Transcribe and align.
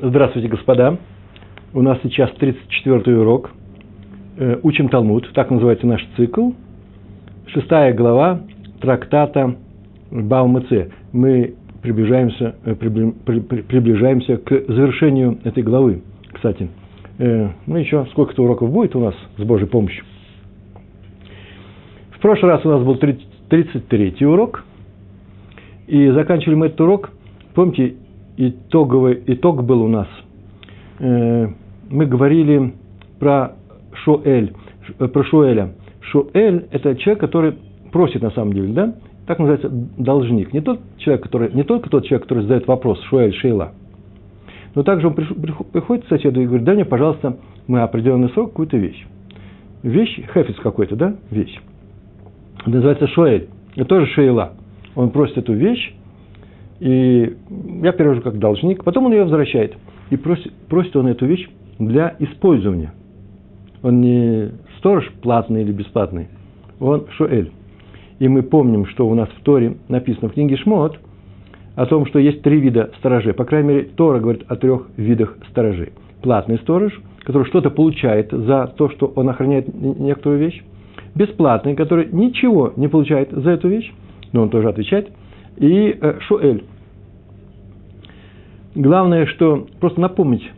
Здравствуйте, 0.00 0.46
господа. 0.46 0.96
У 1.74 1.82
нас 1.82 1.98
сейчас 2.04 2.30
34-й 2.38 3.14
урок. 3.16 3.50
Э, 4.36 4.60
учим 4.62 4.88
Талмуд, 4.90 5.28
так 5.34 5.50
называется 5.50 5.88
наш 5.88 6.06
цикл. 6.16 6.52
Шестая 7.48 7.92
глава 7.94 8.42
трактата 8.80 9.56
Баумыце. 10.12 10.92
Мы 11.10 11.56
приближаемся, 11.82 12.54
э, 12.64 12.76
приближаемся 12.76 14.36
к 14.36 14.50
завершению 14.68 15.40
этой 15.42 15.64
главы. 15.64 16.02
Кстати, 16.32 16.68
э, 17.18 17.48
ну 17.66 17.76
еще 17.76 18.06
сколько-то 18.12 18.44
уроков 18.44 18.70
будет 18.70 18.94
у 18.94 19.00
нас 19.00 19.16
с 19.36 19.42
Божьей 19.42 19.66
помощью. 19.66 20.04
В 22.12 22.20
прошлый 22.20 22.52
раз 22.52 22.64
у 22.64 22.68
нас 22.68 22.84
был 22.84 22.94
33-й 22.94 24.24
урок. 24.24 24.64
И 25.88 26.08
заканчивали 26.10 26.54
мы 26.54 26.66
этот 26.66 26.80
урок. 26.82 27.10
Помните, 27.54 27.96
итоговый, 28.38 29.22
итог 29.26 29.64
был 29.64 29.82
у 29.82 29.88
нас. 29.88 30.08
Э, 31.00 31.48
мы 31.90 32.06
говорили 32.06 32.74
про 33.18 33.56
Шоэль, 34.04 34.52
э, 34.98 35.08
про 35.08 35.24
Шуэля. 35.24 35.74
Шуэль– 36.00 36.66
это 36.70 36.94
человек, 36.96 37.20
который 37.20 37.54
просит 37.92 38.22
на 38.22 38.30
самом 38.30 38.52
деле, 38.52 38.72
да? 38.72 38.94
Так 39.26 39.40
называется 39.40 39.68
должник. 39.98 40.52
Не, 40.54 40.60
тот 40.60 40.80
человек, 40.98 41.24
который, 41.24 41.52
не 41.52 41.64
только 41.64 41.90
тот 41.90 42.06
человек, 42.06 42.22
который 42.22 42.44
задает 42.44 42.66
вопрос, 42.66 43.02
Шуэль, 43.04 43.34
Шейла. 43.34 43.72
Но 44.74 44.84
также 44.84 45.08
он 45.08 45.14
приходит 45.14 46.04
к 46.04 46.08
соседу 46.08 46.40
и 46.40 46.46
говорит, 46.46 46.64
дай 46.64 46.76
мне, 46.76 46.84
пожалуйста, 46.84 47.36
на 47.66 47.82
определенный 47.82 48.30
срок 48.30 48.50
какую-то 48.50 48.76
вещь. 48.76 49.04
Вещь, 49.82 50.20
хефис 50.32 50.56
какой-то, 50.56 50.96
да, 50.96 51.16
вещь. 51.30 51.58
Это 52.60 52.70
называется 52.70 53.06
Шуэль. 53.08 53.48
Это 53.74 53.84
тоже 53.84 54.06
Шейла. 54.06 54.52
Он 54.94 55.10
просит 55.10 55.38
эту 55.38 55.52
вещь, 55.52 55.94
и 56.80 57.36
я 57.82 57.92
перевожу 57.92 58.22
как 58.22 58.38
должник, 58.38 58.84
потом 58.84 59.06
он 59.06 59.12
ее 59.12 59.24
возвращает. 59.24 59.76
И 60.10 60.16
просит, 60.16 60.52
просит 60.68 60.94
он 60.96 61.08
эту 61.08 61.26
вещь 61.26 61.48
для 61.78 62.14
использования. 62.18 62.92
Он 63.82 64.00
не 64.00 64.52
сторож 64.78 65.10
платный 65.22 65.62
или 65.62 65.72
бесплатный, 65.72 66.28
он 66.80 67.06
шуэль. 67.16 67.50
И 68.18 68.26
мы 68.26 68.42
помним, 68.42 68.86
что 68.86 69.08
у 69.08 69.14
нас 69.14 69.28
в 69.28 69.42
Торе 69.42 69.76
написано 69.88 70.28
в 70.28 70.32
книге 70.32 70.56
Шмот 70.56 70.98
о 71.76 71.86
том, 71.86 72.06
что 72.06 72.18
есть 72.18 72.42
три 72.42 72.60
вида 72.60 72.90
сторожей. 72.98 73.32
По 73.32 73.44
крайней 73.44 73.68
мере, 73.68 73.82
Тора 73.96 74.18
говорит 74.18 74.44
о 74.48 74.56
трех 74.56 74.88
видах 74.96 75.36
сторожей. 75.50 75.92
Платный 76.22 76.58
сторож, 76.58 76.92
который 77.20 77.46
что-то 77.46 77.70
получает 77.70 78.32
за 78.32 78.72
то, 78.76 78.88
что 78.90 79.12
он 79.14 79.28
охраняет 79.28 79.72
некоторую 79.72 80.40
вещь. 80.40 80.64
Бесплатный, 81.14 81.76
который 81.76 82.08
ничего 82.10 82.72
не 82.76 82.88
получает 82.88 83.30
за 83.30 83.50
эту 83.50 83.68
вещь, 83.68 83.92
но 84.32 84.42
он 84.42 84.50
тоже 84.50 84.68
отвечает– 84.68 85.10
и 85.58 85.98
э, 86.00 86.20
Шуэль. 86.20 86.64
Главное, 88.74 89.26
что 89.26 89.66
просто 89.80 90.00
напомнить, 90.00 90.48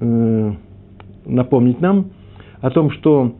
э, 0.00 0.52
напомнить 1.26 1.80
нам 1.80 2.06
о 2.60 2.70
том, 2.70 2.90
что 2.92 3.34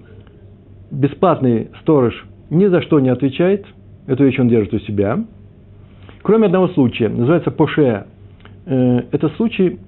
бесплатный 0.91 1.71
сторож 1.81 2.27
ни 2.51 2.67
за 2.67 2.83
что 2.83 3.01
не 3.01 3.09
отвечает, 3.09 3.65
эту 4.07 4.25
вещь 4.25 4.39
он 4.39 4.49
держит 4.49 4.75
у 4.75 4.79
себя. 4.81 5.25
Кроме 6.23 6.47
одного 6.47 6.69
случая, 6.69 7.09
называется 7.09 7.51
Поше. 7.51 8.05
Э, 8.67 9.03
это 9.11 9.31
случай, 9.37 9.79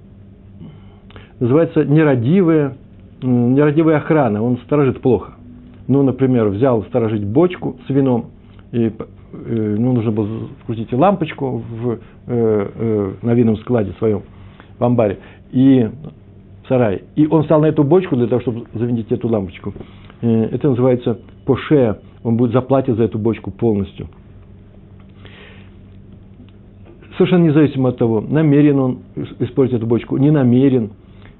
называется 1.39 1.85
нерадивая, 1.85 2.77
нерадивая 3.21 3.97
охрана, 3.97 4.41
он 4.41 4.57
сторожит 4.65 5.01
плохо. 5.01 5.33
Ну, 5.87 6.01
например, 6.01 6.47
взял 6.47 6.83
сторожить 6.85 7.25
бочку 7.25 7.77
с 7.85 7.89
вином, 7.89 8.31
и 8.71 8.91
ну, 9.33 9.93
нужно 9.93 10.11
было 10.11 10.27
вкрутить 10.61 10.93
лампочку 10.93 11.63
в, 11.69 11.91
э, 11.91 11.97
э, 12.27 13.13
на 13.21 13.33
винном 13.33 13.57
складе 13.57 13.91
своем, 13.97 14.21
в 14.77 14.83
амбаре, 14.83 15.19
и 15.51 15.89
в 16.63 16.67
сарае. 16.67 17.03
И 17.15 17.27
он 17.27 17.43
стал 17.43 17.61
на 17.61 17.65
эту 17.65 17.83
бочку 17.83 18.15
для 18.15 18.27
того, 18.27 18.41
чтобы 18.41 18.65
завинтить 18.73 19.11
эту 19.11 19.27
лампочку. 19.27 19.73
Э, 20.21 20.45
это 20.51 20.69
называется 20.69 21.19
поше, 21.45 21.99
он 22.23 22.37
будет 22.37 22.51
заплатить 22.51 22.95
за 22.95 23.03
эту 23.03 23.19
бочку 23.19 23.51
полностью. 23.51 24.07
Совершенно 27.17 27.45
независимо 27.45 27.89
от 27.89 27.97
того, 27.97 28.21
намерен 28.21 28.79
он 28.79 28.99
использовать 29.39 29.81
эту 29.81 29.87
бочку, 29.87 30.17
не 30.17 30.31
намерен. 30.31 30.91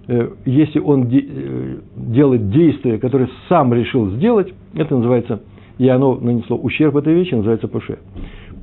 Э, 0.07 0.29
если 0.45 0.79
он 0.79 1.07
де, 1.07 1.25
э, 1.25 1.75
делает 1.95 2.49
действие, 2.49 2.99
которое 2.99 3.29
сам 3.47 3.73
решил 3.73 4.11
сделать, 4.11 4.53
это 4.75 4.95
называется 4.95 5.41
и 5.77 5.87
оно 5.87 6.15
нанесло 6.15 6.57
ущерб 6.57 6.95
этой 6.95 7.13
вещи, 7.13 7.33
называется 7.33 7.67
поше. 7.67 7.99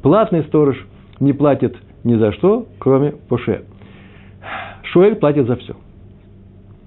Платный 0.03 0.43
сторож 0.45 0.77
не 1.19 1.33
платит 1.33 1.77
ни 2.05 2.15
за 2.15 2.33
что, 2.33 2.67
кроме 2.79 3.13
поше. 3.13 3.65
Шуэль 4.85 5.17
платит 5.17 5.47
за 5.47 5.57
все. 5.57 5.75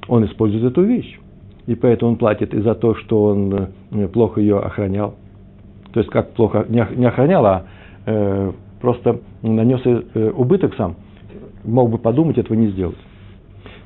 Он 0.07 0.25
использует 0.25 0.63
эту 0.63 0.83
вещь. 0.83 1.19
И 1.65 1.75
поэтому 1.75 2.11
он 2.11 2.17
платит 2.17 2.53
и 2.53 2.59
за 2.59 2.75
то, 2.75 2.95
что 2.95 3.23
он 3.25 3.69
э, 3.91 4.07
плохо 4.07 4.41
ее 4.41 4.59
охранял. 4.59 5.15
То 5.93 5.99
есть, 5.99 6.09
как 6.09 6.33
плохо 6.33 6.65
не 6.67 7.05
охранял, 7.05 7.45
а 7.45 7.65
э, 8.05 8.51
просто 8.81 9.21
нанес 9.41 9.79
э, 9.85 10.31
убыток 10.35 10.75
сам. 10.75 10.95
Мог 11.63 11.89
бы 11.89 11.97
подумать, 11.99 12.37
этого 12.37 12.57
не 12.57 12.67
сделать. 12.67 12.97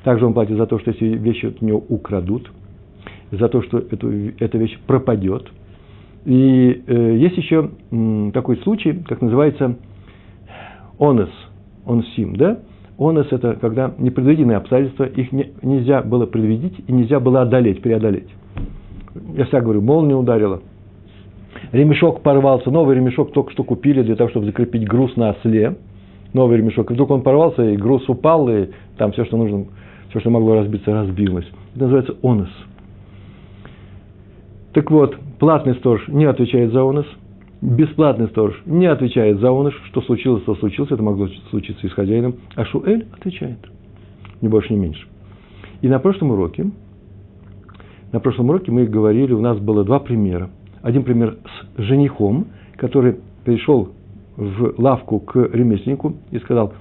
Также 0.02 0.26
он 0.26 0.34
платит 0.34 0.56
за 0.56 0.66
то, 0.66 0.78
что 0.80 0.90
если 0.90 1.06
вещи 1.06 1.46
от 1.46 1.62
него 1.62 1.84
украдут, 1.88 2.50
за 3.30 3.48
то, 3.48 3.62
что 3.62 3.78
эту, 3.78 4.10
эта 4.40 4.58
вещь 4.58 4.76
пропадет– 4.86 5.48
и 6.24 6.82
э, 6.86 7.16
есть 7.16 7.36
еще 7.36 7.70
м, 7.90 8.32
такой 8.32 8.58
случай, 8.58 8.92
как 9.06 9.22
называется 9.22 9.76
онес, 10.98 11.30
онсим, 11.86 12.36
да? 12.36 12.58
Онес– 12.98 13.26
это 13.30 13.54
когда 13.54 13.94
непредвиденные 13.98 14.56
обстоятельства, 14.56 15.04
их 15.04 15.30
не, 15.32 15.52
нельзя 15.62 16.02
было 16.02 16.26
предвидеть 16.26 16.74
и 16.86 16.92
нельзя 16.92 17.20
было 17.20 17.42
одолеть, 17.42 17.80
преодолеть. 17.80 18.28
Я 19.36 19.44
всегда 19.44 19.60
говорю, 19.60 19.80
молния 19.80 20.16
ударила, 20.16 20.60
ремешок 21.72 22.22
порвался, 22.22 22.70
новый 22.70 22.96
ремешок 22.96 23.32
только 23.32 23.52
что 23.52 23.64
купили 23.64 24.02
для 24.02 24.16
того, 24.16 24.30
чтобы 24.30 24.46
закрепить 24.46 24.86
груз 24.86 25.16
на 25.16 25.30
осле, 25.30 25.76
новый 26.32 26.58
ремешок, 26.58 26.90
и 26.90 26.94
вдруг 26.94 27.10
он 27.10 27.22
порвался, 27.22 27.62
и 27.70 27.76
груз 27.76 28.08
упал, 28.08 28.48
и 28.48 28.68
там 28.96 29.12
все, 29.12 29.24
что 29.24 29.36
нужно, 29.36 29.66
все, 30.10 30.20
что 30.20 30.30
могло 30.30 30.56
разбиться, 30.56 30.92
разбилось. 30.92 31.46
Это 31.74 31.84
называется 31.84 32.16
онес. 32.22 32.50
Так 34.72 34.90
вот, 34.90 35.16
платный 35.38 35.74
сторож 35.74 36.06
не 36.08 36.24
отвечает 36.24 36.72
за 36.72 36.82
онос, 36.82 37.06
бесплатный 37.60 38.28
сторож 38.28 38.60
не 38.66 38.86
отвечает 38.86 39.38
за 39.38 39.50
онос, 39.50 39.74
что 39.86 40.02
случилось, 40.02 40.42
то 40.44 40.54
случилось, 40.56 40.90
это 40.90 41.02
могло 41.02 41.28
случиться 41.50 41.86
и 41.86 41.90
с 41.90 41.92
хозяином, 41.92 42.36
а 42.54 42.64
Шуэль 42.64 43.06
отвечает, 43.12 43.58
ни 44.40 44.48
больше, 44.48 44.72
ни 44.74 44.78
меньше. 44.78 45.06
И 45.80 45.88
на 45.88 45.98
прошлом 45.98 46.32
уроке, 46.32 46.70
на 48.12 48.20
прошлом 48.20 48.50
уроке 48.50 48.72
мы 48.72 48.86
говорили, 48.86 49.32
у 49.32 49.40
нас 49.40 49.58
было 49.58 49.84
два 49.84 50.00
примера. 50.00 50.50
Один 50.82 51.02
пример 51.04 51.38
с 51.76 51.82
женихом, 51.82 52.46
который 52.76 53.16
пришел 53.44 53.90
в 54.36 54.74
лавку 54.78 55.20
к 55.20 55.36
ремесленнику 55.36 56.14
и 56.30 56.38
сказал, 56.38 56.72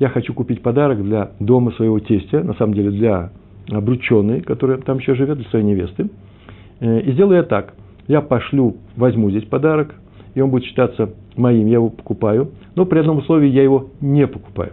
я 0.00 0.08
хочу 0.08 0.34
купить 0.34 0.62
подарок 0.62 1.02
для 1.02 1.32
дома 1.38 1.70
своего 1.72 2.00
тестя, 2.00 2.42
на 2.42 2.54
самом 2.54 2.74
деле 2.74 2.90
для 2.90 3.30
обрученной, 3.70 4.40
которая 4.40 4.78
там 4.78 4.98
еще 4.98 5.14
живет, 5.14 5.38
для 5.38 5.48
своей 5.50 5.64
невесты. 5.64 6.08
Э, 6.80 7.00
и 7.00 7.12
сделаю 7.12 7.36
я 7.36 7.42
так 7.44 7.74
я 8.08 8.20
пошлю, 8.20 8.76
возьму 8.96 9.30
здесь 9.30 9.44
подарок, 9.44 9.94
и 10.34 10.40
он 10.40 10.50
будет 10.50 10.64
считаться 10.64 11.10
моим, 11.36 11.66
я 11.66 11.74
его 11.74 11.90
покупаю, 11.90 12.50
но 12.74 12.84
при 12.84 12.98
одном 12.98 13.18
условии 13.18 13.48
я 13.48 13.62
его 13.62 13.90
не 14.00 14.26
покупаю. 14.26 14.72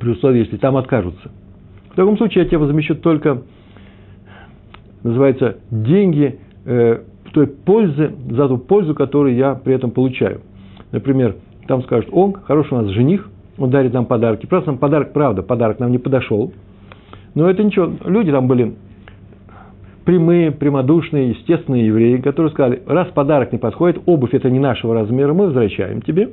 При 0.00 0.10
условии, 0.10 0.40
если 0.40 0.56
там 0.56 0.76
откажутся. 0.76 1.30
В 1.90 1.96
таком 1.96 2.16
случае 2.16 2.44
я 2.44 2.48
тебе 2.48 2.58
возмещу 2.58 2.94
только, 2.94 3.42
называется, 5.02 5.58
деньги 5.70 6.38
э, 6.64 7.02
той 7.32 7.46
пользы, 7.46 8.12
за 8.30 8.48
ту 8.48 8.58
пользу, 8.58 8.94
которую 8.94 9.36
я 9.36 9.54
при 9.54 9.74
этом 9.74 9.90
получаю. 9.90 10.40
Например, 10.90 11.36
там 11.66 11.82
скажут, 11.82 12.08
он, 12.12 12.34
хороший 12.34 12.74
у 12.74 12.82
нас 12.82 12.90
жених, 12.90 13.28
он 13.58 13.70
дарит 13.70 13.92
нам 13.92 14.06
подарки. 14.06 14.46
Просто 14.46 14.70
нам 14.70 14.78
подарок, 14.78 15.12
правда, 15.12 15.42
подарок 15.42 15.78
нам 15.78 15.90
не 15.90 15.98
подошел. 15.98 16.52
Но 17.34 17.48
это 17.48 17.62
ничего, 17.62 17.92
люди 18.04 18.30
там 18.30 18.46
были 18.46 18.74
прямые, 20.04 20.50
прямодушные, 20.50 21.30
естественные 21.30 21.86
евреи, 21.86 22.16
которые 22.18 22.52
сказали, 22.52 22.82
раз 22.86 23.08
подарок 23.08 23.52
не 23.52 23.58
подходит, 23.58 24.02
обувь 24.06 24.34
это 24.34 24.50
не 24.50 24.58
нашего 24.58 24.94
размера, 24.94 25.32
мы 25.32 25.46
возвращаем 25.46 26.02
тебе. 26.02 26.30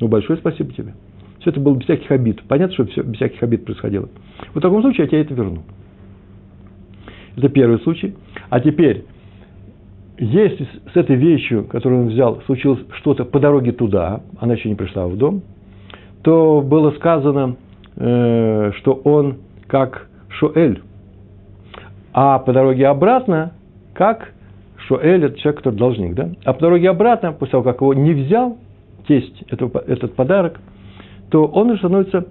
Ну, 0.00 0.08
большое 0.08 0.38
спасибо 0.38 0.72
тебе. 0.72 0.94
Все 1.40 1.50
это 1.50 1.60
было 1.60 1.74
без 1.74 1.84
всяких 1.84 2.10
обид. 2.10 2.42
Понятно, 2.48 2.74
что 2.74 2.86
все 2.86 3.02
без 3.02 3.16
всяких 3.16 3.42
обид 3.42 3.64
происходило. 3.64 4.08
В 4.54 4.60
таком 4.60 4.82
случае 4.82 5.04
я 5.04 5.08
тебе 5.08 5.20
это 5.22 5.34
верну. 5.34 5.62
Это 7.36 7.48
первый 7.48 7.78
случай. 7.80 8.14
А 8.50 8.60
теперь, 8.60 9.04
если 10.18 10.68
с 10.92 10.96
этой 10.96 11.16
вещью, 11.16 11.64
которую 11.64 12.02
он 12.02 12.08
взял, 12.08 12.42
случилось 12.46 12.80
что-то 12.98 13.24
по 13.24 13.38
дороге 13.38 13.72
туда, 13.72 14.22
она 14.38 14.54
еще 14.54 14.68
не 14.68 14.74
пришла 14.74 15.06
в 15.06 15.16
дом, 15.16 15.42
то 16.22 16.60
было 16.60 16.90
сказано, 16.92 17.56
э, 17.96 18.72
что 18.76 18.92
он 19.04 19.38
как 19.66 20.08
Шоэль, 20.28 20.82
а 22.12 22.38
по 22.38 22.52
дороге 22.52 22.86
обратно, 22.86 23.52
как 23.94 24.32
Шуэль, 24.76 25.24
это 25.24 25.38
человек, 25.38 25.58
который 25.58 25.76
должник, 25.76 26.14
да? 26.14 26.30
А 26.44 26.52
по 26.52 26.60
дороге 26.60 26.90
обратно, 26.90 27.32
после 27.32 27.52
того, 27.52 27.62
как 27.62 27.80
его 27.80 27.94
не 27.94 28.12
взял, 28.12 28.58
тесть, 29.06 29.42
этот, 29.48 29.74
этот 29.88 30.14
подарок, 30.14 30.60
то 31.30 31.44
он 31.46 31.70
уже 31.70 31.78
становится 31.78 32.26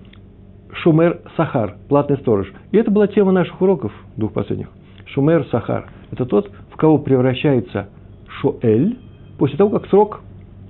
Шумер 0.72 1.20
Сахар, 1.36 1.76
платный 1.88 2.18
сторож. 2.18 2.52
И 2.72 2.78
это 2.78 2.92
была 2.92 3.08
тема 3.08 3.32
наших 3.32 3.62
уроков, 3.62 3.92
двух 4.18 4.34
последних. 4.34 4.68
Шумер 5.06 5.46
Сахар. 5.52 5.88
Это 6.12 6.26
тот, 6.26 6.52
в 6.72 6.78
кого 6.78 6.98
превращается 6.98 7.90
Шуэль 8.28 8.98
после 9.38 9.58
того, 9.58 9.70
как 9.72 9.88
срок 9.88 10.22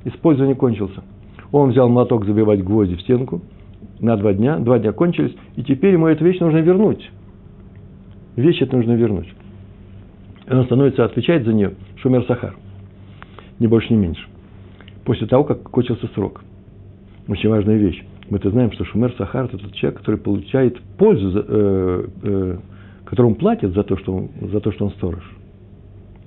использования 0.06 0.56
кончился. 0.56 1.04
Он 1.52 1.72
взял 1.72 1.90
молоток 1.90 2.26
забивать 2.26 2.64
гвозди 2.64 2.96
в 2.96 3.02
стенку 3.02 3.42
на 4.00 4.16
два 4.16 4.34
дня, 4.34 4.58
два 4.58 4.80
дня 4.80 4.92
кончились, 4.94 5.36
и 5.56 5.64
теперь 5.64 5.94
ему 5.94 6.08
эту 6.08 6.24
вещь 6.24 6.40
нужно 6.40 6.60
вернуть. 6.60 7.10
Вещь 8.40 8.62
это 8.62 8.78
нужно 8.78 8.94
вернуть. 8.94 9.28
И 10.48 10.54
он 10.54 10.64
становится, 10.66 11.04
отвечать 11.04 11.44
за 11.44 11.54
нее 11.54 11.74
Шумер 11.98 12.24
Сахар. 12.26 12.56
Ни 13.60 13.68
больше, 13.68 13.94
ни 13.94 13.98
меньше. 13.98 14.26
После 15.04 15.28
того, 15.28 15.44
как 15.44 15.64
кончился 15.64 16.08
срок. 16.16 16.42
Очень 17.28 17.50
важная 17.50 17.76
вещь. 17.76 18.02
Мы-то 18.30 18.50
знаем, 18.50 18.72
что 18.72 18.86
Шумер 18.86 19.14
Сахар– 19.18 19.46
это 19.46 19.58
тот 19.58 19.74
человек, 19.74 20.00
который 20.00 20.16
получает 20.22 20.80
пользу, 20.98 21.44
э, 21.46 22.08
э, 22.24 22.58
которому 23.04 23.36
платят 23.36 23.74
за 23.74 23.84
то, 23.84 23.98
что 23.98 24.16
он, 24.16 24.30
за 24.50 24.62
то, 24.62 24.72
что 24.72 24.86
он 24.86 24.92
сторож. 24.92 25.24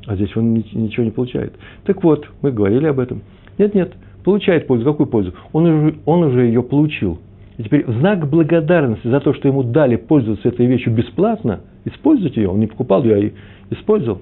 А 0.07 0.15
здесь 0.15 0.37
он 0.37 0.53
ничего 0.53 1.05
не 1.05 1.13
получает. 1.13 1.55
Так 1.85 2.05
вот, 2.05 2.29
мы 2.43 2.53
говорили 2.53 2.87
об 2.87 2.99
этом. 2.99 3.23
Нет, 3.57 3.75
нет, 3.75 3.95
получает 4.23 4.67
пользу. 4.67 4.85
Какую 4.85 5.07
пользу? 5.07 5.33
Он 5.53 5.65
уже, 5.65 5.95
он 6.05 6.25
уже 6.25 6.45
ее 6.45 6.63
получил. 6.63 7.21
И 7.57 7.63
теперь 7.63 7.87
в 7.87 7.99
знак 8.01 8.29
благодарности 8.29 9.09
за 9.09 9.21
то, 9.21 9.33
что 9.33 9.49
ему 9.49 9.63
дали 9.63 9.97
пользоваться 9.97 10.49
этой 10.49 10.67
вещью 10.67 10.93
бесплатно, 10.93 11.61
использовать 11.85 12.37
ее, 12.37 12.49
он 12.49 12.61
не 12.61 12.67
покупал 12.67 13.05
ее, 13.05 13.33
а 13.71 13.75
использовал. 13.75 14.21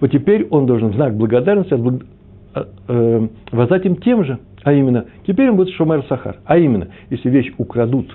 Вот 0.00 0.10
теперь 0.10 0.46
он 0.50 0.66
должен 0.66 0.90
в 0.90 0.94
знак 0.94 1.16
благодарности 1.16 1.74
э, 1.74 2.64
э, 2.88 3.28
воздать 3.52 3.86
им 3.86 3.96
тем 3.96 4.24
же, 4.24 4.38
а 4.64 4.72
именно, 4.72 5.06
теперь 5.26 5.50
он 5.50 5.56
будет 5.56 5.70
шумер 5.74 6.04
сахар. 6.08 6.36
А 6.44 6.58
именно, 6.58 6.88
если 7.10 7.30
вещь 7.30 7.52
украдут, 7.58 8.14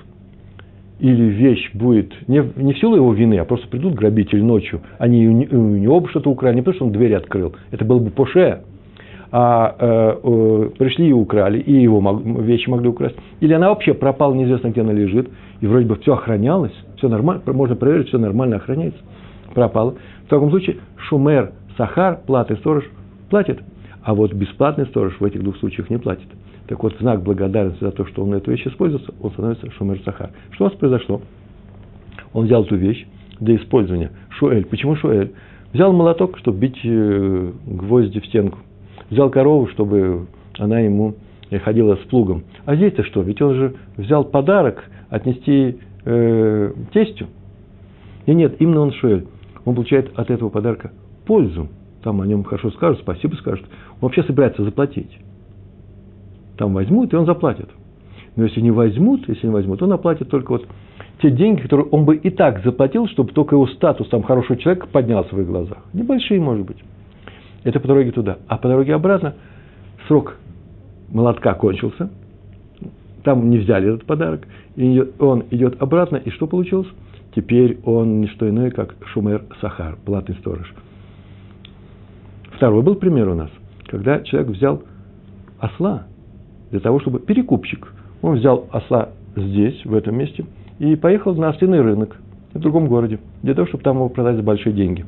или 1.00 1.24
вещь 1.24 1.72
будет 1.74 2.14
не, 2.28 2.44
не 2.56 2.74
в 2.74 2.78
силу 2.80 2.96
его 2.96 3.14
вины, 3.14 3.38
а 3.40 3.46
просто 3.46 3.68
придут 3.68 3.94
грабители 3.96 4.42
ночью, 4.42 4.82
они 5.00 5.28
у 5.28 5.32
него 5.32 6.00
бы 6.00 6.10
что-то 6.10 6.30
украли, 6.30 6.56
не 6.56 6.62
потому 6.62 6.76
что 6.76 6.86
он 6.86 6.92
дверь 6.92 7.16
открыл, 7.16 7.54
это 7.72 7.84
был 7.84 8.00
бы 8.00 8.10
поше, 8.10 8.62
а 9.32 9.76
э, 9.80 10.20
э, 10.24 10.70
пришли 10.78 11.10
и 11.10 11.12
украли, 11.12 11.60
и 11.60 11.74
его 11.74 12.00
мог, 12.00 12.24
вещи 12.24 12.70
могли 12.70 12.88
украсть. 12.88 13.16
Или 13.40 13.54
она 13.54 13.70
вообще 13.70 13.96
пропала, 13.96 14.34
неизвестно, 14.36 14.70
где 14.70 14.82
она 14.82 14.94
лежит, 14.94 15.28
и 15.60 15.66
вроде 15.66 15.88
бы 15.88 15.96
все 15.96 16.14
охранялось, 16.14 16.74
все 17.04 17.10
нормально, 17.10 17.44
можно 17.48 17.76
проверить, 17.76 18.08
все 18.08 18.18
нормально 18.18 18.56
охраняется, 18.56 19.00
пропала. 19.54 19.96
В 20.26 20.30
таком 20.30 20.50
случае 20.52 20.78
шумер, 20.96 21.52
сахар, 21.76 22.22
платный 22.26 22.56
сторож 22.58 22.86
платит, 23.30 23.62
а 24.04 24.16
вот 24.16 24.34
бесплатный 24.34 24.86
сторож 24.86 25.20
в 25.20 25.26
этих 25.26 25.44
двух 25.44 25.58
случаях 25.58 25.90
не 25.90 25.98
платит. 25.98 26.28
Так 26.68 26.82
вот, 26.82 26.96
знак 27.00 27.22
благодарности 27.24 27.84
за 27.84 27.92
то, 27.92 28.06
что 28.06 28.24
он 28.24 28.34
эту 28.34 28.52
вещь 28.52 28.66
используется, 28.66 29.14
он 29.22 29.32
становится 29.32 29.70
шумер 29.72 30.00
сахар. 30.06 30.30
Что 30.52 30.66
у 30.66 30.68
нас 30.70 30.78
произошло? 30.78 31.22
Он 32.32 32.46
взял 32.46 32.64
эту 32.64 32.78
вещь 32.78 33.06
для 33.42 33.58
использования. 33.58 34.12
Шуэль. 34.30 34.66
Почему 34.66 34.96
шуэль? 34.96 35.34
Взял 35.74 35.92
молоток, 35.92 36.38
чтобы 36.38 36.60
бить 36.60 36.80
э, 36.86 37.52
гвозди 37.66 38.22
в 38.22 38.26
стенку– 38.28 38.60
взял 39.10 39.30
корову, 39.30 39.68
чтобы 39.68 40.28
она 40.58 40.80
ему 40.80 41.16
ходила 41.64 41.96
с 41.96 42.00
плугом. 42.10 42.44
А 42.66 42.76
здесь-то 42.76 43.04
что? 43.04 43.22
Ведь 43.22 43.42
он 43.42 43.54
же 43.56 43.76
взял 43.98 44.24
подарок 44.24 44.84
отнести 45.10 45.78
э, 46.06 46.74
тестю. 46.92 47.28
И 48.26 48.34
нет, 48.34 48.56
именно 48.60 48.82
он 48.82 48.94
Шуэль. 48.94 49.26
Он 49.66 49.76
получает 49.76 50.12
от 50.18 50.30
этого 50.30 50.50
подарка 50.50 50.92
пользу. 51.26 51.70
Там 52.04 52.22
о 52.22 52.28
нем 52.28 52.44
хорошо 52.44 52.72
скажут, 52.72 53.00
спасибо 53.00 53.36
скажут. 53.36 53.66
Он 53.94 54.00
вообще 54.02 54.24
собирается 54.24 54.64
заплатить. 54.64 55.18
Там 56.58 56.74
возьмут, 56.74 57.14
и 57.14 57.16
он 57.16 57.26
заплатит. 57.26 57.70
Но 58.36 58.44
если 58.44 58.62
не 58.62 58.72
возьмут, 58.72 59.28
если 59.28 59.48
не 59.48 59.54
возьмут, 59.54 59.82
он 59.82 59.94
оплатит 59.94 60.30
только 60.30 60.52
вот 60.52 60.68
те 61.22 61.32
деньги, 61.32 61.62
которые 61.62 61.88
он 61.88 62.06
бы 62.06 62.16
и 62.16 62.30
так 62.30 62.64
заплатил, 62.64 63.08
чтобы 63.08 63.32
только 63.32 63.56
его 63.56 63.68
статус 63.68 64.10
там 64.10 64.24
хорошего 64.24 64.58
человека 64.58 64.88
поднялся 64.88 65.34
в 65.34 65.40
их 65.40 65.48
глазах. 65.48 65.78
Небольшие, 65.94 66.42
может 66.42 66.66
быть. 66.66 66.78
Это 67.64 67.80
по 67.80 67.88
дороге 67.88 68.12
туда. 68.12 68.40
А 68.48 68.58
по 68.58 68.68
дороге 68.68 68.94
обратно 68.94 69.36
срок 70.08 70.38
молотка 71.10 71.54
кончился. 71.54 72.10
Там 73.24 73.50
не 73.50 73.60
взяли 73.60 73.94
этот 73.94 74.06
подарок. 74.06 74.48
И 74.76 75.04
он 75.20 75.46
идет 75.52 75.82
обратно. 75.82 76.18
И 76.18 76.30
что 76.30 76.48
получилось? 76.48 76.88
Теперь 77.36 77.80
он 77.86 78.22
не 78.22 78.28
что 78.28 78.48
иное, 78.48 78.70
как 78.70 78.96
Шумер 79.06 79.44
Сахар, 79.60 79.98
платный 80.06 80.36
сторож. 80.36 80.72
Второй 82.56 82.84
был 82.84 82.96
пример 82.96 83.30
у 83.30 83.34
нас, 83.34 83.50
когда 83.88 84.20
человек 84.22 84.52
взял 84.52 84.84
осла 85.60 86.04
для 86.70 86.80
того, 86.80 87.00
чтобы 87.00 87.20
перекупщик. 87.20 87.92
Он 88.22 88.36
взял 88.36 88.68
осла 88.72 89.10
здесь, 89.36 89.84
в 89.86 89.94
этом 89.96 90.16
месте, 90.16 90.46
и 90.80 90.96
поехал 90.96 91.36
на 91.36 91.50
осиный 91.50 91.82
рынок 91.82 92.18
в 92.54 92.60
другом 92.60 92.88
городе, 92.88 93.20
для 93.42 93.56
того, 93.56 93.68
чтобы 93.68 93.84
там 93.84 93.98
его 93.98 94.10
продать 94.10 94.36
за 94.36 94.44
большие 94.44 94.74
деньги. 94.74 95.06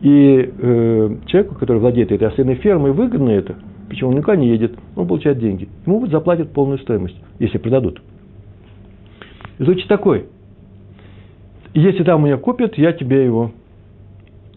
И 0.00 0.52
э, 0.58 1.16
человеку, 1.26 1.54
который 1.54 1.78
владеет 1.78 2.12
этой 2.12 2.28
ослиной 2.28 2.56
фермой, 2.56 2.92
выгодно 2.92 3.30
это, 3.30 3.54
почему 3.98 4.10
он 4.10 4.16
никуда 4.16 4.36
не 4.36 4.48
едет, 4.48 4.78
он 4.94 5.08
получает 5.08 5.40
деньги. 5.40 5.68
Ему 5.84 6.06
заплатят 6.06 6.52
полную 6.52 6.78
стоимость, 6.78 7.16
если 7.40 7.58
продадут. 7.58 8.00
Звучит 9.58 9.88
такой. 9.88 10.26
Если 11.74 12.04
там 12.04 12.24
меня 12.24 12.36
купят, 12.36 12.78
я 12.78 12.92
тебе 12.92 13.24
его 13.24 13.50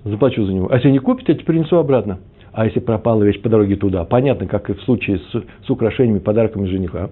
заплачу 0.03 0.45
за 0.45 0.53
него. 0.53 0.71
А 0.71 0.75
если 0.75 0.91
не 0.91 0.99
купят, 0.99 1.27
я 1.27 1.33
тебе 1.33 1.45
принесу 1.45 1.77
обратно. 1.77 2.19
А 2.53 2.65
если 2.65 2.79
пропала 2.79 3.23
вещь 3.23 3.41
по 3.41 3.49
дороге 3.49 3.77
туда, 3.77 4.03
понятно, 4.03 4.45
как 4.45 4.69
и 4.69 4.73
в 4.73 4.81
случае 4.83 5.17
с, 5.17 5.43
с 5.65 5.69
украшениями, 5.69 6.19
подарками 6.19 6.67
жениха, 6.67 7.09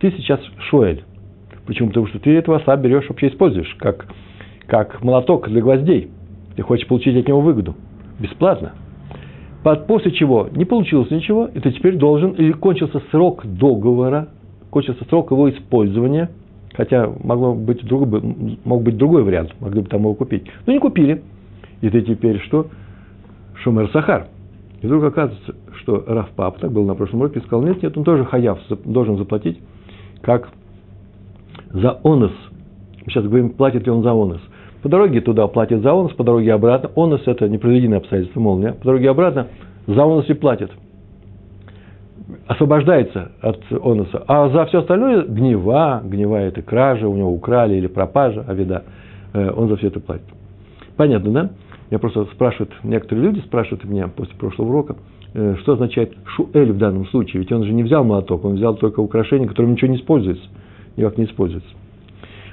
ты 0.00 0.10
сейчас 0.12 0.40
шуэль. 0.70 1.04
Почему? 1.66 1.88
Потому 1.88 2.06
что 2.06 2.18
ты 2.18 2.34
этого 2.34 2.56
осла 2.56 2.76
берешь, 2.76 3.06
вообще 3.10 3.28
используешь, 3.28 3.76
как, 3.78 4.06
как 4.66 5.02
молоток 5.02 5.50
для 5.50 5.60
гвоздей. 5.60 6.10
Ты 6.56 6.62
хочешь 6.62 6.86
получить 6.86 7.14
от 7.14 7.28
него 7.28 7.42
выгоду. 7.42 7.76
Бесплатно. 8.18 8.72
После 9.62 10.12
чего 10.12 10.48
не 10.52 10.64
получилось 10.64 11.10
ничего, 11.10 11.46
и 11.46 11.60
ты 11.60 11.72
теперь 11.72 11.96
должен, 11.96 12.30
или 12.32 12.52
кончился 12.52 13.02
срок 13.10 13.44
договора, 13.44 14.28
кончился 14.70 15.04
срок 15.06 15.30
его 15.30 15.50
использования, 15.50 16.30
хотя 16.74 17.12
могло 17.22 17.54
быть 17.54 17.84
другой, 17.84 18.22
мог 18.64 18.82
быть 18.82 18.96
другой 18.96 19.24
вариант, 19.24 19.54
могли 19.60 19.82
бы 19.82 19.88
там 19.88 20.02
его 20.02 20.14
купить. 20.14 20.44
Но 20.66 20.72
не 20.72 20.78
купили. 20.78 21.22
И 21.80 21.90
ты 21.90 22.02
теперь 22.02 22.40
что? 22.40 22.68
Шумер 23.62 23.90
Сахар. 23.90 24.28
И 24.80 24.86
вдруг 24.86 25.04
оказывается, 25.04 25.54
что 25.80 26.04
Раф 26.06 26.30
Пап, 26.30 26.58
так 26.58 26.70
был 26.70 26.84
на 26.84 26.94
прошлом 26.94 27.20
уроке, 27.20 27.40
сказал, 27.40 27.62
нет, 27.62 27.82
нет, 27.82 27.96
он 27.96 28.04
тоже 28.04 28.24
хаяв 28.24 28.60
должен 28.84 29.16
заплатить, 29.16 29.58
как 30.22 30.48
за 31.72 31.98
онос. 32.04 32.32
Мы 33.04 33.10
сейчас 33.10 33.24
говорим, 33.24 33.50
платит 33.50 33.84
ли 33.86 33.90
он 33.90 34.02
за 34.02 34.12
онос. 34.12 34.40
По 34.82 34.88
дороге 34.88 35.20
туда 35.20 35.46
платит 35.48 35.82
за 35.82 35.90
онос, 35.90 36.12
по 36.12 36.24
дороге 36.24 36.52
обратно. 36.52 36.90
Онос– 36.94 37.22
это 37.26 37.48
непредвиденное 37.48 37.98
обстоятельство, 37.98 38.40
молния. 38.40 38.72
По 38.72 38.84
дороге 38.86 39.10
обратно 39.10 39.48
за 39.86 40.02
онос 40.02 40.28
и 40.28 40.34
платит. 40.34 40.70
Освобождается 42.46 43.32
от 43.40 43.60
оноса. 43.70 44.22
А 44.28 44.48
за 44.50 44.66
все 44.66 44.80
остальное– 44.80 45.22
гнева, 45.28 46.02
гнева– 46.04 46.36
это 46.36 46.62
кража, 46.62 47.08
у 47.08 47.16
него 47.16 47.32
украли 47.32 47.74
или 47.76 47.86
пропажа, 47.88 48.44
авида. 48.46 48.84
Э, 49.32 49.50
он 49.50 49.68
за 49.68 49.76
все 49.76 49.88
это 49.88 50.00
платит. 50.00 50.26
Понятно, 50.96 51.30
да? 51.32 51.50
Я 51.90 51.98
просто 51.98 52.26
спрашивают, 52.26 52.72
некоторые 52.84 53.26
люди 53.26 53.40
спрашивают 53.40 53.84
меня 53.84 54.08
после 54.08 54.34
прошлого 54.36 54.68
урока, 54.68 54.96
э, 55.34 55.56
что 55.60 55.72
означает 55.72 56.14
шуэль 56.24 56.70
в 56.72 56.78
данном 56.78 57.06
случае. 57.06 57.40
Ведь 57.40 57.50
он 57.50 57.64
же 57.64 57.72
не 57.72 57.82
взял 57.82 58.04
молоток, 58.04 58.44
он 58.44 58.54
взял 58.54 58.76
только 58.76 59.00
украшение, 59.00 59.48
которым 59.48 59.72
ничего 59.72 59.90
не 59.90 59.96
используется. 59.96 60.44
Никак 60.96 61.18
не 61.18 61.24
используется. 61.24 61.70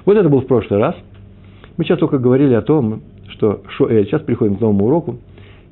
Вот 0.06 0.18
это 0.18 0.30
был 0.30 0.42
в 0.42 0.48
прошлый 0.48 0.80
раз– 0.80 0.96
мы 1.78 1.84
сейчас 1.84 2.00
только 2.00 2.18
говорили 2.18 2.54
о 2.54 2.62
том, 2.62 3.02
что 3.30 3.62
Шуэль. 3.70 4.06
Сейчас 4.06 4.22
переходим 4.22 4.56
к 4.56 4.62
новому 4.62 4.86
уроку. 4.86 5.18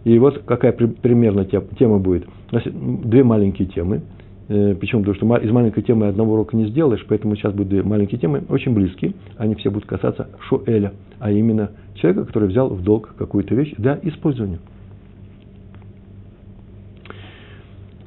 И 0.04 0.20
вот 0.20 0.44
какая 0.46 0.74
примерно 0.74 1.46
тема 1.46 2.00
будет. 2.00 2.26
У 2.52 2.56
нас 2.56 2.64
две 2.66 3.24
маленькие 3.24 3.68
темы. 3.70 4.02
Э, 4.50 4.76
Почему? 4.76 5.02
Потому 5.02 5.16
что 5.16 5.36
из 5.38 5.52
маленькой 5.52 5.84
темы 5.84 6.08
одного 6.08 6.34
урока 6.34 6.58
не 6.58 6.68
сделаешь, 6.68 7.06
поэтому 7.08 7.36
сейчас 7.36 7.54
будут 7.54 7.70
две 7.70 7.84
маленькие 7.84 8.20
темы, 8.20 8.44
очень 8.50 8.74
близкие. 8.74 9.14
Они 9.38 9.56
все 9.56 9.72
будут 9.72 9.88
касаться 9.88 10.28
Шуэля, 10.50 10.94
а 11.20 11.32
именно 11.32 11.72
человека, 11.96 12.26
который 12.26 12.50
взял 12.50 12.70
в 12.70 12.84
долг 12.84 13.16
какую-то 13.18 13.56
вещь 13.56 13.74
для 13.78 13.98
использования. 14.04 14.60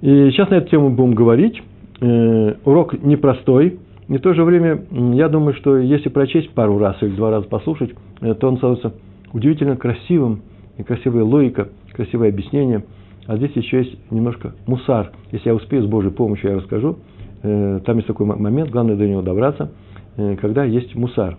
И 0.03 0.31
сейчас 0.31 0.51
на 0.51 0.57
эту 0.57 0.69
тему 0.69 0.91
будем 0.91 1.15
говорить. 1.15 1.63
Э, 2.01 2.57
урок 2.67 3.03
непростой, 3.03 3.79
и 4.09 4.19
в 4.19 4.21
то 4.21 4.35
же 4.35 4.45
время, 4.45 4.85
я 5.15 5.29
думаю, 5.29 5.55
что 5.55 5.77
если 5.79 6.09
прочесть 6.09 6.51
пару 6.51 6.79
раз 6.79 6.97
или 7.03 7.17
два 7.17 7.31
раза 7.31 7.49
послушать, 7.49 7.93
э, 8.21 8.35
то 8.35 8.49
он 8.49 8.59
становится 8.59 8.95
удивительно 9.33 9.77
красивым, 9.77 10.43
и 10.79 10.83
красивая 10.83 11.25
логика, 11.25 11.69
красивое 11.93 12.29
объяснение. 12.29 12.85
А 13.27 13.37
здесь 13.37 13.53
еще 13.57 13.79
есть 13.79 13.99
немножко 14.11 14.53
мусар. 14.67 15.11
Если 15.33 15.49
я 15.49 15.55
успею 15.55 15.83
с 15.83 15.87
Божьей 15.87 16.13
помощью, 16.13 16.51
я 16.51 16.57
расскажу. 16.57 16.99
Э, 17.43 17.81
там 17.85 17.97
есть 17.97 18.07
такой 18.07 18.27
момент, 18.27 18.71
главное 18.71 18.95
до 18.95 19.09
него 19.09 19.23
добраться, 19.23 19.73
э, 20.17 20.37
когда 20.37 20.65
есть 20.65 20.95
мусар. 20.95 21.37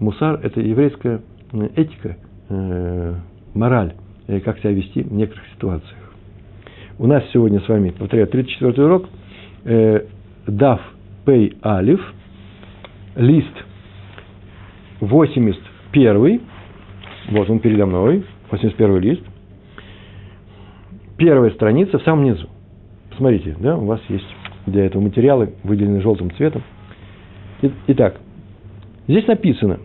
Мусар– 0.00 0.40
это 0.42 0.60
еврейская 0.60 1.20
этика, 1.76 2.16
мораль, 3.54 3.94
как 4.44 4.58
себя 4.58 4.72
вести 4.72 5.02
в 5.02 5.12
некоторых 5.12 5.46
ситуациях. 5.54 6.12
У 6.98 7.06
нас 7.06 7.22
сегодня 7.32 7.60
с 7.60 7.68
вами, 7.68 7.90
повторяю, 7.96 8.26
34 8.26 8.84
урок, 8.84 9.08
Дав 10.46 10.80
Пей 11.24 11.56
Алиф, 11.64 12.00
лист 13.16 13.64
81 15.00 16.40
вот 17.30 17.48
он 17.48 17.58
передо 17.60 17.86
мной, 17.86 18.24
81 18.50 18.98
лист, 18.98 19.22
первая 21.16 21.50
страница 21.50 21.98
в 21.98 22.02
самом 22.02 22.24
низу. 22.24 22.48
Посмотрите, 23.10 23.56
да, 23.58 23.76
у 23.76 23.86
вас 23.86 24.00
есть 24.08 24.26
для 24.66 24.84
этого 24.84 25.02
материалы, 25.02 25.54
выделены 25.62 26.00
желтым 26.02 26.30
цветом. 26.32 26.62
Итак, 27.86 28.20
здесь 29.08 29.26
написано, 29.26 29.78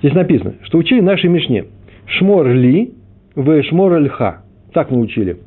Здесь 0.00 0.14
написано, 0.14 0.54
что 0.62 0.78
учили 0.78 1.00
нашей 1.00 1.28
Мишне. 1.28 1.64
Шмор 2.06 2.46
ли, 2.50 2.94
в 3.34 3.62
шмор 3.64 3.98
льха. 3.98 4.44
Так 4.72 4.90
мы 4.90 5.00
учили. 5.00 5.38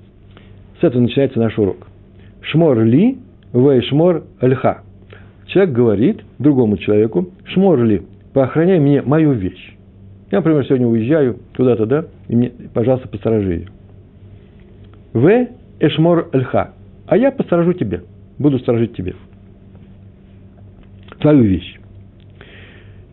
С 0.79 0.83
этого 0.83 1.01
начинается 1.01 1.39
наш 1.39 1.57
урок. 1.57 1.87
Шмор 2.41 2.83
ли, 2.83 3.17
в 3.53 3.81
шмор 3.83 4.23
льха. 4.41 4.81
Человек 5.47 5.75
говорит 5.75 6.21
другому 6.39 6.77
человеку, 6.77 7.29
шмор 7.45 7.83
ли, 7.83 8.03
поохраняй 8.33 8.79
мне 8.79 9.01
мою 9.01 9.33
вещь. 9.33 9.75
Я, 10.31 10.37
например, 10.37 10.65
сегодня 10.65 10.87
уезжаю 10.87 11.39
куда-то, 11.55 11.85
да, 11.85 12.05
и 12.29 12.35
мне, 12.35 12.51
пожалуйста, 12.73 13.09
посторожи 13.09 13.53
ее. 13.53 13.67
В 15.13 15.47
эшмор 15.79 16.29
льха. 16.31 16.71
А 17.05 17.17
я 17.17 17.31
посторожу 17.31 17.73
тебе, 17.73 18.03
буду 18.39 18.57
сторожить 18.59 18.95
тебе. 18.95 19.15
Твою 21.19 21.43
вещь. 21.43 21.79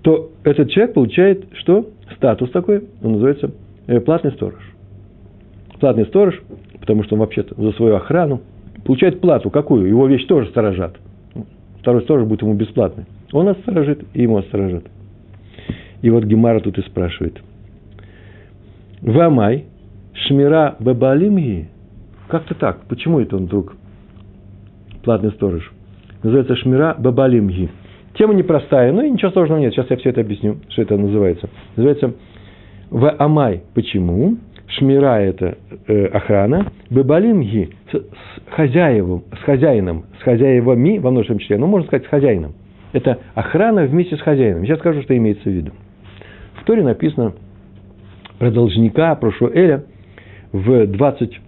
То 0.02 0.30
этот 0.44 0.70
человек 0.70 0.94
получает 0.94 1.44
что? 1.54 1.90
Статус 2.16 2.50
такой, 2.50 2.84
он 3.02 3.14
называется 3.14 3.50
э, 3.88 4.00
платный 4.00 4.32
сторож. 4.32 4.67
Платный 5.80 6.06
сторож, 6.06 6.40
потому 6.80 7.04
что 7.04 7.14
он 7.14 7.20
вообще-то 7.20 7.54
за 7.60 7.72
свою 7.72 7.96
охрану 7.96 8.40
получает 8.84 9.20
плату. 9.20 9.50
Какую? 9.50 9.86
Его 9.86 10.06
вещь 10.06 10.26
тоже 10.26 10.48
сторожат. 10.48 10.96
Второй 11.80 12.02
сторож 12.02 12.26
будет 12.26 12.42
ему 12.42 12.54
бесплатный. 12.54 13.04
Он 13.32 13.46
нас 13.46 13.56
и 14.14 14.22
ему 14.22 14.42
сторожат. 14.42 14.84
И 16.02 16.10
вот 16.10 16.24
Гемара 16.24 16.60
тут 16.60 16.78
и 16.78 16.82
спрашивает. 16.82 17.40
Вамай, 19.00 19.66
Шмира 20.26 20.76
Бабалимги. 20.80 21.68
Как-то 22.28 22.54
так. 22.54 22.86
Почему 22.88 23.20
это 23.20 23.36
он 23.36 23.46
вдруг 23.46 23.76
платный 25.02 25.30
сторож? 25.32 25.70
Называется 26.22 26.56
Шмира 26.56 26.94
Бабалимги. 26.98 27.70
Тема 28.14 28.34
непростая, 28.34 28.92
но 28.92 29.02
ничего 29.02 29.30
сложного 29.30 29.60
нет. 29.60 29.72
Сейчас 29.72 29.88
я 29.90 29.96
все 29.96 30.10
это 30.10 30.20
объясню, 30.20 30.56
что 30.70 30.82
это 30.82 30.96
называется. 30.96 31.48
Называется 31.76 32.14
в 32.90 33.14
Амай. 33.18 33.62
Почему? 33.74 34.38
Шмира– 34.68 35.20
это 35.20 35.58
э, 35.86 36.06
охрана. 36.06 36.72
Бебалимги 36.90 37.70
с, 37.90 38.00
хозяевом, 38.50 39.24
с 39.32 39.44
хозяином, 39.44 40.04
с 40.20 40.22
хозяевами, 40.22 40.98
во 40.98 41.10
множественном 41.10 41.40
числе, 41.40 41.58
ну, 41.58 41.66
можно 41.66 41.86
сказать, 41.86 42.06
с 42.06 42.08
хозяином. 42.08 42.54
Это 42.92 43.18
охрана 43.34 43.84
вместе 43.84 44.16
с 44.16 44.20
хозяином. 44.20 44.64
Сейчас 44.64 44.78
скажу, 44.78 45.02
что 45.02 45.16
имеется 45.16 45.48
в 45.48 45.52
виду. 45.52 45.72
В 46.60 46.64
Торе 46.64 46.82
написано 46.82 47.32
про 48.38 48.50
должника, 48.50 49.14
про 49.14 49.32
Шуэля 49.32 49.84
в 50.52 50.86
20, 50.86 51.40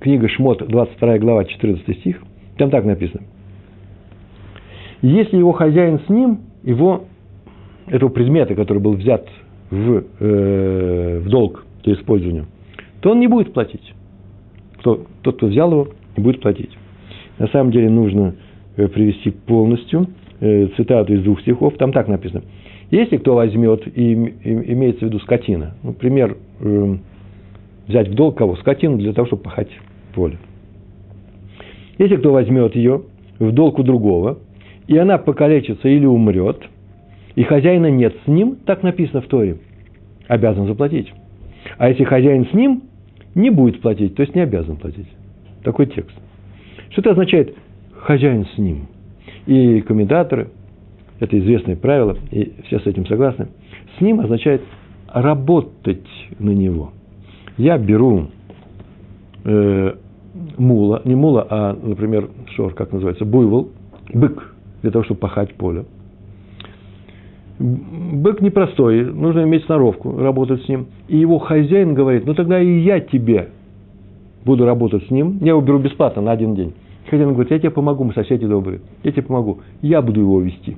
книга 0.00 0.28
Шмот, 0.28 0.66
22 0.66 1.18
глава, 1.18 1.44
14 1.44 1.98
стих. 1.98 2.22
Там 2.56 2.70
так 2.70 2.84
написано– 2.84 3.24
если 5.02 5.36
его 5.36 5.52
хозяин 5.52 6.00
с 6.00 6.08
ним, 6.08 6.40
его, 6.62 7.04
этого 7.86 8.10
предмета, 8.10 8.54
который 8.54 8.78
был 8.78 8.94
взят 8.94 9.28
в, 9.70 10.04
э, 10.20 11.20
в 11.22 11.28
долг 11.28 11.64
для 11.86 11.94
использования, 11.94 12.44
то 13.00 13.12
он 13.12 13.20
не 13.20 13.28
будет 13.28 13.54
платить. 13.54 13.94
Кто, 14.78 15.06
тот, 15.22 15.36
кто 15.36 15.46
взял 15.46 15.70
его, 15.70 15.88
будет 16.16 16.40
платить. 16.40 16.76
На 17.38 17.46
самом 17.48 17.70
деле 17.70 17.88
нужно 17.88 18.34
э, 18.76 18.88
привести 18.88 19.30
полностью 19.30 20.08
э, 20.40 20.68
цитату 20.76 21.14
из 21.14 21.22
двух 21.22 21.40
стихов. 21.40 21.76
Там 21.78 21.92
так 21.92 22.08
написано. 22.08 22.42
Если 22.90 23.16
кто 23.16 23.34
возьмет, 23.34 23.86
и, 23.86 24.12
имеется 24.12 25.00
в 25.00 25.08
виду 25.08 25.18
скотина, 25.20 25.74
например, 25.82 26.36
э, 26.60 26.96
взять 27.86 28.08
в 28.08 28.14
долг 28.14 28.36
кого? 28.36 28.56
Скотину 28.56 28.98
для 28.98 29.12
того, 29.12 29.26
чтобы 29.26 29.42
пахать 29.42 29.70
поле. 30.14 30.38
Если 31.98 32.16
кто 32.16 32.32
возьмет 32.32 32.74
ее 32.76 33.02
в 33.38 33.52
долг 33.52 33.78
у 33.78 33.82
другого, 33.82 34.38
и 34.86 34.96
она 34.96 35.18
покалечится 35.18 35.88
или 35.88 36.06
умрет, 36.06 36.62
и 37.34 37.42
хозяина 37.42 37.90
нет 37.90 38.14
с 38.24 38.28
ним, 38.28 38.56
так 38.64 38.82
написано 38.82 39.20
в 39.20 39.26
Торе, 39.26 39.58
обязан 40.28 40.66
заплатить. 40.66 41.12
А 41.78 41.88
если 41.88 42.04
хозяин 42.04 42.46
с 42.46 42.52
ним, 42.52 42.82
не 43.34 43.50
будет 43.50 43.80
платить, 43.80 44.14
то 44.14 44.22
есть 44.22 44.34
не 44.34 44.42
обязан 44.42 44.76
платить. 44.76 45.08
Такой 45.62 45.86
текст. 45.86 46.16
Что 46.90 47.00
это 47.00 47.10
означает 47.10 47.54
хозяин 47.92 48.46
с 48.46 48.58
ним? 48.58 48.86
И 49.46 49.80
комментаторы, 49.82 50.48
это 51.20 51.38
известное 51.38 51.76
правило, 51.76 52.16
и 52.30 52.54
все 52.66 52.78
с 52.80 52.86
этим 52.86 53.06
согласны, 53.06 53.48
с 53.98 54.00
ним 54.00 54.20
означает 54.20 54.62
работать 55.08 56.06
на 56.38 56.50
него. 56.50 56.92
Я 57.56 57.78
беру 57.78 58.28
э, 59.44 59.94
мула, 60.58 61.02
не 61.04 61.14
мула, 61.14 61.46
а, 61.48 61.78
например, 61.80 62.28
шор, 62.54 62.74
как 62.74 62.92
называется, 62.92 63.24
буйвол, 63.24 63.70
бык, 64.12 64.54
для 64.82 64.90
того, 64.90 65.04
чтобы 65.04 65.20
пахать 65.20 65.54
поле. 65.54 65.84
Бык 67.58 68.42
непростой, 68.42 69.04
нужно 69.04 69.44
иметь 69.44 69.64
сноровку, 69.64 70.18
работать 70.18 70.62
с 70.64 70.68
ним. 70.68 70.88
И 71.08 71.16
его 71.16 71.38
хозяин 71.38 71.94
говорит, 71.94 72.26
ну 72.26 72.34
тогда 72.34 72.60
и 72.60 72.80
я 72.80 73.00
тебе 73.00 73.48
буду 74.44 74.66
работать 74.66 75.06
с 75.06 75.10
ним, 75.10 75.38
я 75.40 75.48
его 75.48 75.60
беру 75.62 75.78
бесплатно 75.78 76.20
на 76.20 76.32
один 76.32 76.54
день. 76.54 76.74
Хозяин 77.08 77.32
говорит, 77.32 77.50
я 77.50 77.58
тебе 77.58 77.70
помогу, 77.70 78.04
мы 78.04 78.12
соседи 78.12 78.46
добрые, 78.46 78.80
я 79.04 79.12
тебе 79.12 79.22
помогу, 79.22 79.60
я 79.80 80.02
буду 80.02 80.20
его 80.20 80.40
вести. 80.40 80.76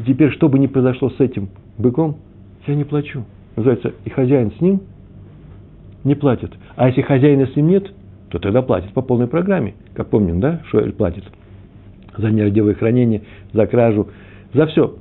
И 0.00 0.02
теперь, 0.04 0.30
что 0.30 0.48
бы 0.48 0.58
ни 0.58 0.66
произошло 0.66 1.10
с 1.10 1.20
этим 1.20 1.50
быком, 1.76 2.16
я 2.66 2.74
не 2.74 2.84
плачу. 2.84 3.24
Называется, 3.56 3.92
и 4.04 4.10
хозяин 4.10 4.52
с 4.52 4.60
ним 4.60 4.80
не 6.04 6.14
платит. 6.14 6.52
А 6.76 6.88
если 6.88 7.02
хозяина 7.02 7.46
с 7.46 7.56
ним 7.56 7.68
нет, 7.68 7.92
то 8.30 8.38
тогда 8.38 8.62
платит 8.62 8.92
по 8.92 9.02
полной 9.02 9.26
программе. 9.26 9.74
Как 9.94 10.08
помним, 10.08 10.40
да, 10.40 10.60
что 10.68 10.80
платит 10.92 11.24
за 12.16 12.30
нерадивое 12.30 12.74
хранение, 12.74 13.22
за 13.52 13.66
кражу, 13.66 14.08
за 14.52 14.66
все. 14.66 14.94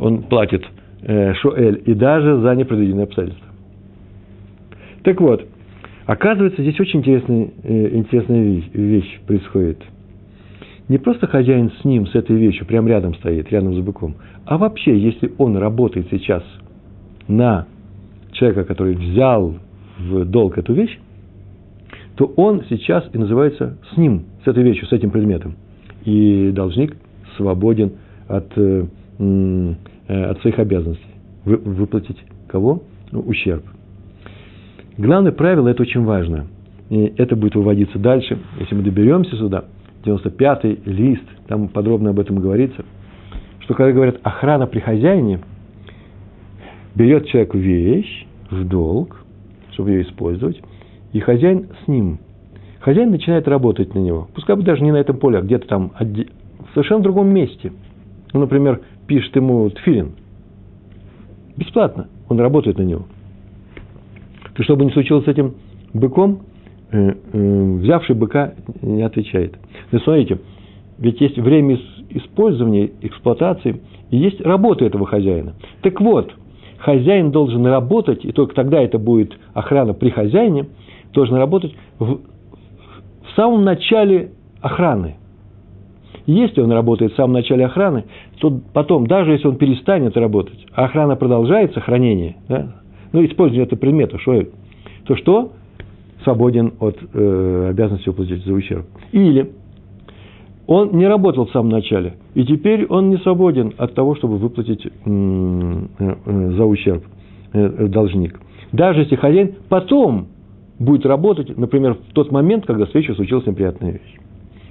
Он 0.00 0.22
платит 0.22 0.64
э, 1.02 1.34
шуэль 1.34 1.82
и 1.86 1.94
даже 1.94 2.40
за 2.40 2.54
непредвиденные 2.54 3.04
обстоятельства. 3.04 3.46
Так 5.02 5.20
вот, 5.20 5.46
оказывается, 6.06 6.62
здесь 6.62 6.78
очень 6.80 7.00
интересная, 7.00 7.50
э, 7.62 7.96
интересная 7.96 8.42
вещь, 8.42 8.70
вещь 8.72 9.20
происходит. 9.26 9.82
Не 10.88 10.98
просто 10.98 11.28
хозяин 11.28 11.70
с 11.80 11.84
ним, 11.84 12.06
с 12.06 12.14
этой 12.14 12.36
вещью, 12.36 12.66
прямо 12.66 12.88
рядом 12.88 13.14
стоит, 13.14 13.50
рядом 13.52 13.74
с 13.74 13.78
быком, 13.78 14.16
а 14.44 14.58
вообще, 14.58 14.98
если 14.98 15.32
он 15.38 15.56
работает 15.56 16.08
сейчас 16.10 16.42
на 17.28 17.66
человека, 18.32 18.64
который 18.64 18.96
взял 18.96 19.54
в 19.98 20.24
долг 20.24 20.58
эту 20.58 20.72
вещь, 20.72 20.98
то 22.16 22.24
он 22.36 22.64
сейчас 22.68 23.08
и 23.12 23.18
называется 23.18 23.78
с 23.92 23.96
ним, 23.96 24.24
с 24.44 24.48
этой 24.48 24.64
вещью, 24.64 24.88
с 24.88 24.92
этим 24.92 25.10
предметом– 25.10 25.54
и 26.04 26.50
должник 26.54 26.96
свободен 27.36 27.92
от, 28.28 28.46
э, 28.56 28.84
от 29.20 30.40
своих 30.40 30.58
обязанностей. 30.58 31.04
Вы, 31.44 31.56
выплатить 31.56 32.18
кого? 32.48 32.82
Ну, 33.12 33.20
ущерб. 33.20 33.64
Главное 34.96 35.32
правило, 35.32 35.68
это 35.68 35.82
очень 35.82 36.04
важно. 36.04 36.46
И 36.88 37.12
это 37.16 37.36
будет 37.36 37.54
выводиться 37.54 37.98
дальше, 37.98 38.38
если 38.58 38.74
мы 38.74 38.82
доберемся 38.82 39.36
сюда. 39.36 39.64
95-й 40.04 40.90
лист, 40.90 41.24
там 41.46 41.68
подробно 41.68 42.10
об 42.10 42.18
этом 42.18 42.36
говорится, 42.36 42.84
что 43.60 43.74
когда 43.74 43.92
говорят 43.92 44.18
охрана 44.22 44.66
при 44.66 44.80
хозяине, 44.80 45.40
берет 46.94 47.26
человек 47.26 47.54
вещь 47.54 48.26
в 48.50 48.66
долг, 48.66 49.24
чтобы 49.72 49.90
ее 49.90 50.02
использовать, 50.02 50.60
и 51.12 51.20
хозяин 51.20 51.68
с 51.84 51.88
ним– 51.88 52.18
Хозяин 52.80 53.10
начинает 53.10 53.46
работать 53.46 53.94
на 53.94 53.98
него. 53.98 54.28
Пускай 54.34 54.56
бы 54.56 54.62
даже 54.62 54.82
не 54.82 54.90
на 54.90 54.96
этом 54.96 55.18
поле, 55.18 55.38
а 55.38 55.42
где-то 55.42 55.68
там 55.68 55.92
в 55.98 56.74
совершенно 56.74 57.02
другом 57.02 57.28
месте. 57.28 57.72
Ну, 58.32 58.40
например, 58.40 58.80
пишет 59.10 59.34
ему 59.34 59.68
тфилин. 59.70 60.12
Бесплатно. 61.56 62.06
Он 62.28 62.38
работает 62.38 62.78
на 62.78 62.82
него. 62.82 63.06
То, 64.54 64.62
что 64.62 64.76
бы 64.76 64.84
ни 64.84 64.90
случилось 64.90 65.24
с 65.24 65.28
этим 65.28 65.56
быком, 65.92 66.42
э, 66.92 67.14
э, 67.32 67.76
взявший 67.80 68.14
быка 68.14 68.54
не 68.82 69.02
отвечает. 69.02 69.58
Но 69.90 69.98
смотрите, 69.98 70.38
ведь 70.98 71.20
есть 71.20 71.36
время 71.38 71.76
использования, 72.10 72.92
эксплуатации, 73.00 73.80
и 74.10 74.16
есть 74.16 74.40
работа 74.42 74.84
этого 74.84 75.06
хозяина. 75.06 75.56
Так 75.82 76.00
вот, 76.00 76.32
хозяин 76.78 77.32
должен 77.32 77.66
работать, 77.66 78.24
и 78.24 78.30
только 78.30 78.54
тогда 78.54 78.80
это 78.80 79.00
будет 79.00 79.36
охрана 79.54 79.92
при 79.92 80.10
хозяине, 80.10 80.66
должен 81.12 81.34
работать 81.34 81.74
в 81.98 82.20
в 83.22 83.36
самом 83.36 83.64
начале 83.64 84.32
охраны. 84.60 85.16
Если 86.26 86.60
он 86.60 86.70
работает 86.72 87.12
в 87.12 87.16
самом 87.16 87.34
начале 87.34 87.66
охраны, 87.66 88.04
то 88.40 88.60
потом, 88.72 89.06
даже 89.06 89.32
если 89.32 89.48
он 89.48 89.56
перестанет 89.56 90.16
работать, 90.16 90.66
а 90.74 90.84
охрана 90.84 91.16
продолжается, 91.16 91.80
хранение, 91.80 92.36
да, 92.48 92.74
ну, 93.12 93.22
этого 93.22 93.78
предмета, 93.78 94.18
что, 94.18 94.44
то 95.06 95.16
что? 95.16 95.52
Свободен 96.24 96.74
от 96.80 96.98
э, 97.14 97.66
обязанности 97.70 98.08
уплатить 98.08 98.44
за 98.44 98.52
ущерб. 98.52 98.86
Или 99.12 99.52
Он 100.66 100.90
не 100.92 101.06
работал 101.08 101.46
в 101.46 101.50
самом 101.50 101.70
начале, 101.70 102.14
и 102.34 102.44
теперь 102.44 102.86
он 102.86 103.08
не 103.08 103.16
свободен 103.18 103.72
от 103.78 103.94
того, 103.94 104.14
чтобы 104.14 104.36
выплатить 104.36 104.86
э, 104.86 104.90
э, 105.98 106.50
за 106.56 106.64
ущерб 106.64 107.02
э, 107.52 107.86
должник. 107.88 108.38
Даже 108.70 109.00
если 109.00 109.16
хозяин 109.16 109.54
потом 109.68 110.28
будет 110.78 111.04
работать, 111.06 111.56
например, 111.56 111.94
в 111.94 112.12
тот 112.12 112.30
момент, 112.30 112.66
когда 112.66 112.86
вечера 112.92 113.14
случилась 113.14 113.46
неприятная 113.46 113.92
вещь. 113.92 114.16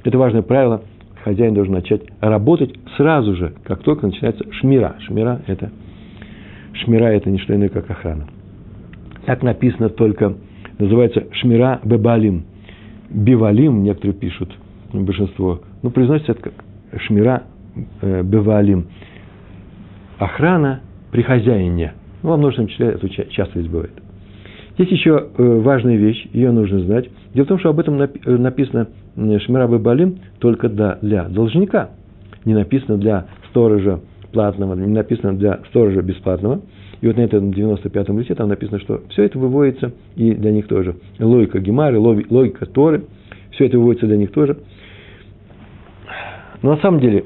Это 0.03 0.17
важное 0.17 0.41
правило. 0.41 0.81
Хозяин 1.23 1.53
должен 1.53 1.73
начать 1.73 2.01
работать 2.21 2.73
сразу 2.95 3.35
же, 3.35 3.53
как 3.63 3.81
только 3.83 4.07
начинается 4.07 4.45
шмира. 4.53 4.95
Шмира– 4.99 5.41
это, 5.47 5.71
шмира– 6.73 7.05
это 7.11 7.29
не 7.29 7.39
что 7.39 7.55
иное, 7.55 7.69
как 7.69 7.89
охрана. 7.89 8.27
Так 9.25 9.43
написано 9.43 9.89
только, 9.89 10.35
называется 10.77 11.25
шмира 11.33 11.81
бебалим. 11.83 12.45
Бивалим, 13.09 13.83
некоторые 13.83 14.13
пишут, 14.13 14.55
большинство. 14.93 15.61
Ну, 15.81 15.89
произносится 15.89 16.33
это 16.33 16.41
как 16.41 16.53
шмира 17.01 17.43
э, 18.01 18.23
бевалим. 18.23 18.87
Охрана 20.19 20.81
при 21.11 21.23
хозяине. 21.23 21.93
Ну, 22.23 22.29
во 22.29 22.37
множественном 22.37 22.69
числе 22.69 22.87
это 22.87 23.09
часто 23.09 23.59
здесь 23.59 23.71
бывает. 23.71 23.93
Есть 24.79 24.93
еще 24.93 25.27
э, 25.37 25.59
важная 25.59 25.97
вещь, 25.97 26.25
ее 26.31 26.51
нужно 26.51 26.79
знать. 26.79 27.09
Дело 27.33 27.43
в 27.43 27.47
том, 27.49 27.59
что 27.59 27.69
об 27.69 27.81
этом 27.81 28.01
э, 28.01 28.07
написано 28.25 28.87
Шмира 29.15 29.67
Балим 29.67 30.19
только 30.39 30.69
для 30.69 31.25
должника. 31.25 31.89
Не 32.45 32.53
написано 32.53 32.97
для 32.97 33.25
сторожа 33.49 33.99
платного, 34.31 34.75
не 34.75 34.87
написано 34.87 35.37
для 35.37 35.59
сторожа 35.69 36.01
бесплатного. 36.01 36.61
И 37.01 37.07
вот 37.07 37.17
на 37.17 37.21
этом 37.21 37.49
95-м 37.49 38.19
листе 38.19 38.35
там 38.35 38.47
написано, 38.47 38.79
что 38.79 39.01
все 39.09 39.23
это 39.23 39.37
выводится 39.37 39.91
и 40.15 40.31
для 40.31 40.51
них 40.53 40.67
тоже. 40.67 40.95
Логика 41.19 41.59
Гемары, 41.59 41.99
логика 41.99 42.65
Торы, 42.65 43.03
все 43.51 43.65
это 43.65 43.77
выводится 43.77 44.07
для 44.07 44.15
них 44.15 44.31
тоже. 44.31 44.59
Но 46.61 46.75
на 46.75 46.77
самом 46.77 47.01
деле, 47.01 47.25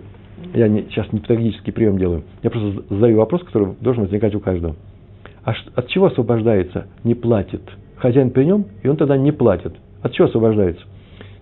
я 0.56 0.68
не, 0.68 0.86
сейчас 0.90 1.12
не 1.12 1.20
педагогический 1.20 1.72
прием 1.72 2.00
делаю, 2.00 2.24
я 2.42 2.50
просто 2.50 2.84
задаю 2.90 3.18
вопрос, 3.18 3.44
который 3.44 3.76
должен 3.80 4.04
возникать 4.06 4.34
у 4.34 4.40
каждого. 4.40 4.76
А 5.46 5.54
от 5.76 5.88
чего 5.88 6.06
освобождается, 6.06 6.88
не 7.04 7.16
платит? 7.16 7.62
Хозяин 7.98 8.32
при 8.32 8.46
нем, 8.46 8.66
и 8.82 8.88
он 8.88 8.96
тогда 8.98 9.18
не 9.18 9.32
платит. 9.32 9.74
От 10.02 10.14
чего 10.14 10.28
освобождается? 10.28 10.84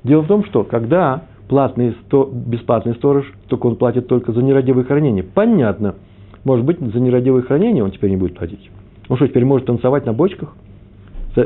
Дело 0.04 0.22
в 0.22 0.28
том, 0.28 0.44
что 0.46 0.64
когда 0.64 1.24
платный, 1.48 1.96
сто, 2.06 2.30
бесплатный 2.32 2.96
сторож, 2.96 3.32
только 3.48 3.68
он 3.68 3.76
платит 3.76 4.08
только 4.08 4.32
за 4.32 4.42
нерадивое 4.42 4.84
хранение. 4.84 5.24
Понятно. 5.24 5.96
Может 6.44 6.66
быть, 6.66 6.80
за 6.80 7.00
нерадивое 7.00 7.44
хранение 7.44 7.84
он 7.84 7.92
теперь 7.92 8.10
не 8.10 8.18
будет 8.18 8.38
платить. 8.38 8.72
Он 9.10 9.18
что, 9.18 9.28
теперь 9.28 9.46
может 9.46 9.68
танцевать 9.68 10.06
на 10.06 10.14
бочках? 10.14 10.56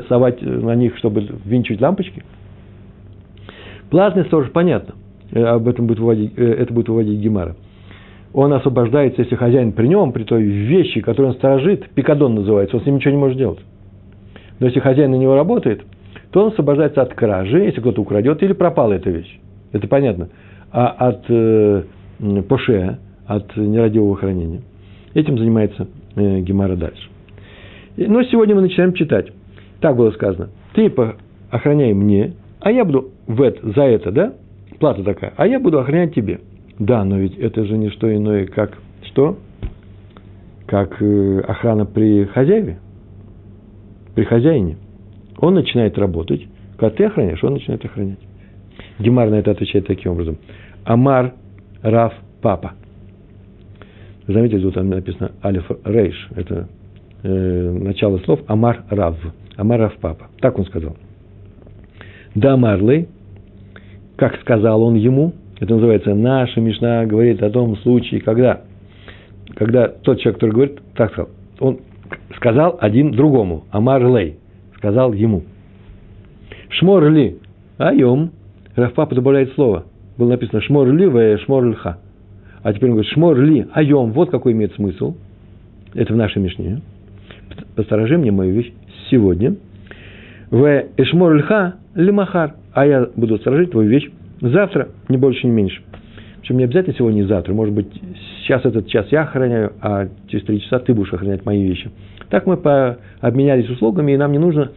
Совать 0.07 0.41
на 0.41 0.75
них, 0.75 0.97
чтобы 0.97 1.27
винчивать 1.43 1.81
лампочки? 1.81 2.23
Платный 3.89 4.25
сторож, 4.25 4.49
понятно. 4.51 4.95
Э, 5.31 5.43
об 5.43 5.67
этом 5.67 5.87
будет 5.87 5.99
выводить, 5.99 6.33
э, 6.37 6.43
это 6.43 6.73
будет 6.73 6.89
выводить 6.89 7.19
Гемара 7.19 7.55
он 8.35 8.51
освобождается, 8.51 9.21
если 9.21 9.35
хозяин 9.35 9.71
при 9.71 9.87
нем, 9.87 10.11
при 10.11 10.23
той 10.23 10.43
вещи, 10.43 10.99
которую 10.99 11.31
он 11.31 11.37
сторожит, 11.37 11.89
пикадон 11.91 12.35
называется, 12.35 12.75
он 12.75 12.83
с 12.83 12.85
ним 12.85 12.95
ничего 12.95 13.11
не 13.11 13.17
может 13.17 13.37
делать. 13.37 13.59
Но 14.59 14.65
если 14.65 14.81
хозяин 14.81 15.11
на 15.11 15.15
него 15.15 15.35
работает, 15.35 15.83
то 16.31 16.41
он 16.41 16.47
освобождается 16.51 17.01
от 17.01 17.13
кражи, 17.13 17.59
если 17.59 17.79
кто-то 17.79 18.01
украдет, 18.01 18.43
или 18.43 18.51
пропала 18.51 18.91
эта 18.91 19.09
вещь. 19.09 19.39
Это 19.71 19.87
понятно. 19.87 20.27
А 20.69 20.87
от 20.87 21.23
э, 21.29 21.83
поше, 22.49 22.97
от 23.25 23.55
нерадивого 23.55 24.17
хранения. 24.17 24.61
Этим 25.13 25.37
занимается 25.37 25.87
э, 26.17 26.39
Гемара 26.41 26.75
дальше. 26.75 27.07
Но 27.95 28.21
сегодня 28.23 28.53
мы 28.53 28.61
начинаем 28.61 28.91
читать. 28.93 29.27
Так 29.79 29.95
было 29.95 30.11
сказано. 30.11 30.49
Ты 30.73 30.93
охраняй 31.51 31.93
мне, 31.93 32.33
а 32.59 32.69
я 32.69 32.83
буду 32.83 33.11
в 33.27 33.41
это, 33.41 33.71
за 33.71 33.83
это, 33.83 34.11
да? 34.11 34.33
Плата 34.79 35.05
такая. 35.05 35.33
А 35.37 35.47
я 35.47 35.57
буду 35.57 35.79
охранять 35.79 36.13
тебе. 36.13 36.41
Да, 36.79 37.05
но 37.05 37.17
ведь 37.17 37.37
это 37.37 37.65
же 37.65 37.77
не 37.77 37.89
что 37.89 38.13
иное, 38.13 38.47
как 38.47 38.77
что? 39.03 39.37
Как 40.65 41.01
э, 41.01 41.39
охрана 41.47 41.85
при 41.85 42.25
хозяеве, 42.25 42.79
при 44.13 44.23
хозяине. 44.25 44.77
Он 45.37 45.53
начинает 45.53 45.97
работать, 45.97 46.45
когда 46.77 46.95
ты 46.95 47.05
охраняешь, 47.05 47.43
он 47.43 47.53
начинает 47.53 47.85
охранять. 47.85 48.19
Гемар 48.99 49.29
на 49.29 49.35
это 49.35 49.51
отвечает 49.51 49.87
таким 49.87 50.13
образом. 50.13 50.37
Амар 50.83 51.33
Раф 51.81 52.13
Папа. 52.41 52.73
Заметьте, 54.27 54.59
тут 54.59 54.73
там 54.73 54.89
написано 54.89 55.31
Алиф 55.43 55.69
Рейш. 55.85 56.29
Это 56.35 56.67
э, 57.23 57.71
начало 57.71 58.17
слов 58.19 58.41
Амар 58.47 58.83
Рав. 58.89 59.17
Амар 59.55 59.79
Рав 59.79 59.95
Папа. 60.01 60.27
Так 60.41 60.57
он 60.57 60.65
сказал. 60.65 60.97
Да 62.33 62.57
Марлей, 62.57 63.07
как 64.17 64.41
сказал 64.41 64.81
он 64.81 64.95
ему– 64.95 65.33
это 65.59 65.73
называется 65.73 66.13
наша 66.13 66.59
Мишна 66.59 67.05
говорит 67.05 67.41
о 67.41 67.49
том 67.49 67.77
случае, 67.77 68.21
когда, 68.21 68.61
когда 69.55 69.87
тот 69.87 70.19
человек, 70.19 70.35
который 70.35 70.51
говорит, 70.51 70.79
так 70.95 71.11
сказал, 71.11 71.29
он 71.59 71.79
сказал 72.35 72.77
один 72.81 73.11
другому, 73.11 73.65
Амар 73.71 74.05
Лей, 74.05 74.37
сказал 74.77 75.13
ему. 75.13 75.43
Шмор 76.69 77.09
ли, 77.09 77.37
айом, 77.77 78.31
Рафпапа 78.75 79.15
добавляет 79.15 79.53
слово. 79.53 79.85
Было 80.17 80.29
написано 80.29 80.61
шмор 80.61 80.91
ли, 80.91 81.05
в 81.05 81.37
шмор. 81.45 81.77
А 82.63 82.73
теперь 82.73 82.89
он 82.89 82.95
говорит, 82.95 83.11
шмор 83.13 83.39
ли, 83.39 83.65
айом, 83.73 84.11
вот 84.11 84.31
какой 84.31 84.51
имеет 84.51 84.73
смысл. 84.73 85.15
Это 85.93 86.13
в 86.13 86.17
нашей 86.17 86.41
Мишне. 86.41 86.81
Посторожи 87.75 88.17
мне 88.17 88.31
мою 88.31 88.53
вещь 88.53 88.73
сегодня. 89.09 89.55
В 90.51 90.83
эшмор 90.97 91.35
льха 91.35 91.75
лимахар. 91.93 92.55
А 92.73 92.85
я 92.85 93.07
буду 93.15 93.37
сторожить 93.37 93.71
твою 93.71 93.89
вещь 93.89 94.09
Завтра, 94.41 94.89
не 95.09 95.17
больше, 95.17 95.47
не 95.47 95.53
меньше. 95.53 95.81
Причем 96.41 96.57
не 96.57 96.65
обязательно 96.65 96.95
сегодня 96.95 97.23
и 97.23 97.25
завтра. 97.25 97.53
Может 97.53 97.73
быть, 97.73 97.87
сейчас 98.41 98.63
этот 98.65 98.87
час 98.87 99.07
я 99.09 99.23
охраняю, 99.23 99.73
а 99.81 100.07
через 100.27 100.45
три 100.45 100.61
часа 100.61 100.79
ты 100.79 100.93
будешь 100.93 101.13
охранять 101.13 101.45
мои 101.45 101.63
вещи. 101.63 101.89
Так 102.29 102.45
мы 102.45 102.59
обменялись 103.21 103.69
услугами, 103.69 104.11
и 104.11 104.17
нам 104.17 104.31
не 104.31 104.39
нужно 104.39 104.71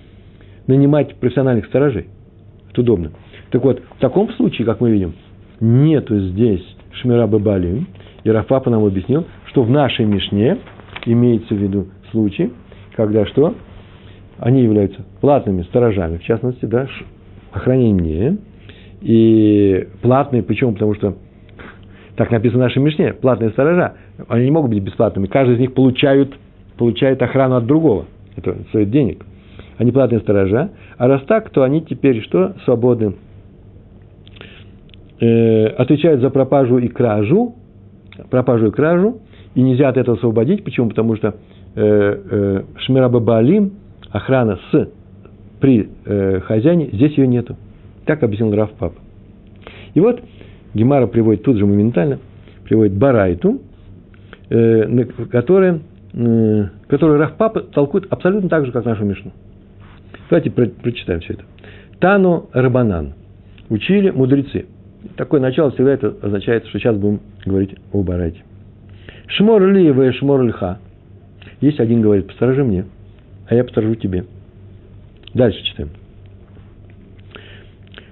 нанимать 0.67 1.17
профессиональных 1.17 1.67
сторожей. 1.67 2.07
Это 2.71 2.81
удобно. 2.81 3.11
Так 3.51 3.65
вот, 3.65 3.83
в 3.97 4.01
таком 4.01 4.31
случае, 4.35 4.67
как 4.67 4.81
мы 4.81 4.91
видим, 4.91 5.15
нету 5.61 6.19
здесь 6.21 6.65
Шмира 6.93 7.27
Бабали. 7.27 7.87
И 8.25 8.31
Рафапа 8.31 8.71
нам 8.71 8.85
объяснил, 8.85 9.27
что 9.47 9.63
в 9.63 9.71
нашей 9.71 10.05
Мишне 10.05 10.59
имеется 11.07 11.55
в 11.55 11.59
виду 11.59 11.89
случай, 12.11 12.53
когда 12.97 13.27
что? 13.27 13.55
Они 14.39 14.63
являются 14.63 15.05
платными 15.21 15.63
сторожами, 15.63 16.19
в 16.19 16.25
частности, 16.25 16.65
да, 16.65 16.87
охранение 17.53 18.39
и 19.01 19.89
платные, 20.03 20.43
почему? 20.43 20.73
Потому 20.73 20.95
что 20.95 21.17
так 22.17 22.31
написано 22.33 22.59
в 22.59 22.63
нашей 22.63 22.83
Мишне, 22.83 23.13
платные 23.13 23.51
сторожа, 23.51 23.95
они 24.29 24.47
не 24.47 24.51
могут 24.51 24.71
быть 24.71 24.83
бесплатными. 24.83 25.27
Каждый 25.27 25.55
из 25.55 25.61
них 25.61 25.75
получают, 25.75 26.35
получает 26.77 27.23
охрану 27.23 27.57
от 27.57 27.67
другого. 27.67 28.07
Это 28.37 28.57
стоит 28.71 28.91
денег. 28.91 29.25
Они 29.77 29.93
платные 29.93 30.21
сторожа. 30.21 30.71
А 30.97 31.07
раз 31.07 31.23
так, 31.29 31.51
то 31.51 31.63
они 31.63 31.81
теперь 31.83 32.21
что? 32.23 32.57
Свободны. 32.65 33.15
Э, 35.21 35.67
отвечают 35.67 36.21
за 36.21 36.31
пропажу 36.31 36.79
и 36.79 36.89
кражу. 36.89 37.55
Пропажу 38.31 38.67
и 38.67 38.71
кражу. 38.73 39.21
И 39.55 39.63
нельзя 39.63 39.89
от 39.89 39.97
этого 39.97 40.17
освободить. 40.17 40.65
Почему? 40.65 40.89
Потому 40.89 41.15
что 41.15 41.37
э, 41.77 42.21
э, 42.31 42.63
Шмираба 42.79 43.21
Баалим, 43.21 43.75
охрана 44.11 44.59
с 44.73 44.89
при 45.61 45.89
э, 46.05 46.41
хозяине, 46.41 46.91
здесь 46.93 47.17
ее 47.17 47.29
нету. 47.29 47.57
Так 48.09 48.23
объяснил 48.23 48.55
Раф 48.55 48.73
Пап. 48.73 48.95
И 49.93 50.01
вот 50.01 50.23
Гемара 50.73 51.07
приводит 51.07 51.43
тут 51.43 51.59
же 51.59 51.67
моментально, 51.67 52.21
приводит 52.65 52.95
Барайту, 52.95 53.61
э, 54.49 55.05
которая, 55.31 55.81
э, 56.15 56.69
которую 56.89 57.19
Раф 57.19 57.37
Пап 57.37 57.71
толкует 57.71 58.11
абсолютно 58.11 58.49
так 58.49 58.65
же, 58.65 58.73
как 58.73 58.87
нашу 58.87 59.05
Мишну. 59.05 59.33
Давайте 60.31 60.51
про, 60.51 60.69
прочитаем 60.69 61.21
все 61.21 61.35
это. 61.35 61.45
Тану 62.01 62.49
Рабанан. 62.55 63.13
Учили 63.69 64.09
мудрецы. 64.09 64.65
Такое 65.19 65.43
начало 65.43 65.71
всегда 65.73 65.93
это 65.93 66.15
означает, 66.23 66.67
что 66.67 66.79
сейчас 66.79 66.97
будем 66.97 67.21
говорить 67.45 67.77
о 67.93 68.03
Барайте. 68.03 68.43
Шмор 69.27 69.67
ли 69.67 69.91
вы 69.91 70.15
шмор 70.15 70.43
льха. 70.45 70.79
Есть 71.61 71.79
один 71.79 72.01
говорит, 72.01 72.29
посторожи 72.29 72.65
мне, 72.65 72.87
а 73.51 73.55
я 73.55 73.65
посторожу 73.65 73.97
тебе. 73.97 74.25
Дальше 75.35 75.63
читаем. 75.63 75.91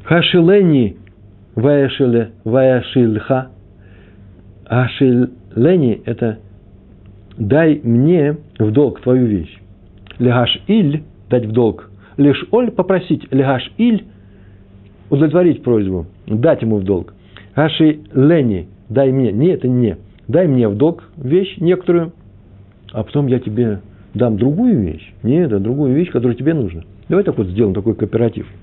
Хашилени 0.07 0.97
ваяшиле 1.57 2.31
ваяшильха. 2.45 3.49
Хашилени– 4.65 6.01
это 6.07 6.39
дай 7.37 7.81
мне 7.83 8.37
в 8.59 8.71
долг 8.71 9.01
твою 9.01 9.27
вещь. 9.27 9.59
Легаш 10.21 10.63
иль– 10.69 11.03
дать 11.31 11.47
в 11.47 11.53
долг. 11.53 11.91
Лишь 12.19 12.47
оль– 12.53 12.71
попросить. 12.77 13.27
Легаш 13.33 13.69
иль– 13.79 14.05
удовлетворить 15.11 15.65
просьбу, 15.65 16.07
дать 16.29 16.63
ему 16.63 16.77
в 16.77 16.85
долг. 16.85 17.13
Хаши 17.57 17.99
лени– 18.15 18.69
дай 18.89 19.11
мне. 19.11 19.33
Не, 19.33 19.49
это 19.49 19.67
не. 19.67 19.97
Дай 20.29 20.47
мне 20.47 20.69
в 20.69 20.77
долг 20.77 21.03
вещь 21.17 21.57
некоторую, 21.59 22.13
а 22.93 23.03
потом 23.03 23.27
я 23.27 23.41
тебе 23.41 23.81
дам 24.15 24.37
другую 24.37 24.81
вещь. 24.83 25.13
Нет, 25.25 25.47
это 25.47 25.59
другую 25.59 25.95
вещь, 25.95 26.13
которая 26.13 26.37
тебе 26.37 26.55
нужна. 26.55 26.83
Давай 27.09 27.25
так 27.25 27.37
вот 27.37 27.49
сделаем 27.49 27.75
такой 27.75 27.97
кооператив– 27.97 28.47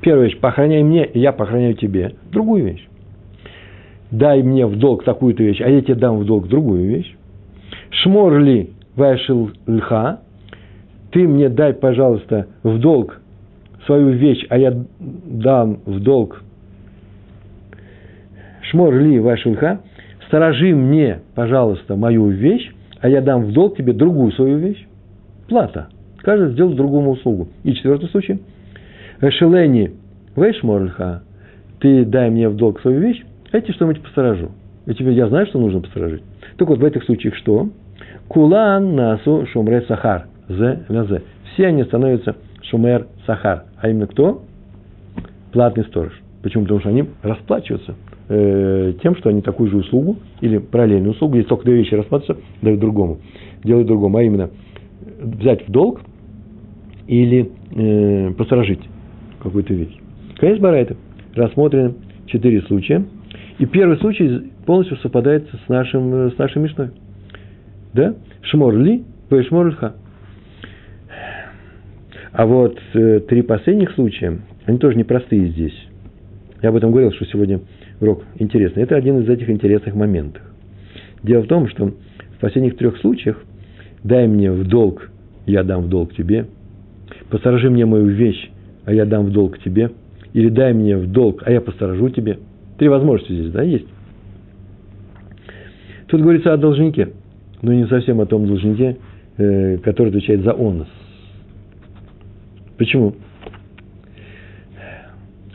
Первая 0.00 0.26
вещь, 0.26 0.38
похороняй 0.38 0.82
мне, 0.82 1.04
и 1.04 1.18
я 1.18 1.32
похороняю 1.32 1.74
тебе. 1.74 2.14
Другую 2.32 2.64
вещь. 2.64 2.86
дай 4.10 4.42
мне 4.42 4.66
в 4.66 4.76
долг 4.76 5.04
такую-то 5.04 5.42
вещь, 5.42 5.60
а 5.60 5.68
я 5.68 5.82
тебе 5.82 5.94
дам 5.94 6.18
в 6.18 6.24
долг 6.24 6.48
другую 6.48 6.88
вещь. 6.88 7.14
Шмор 7.90 8.38
ли 8.38 8.70
вайшил 8.96 9.50
льха, 9.66 10.20
ты 11.12 11.26
мне 11.28 11.48
дай, 11.48 11.74
пожалуйста, 11.74 12.46
в 12.62 12.78
долг 12.78 13.20
свою 13.86 14.10
вещь, 14.10 14.44
а 14.48 14.58
я 14.58 14.74
дам 14.98 15.80
в 15.84 16.00
долг 16.00 16.42
шмор 18.70 18.94
ли 18.94 19.18
вашульха, 19.18 19.80
сторожи 20.26 20.74
мне, 20.74 21.20
пожалуйста, 21.34 21.96
мою 21.96 22.28
вещь, 22.28 22.72
а 23.00 23.08
я 23.08 23.20
дам 23.20 23.44
в 23.44 23.52
долг 23.52 23.76
тебе 23.76 23.92
другую 23.92 24.32
свою 24.32 24.58
вещь. 24.58 24.86
Плата. 25.48 25.88
Каждый 26.18 26.52
сделал 26.52 26.74
другому 26.74 27.12
услугу. 27.12 27.48
И 27.64 27.72
четвертый 27.74 28.08
случай. 28.10 28.40
Шелени 29.28 29.92
вейшморльха, 30.36 31.22
ты 31.80 32.04
дай 32.04 32.30
мне 32.30 32.48
в 32.48 32.56
долг 32.56 32.80
свою 32.80 33.00
вещь, 33.00 33.22
тебе 33.52 33.72
что-нибудь 33.72 34.02
посторожу. 34.02 34.50
И 34.86 34.94
тебе 34.94 35.12
я 35.12 35.28
знаю, 35.28 35.46
что 35.46 35.58
нужно 35.58 35.80
посторожить. 35.80 36.22
Так 36.56 36.68
вот, 36.68 36.78
в 36.78 36.84
этих 36.84 37.04
случаях 37.04 37.34
что? 37.36 37.68
Кулан 38.28 38.94
насу 38.94 39.46
шумре 39.52 39.82
сахар. 39.82 40.26
Зе 40.48 40.84
лязе. 40.88 41.22
Все 41.52 41.66
они 41.66 41.84
становятся 41.84 42.36
шумер 42.62 43.06
сахар. 43.26 43.64
А 43.80 43.88
именно 43.88 44.06
кто? 44.06 44.42
Платный 45.52 45.84
сторож. 45.84 46.12
Почему? 46.42 46.62
Потому 46.62 46.80
что 46.80 46.88
они 46.88 47.04
расплачиваются 47.22 47.94
э, 48.28 48.94
тем, 49.02 49.16
что 49.16 49.28
они 49.28 49.42
такую 49.42 49.70
же 49.70 49.76
услугу 49.78 50.16
или 50.40 50.58
параллельную 50.58 51.12
услугу, 51.12 51.36
если 51.36 51.48
только 51.48 51.64
две 51.64 51.74
вещи 51.74 51.94
рассматриваются, 51.94 52.42
дают 52.62 52.80
другому, 52.80 53.18
делают 53.62 53.88
другому, 53.88 54.16
а 54.16 54.22
именно 54.22 54.50
взять 55.20 55.68
в 55.68 55.70
долг 55.70 56.00
или 57.06 57.50
э, 57.74 58.32
посторожить 58.32 58.80
какую-то 59.42 59.74
вещь. 59.74 59.96
Конец 60.38 60.58
Барайта. 60.58 60.96
Рассмотрим 61.34 61.96
четыре 62.26 62.62
случая. 62.62 63.04
И 63.58 63.66
первый 63.66 63.98
случай 63.98 64.50
полностью 64.64 64.96
совпадает 64.98 65.48
с, 65.48 65.68
нашим, 65.68 66.30
с 66.30 66.38
нашей 66.38 66.62
Мишной. 66.62 66.90
Да? 67.92 68.14
Шмор 68.42 68.76
ли, 68.76 69.04
шмор 69.48 69.68
льха. 69.68 69.94
А 72.32 72.46
вот 72.46 72.78
э, 72.94 73.20
три 73.28 73.42
последних 73.42 73.90
случая, 73.92 74.38
они 74.64 74.78
тоже 74.78 74.96
непростые 74.96 75.48
здесь. 75.48 75.74
Я 76.62 76.68
об 76.68 76.76
этом 76.76 76.90
говорил, 76.90 77.12
что 77.12 77.24
сегодня 77.26 77.60
урок 78.00 78.22
интересный. 78.38 78.82
Это 78.82 78.96
один 78.96 79.18
из 79.18 79.28
этих 79.28 79.50
интересных 79.50 79.94
моментов. 79.94 80.42
Дело 81.22 81.42
в 81.42 81.48
том, 81.48 81.68
что 81.68 81.86
в 81.88 82.40
последних 82.40 82.76
трех 82.76 82.98
случаях 82.98 83.42
дай 84.04 84.26
мне 84.26 84.50
в 84.52 84.66
долг, 84.66 85.10
я 85.46 85.64
дам 85.64 85.82
в 85.82 85.88
долг 85.88 86.14
тебе, 86.14 86.46
посторожи 87.30 87.68
мне 87.68 87.84
мою 87.84 88.06
вещь, 88.06 88.50
а 88.84 88.92
я 88.92 89.04
дам 89.04 89.26
в 89.26 89.32
долг 89.32 89.58
тебе, 89.58 89.90
или 90.32 90.48
дай 90.48 90.72
мне 90.72 90.96
в 90.96 91.10
долг, 91.10 91.42
а 91.44 91.50
я 91.50 91.60
посторожу 91.60 92.08
тебе. 92.10 92.38
Три 92.78 92.88
возможности 92.88 93.32
здесь, 93.32 93.52
да, 93.52 93.62
есть. 93.62 93.86
Тут 96.06 96.22
говорится 96.22 96.52
о 96.52 96.56
должнике, 96.56 97.10
но 97.62 97.72
не 97.72 97.86
совсем 97.86 98.20
о 98.20 98.26
том 98.26 98.46
должнике, 98.46 98.96
э, 99.36 99.78
который 99.78 100.08
отвечает 100.08 100.42
за 100.42 100.52
онос. 100.52 100.88
Почему? 102.76 103.14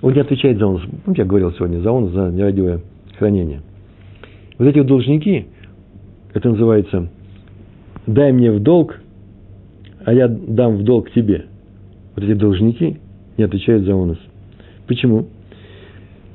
Он 0.01 0.13
не 0.13 0.19
отвечает 0.19 0.59
за 0.59 0.67
он. 0.67 0.79
Помните, 1.03 1.23
я 1.23 1.25
говорил 1.25 1.51
сегодня, 1.53 1.79
за 1.79 1.91
он, 1.91 2.09
за 2.09 2.29
нерадивое 2.29 2.81
хранение. 3.17 3.61
Вот 4.59 4.67
эти 4.67 4.81
должники, 4.81 5.47
это 6.33 6.49
называется, 6.49 7.09
дай 8.05 8.31
мне 8.31 8.51
в 8.51 8.61
долг, 8.61 9.01
а 10.05 10.13
я 10.13 10.27
дам 10.27 10.77
в 10.77 10.83
долг 10.83 11.11
тебе. 11.11 11.45
Вот 12.15 12.23
эти 12.23 12.33
должники 12.33 12.99
не 13.37 13.43
отвечают 13.43 13.83
за 13.83 13.93
онос. 13.93 14.19
Почему? 14.87 15.27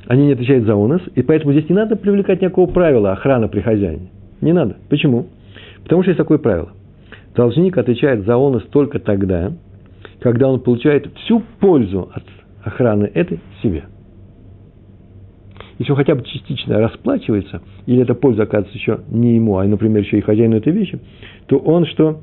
Они 0.06 0.26
не 0.26 0.32
отвечают 0.32 0.64
за 0.64 0.74
онос, 0.74 1.02
и 1.14 1.22
поэтому 1.22 1.52
здесь 1.52 1.68
не 1.68 1.74
надо 1.74 1.96
привлекать 1.96 2.42
никакого 2.42 2.70
правила 2.70 3.12
охраны 3.12 3.48
при 3.48 3.60
хозяине. 3.60 4.10
Не 4.40 4.52
надо. 4.52 4.76
Почему? 4.88 5.26
Потому 5.82 6.02
что 6.02 6.10
есть 6.10 6.18
такое 6.18 6.38
правило. 6.38 6.70
Должник 7.34 7.78
отвечает 7.78 8.24
за 8.24 8.34
онос 8.34 8.64
только 8.70 8.98
тогда, 8.98 9.52
когда 10.20 10.48
он 10.48 10.60
получает 10.60 11.08
всю 11.18 11.42
пользу 11.60 12.10
от 12.12 12.24
охраны 12.64 13.10
этой 13.14 13.40
себе. 13.62 13.84
Если 15.78 15.92
он 15.92 15.96
хотя 15.96 16.14
бы 16.14 16.22
частично 16.24 16.78
расплачивается, 16.78 17.62
или 17.86 18.02
эта 18.02 18.14
польза 18.14 18.42
оказывается 18.42 18.76
еще 18.76 19.00
не 19.08 19.36
ему, 19.36 19.56
а, 19.56 19.64
например, 19.64 20.02
еще 20.02 20.18
и 20.18 20.20
хозяину 20.20 20.56
этой 20.56 20.72
вещи, 20.72 20.98
то 21.46 21.56
он 21.56 21.86
что? 21.86 22.20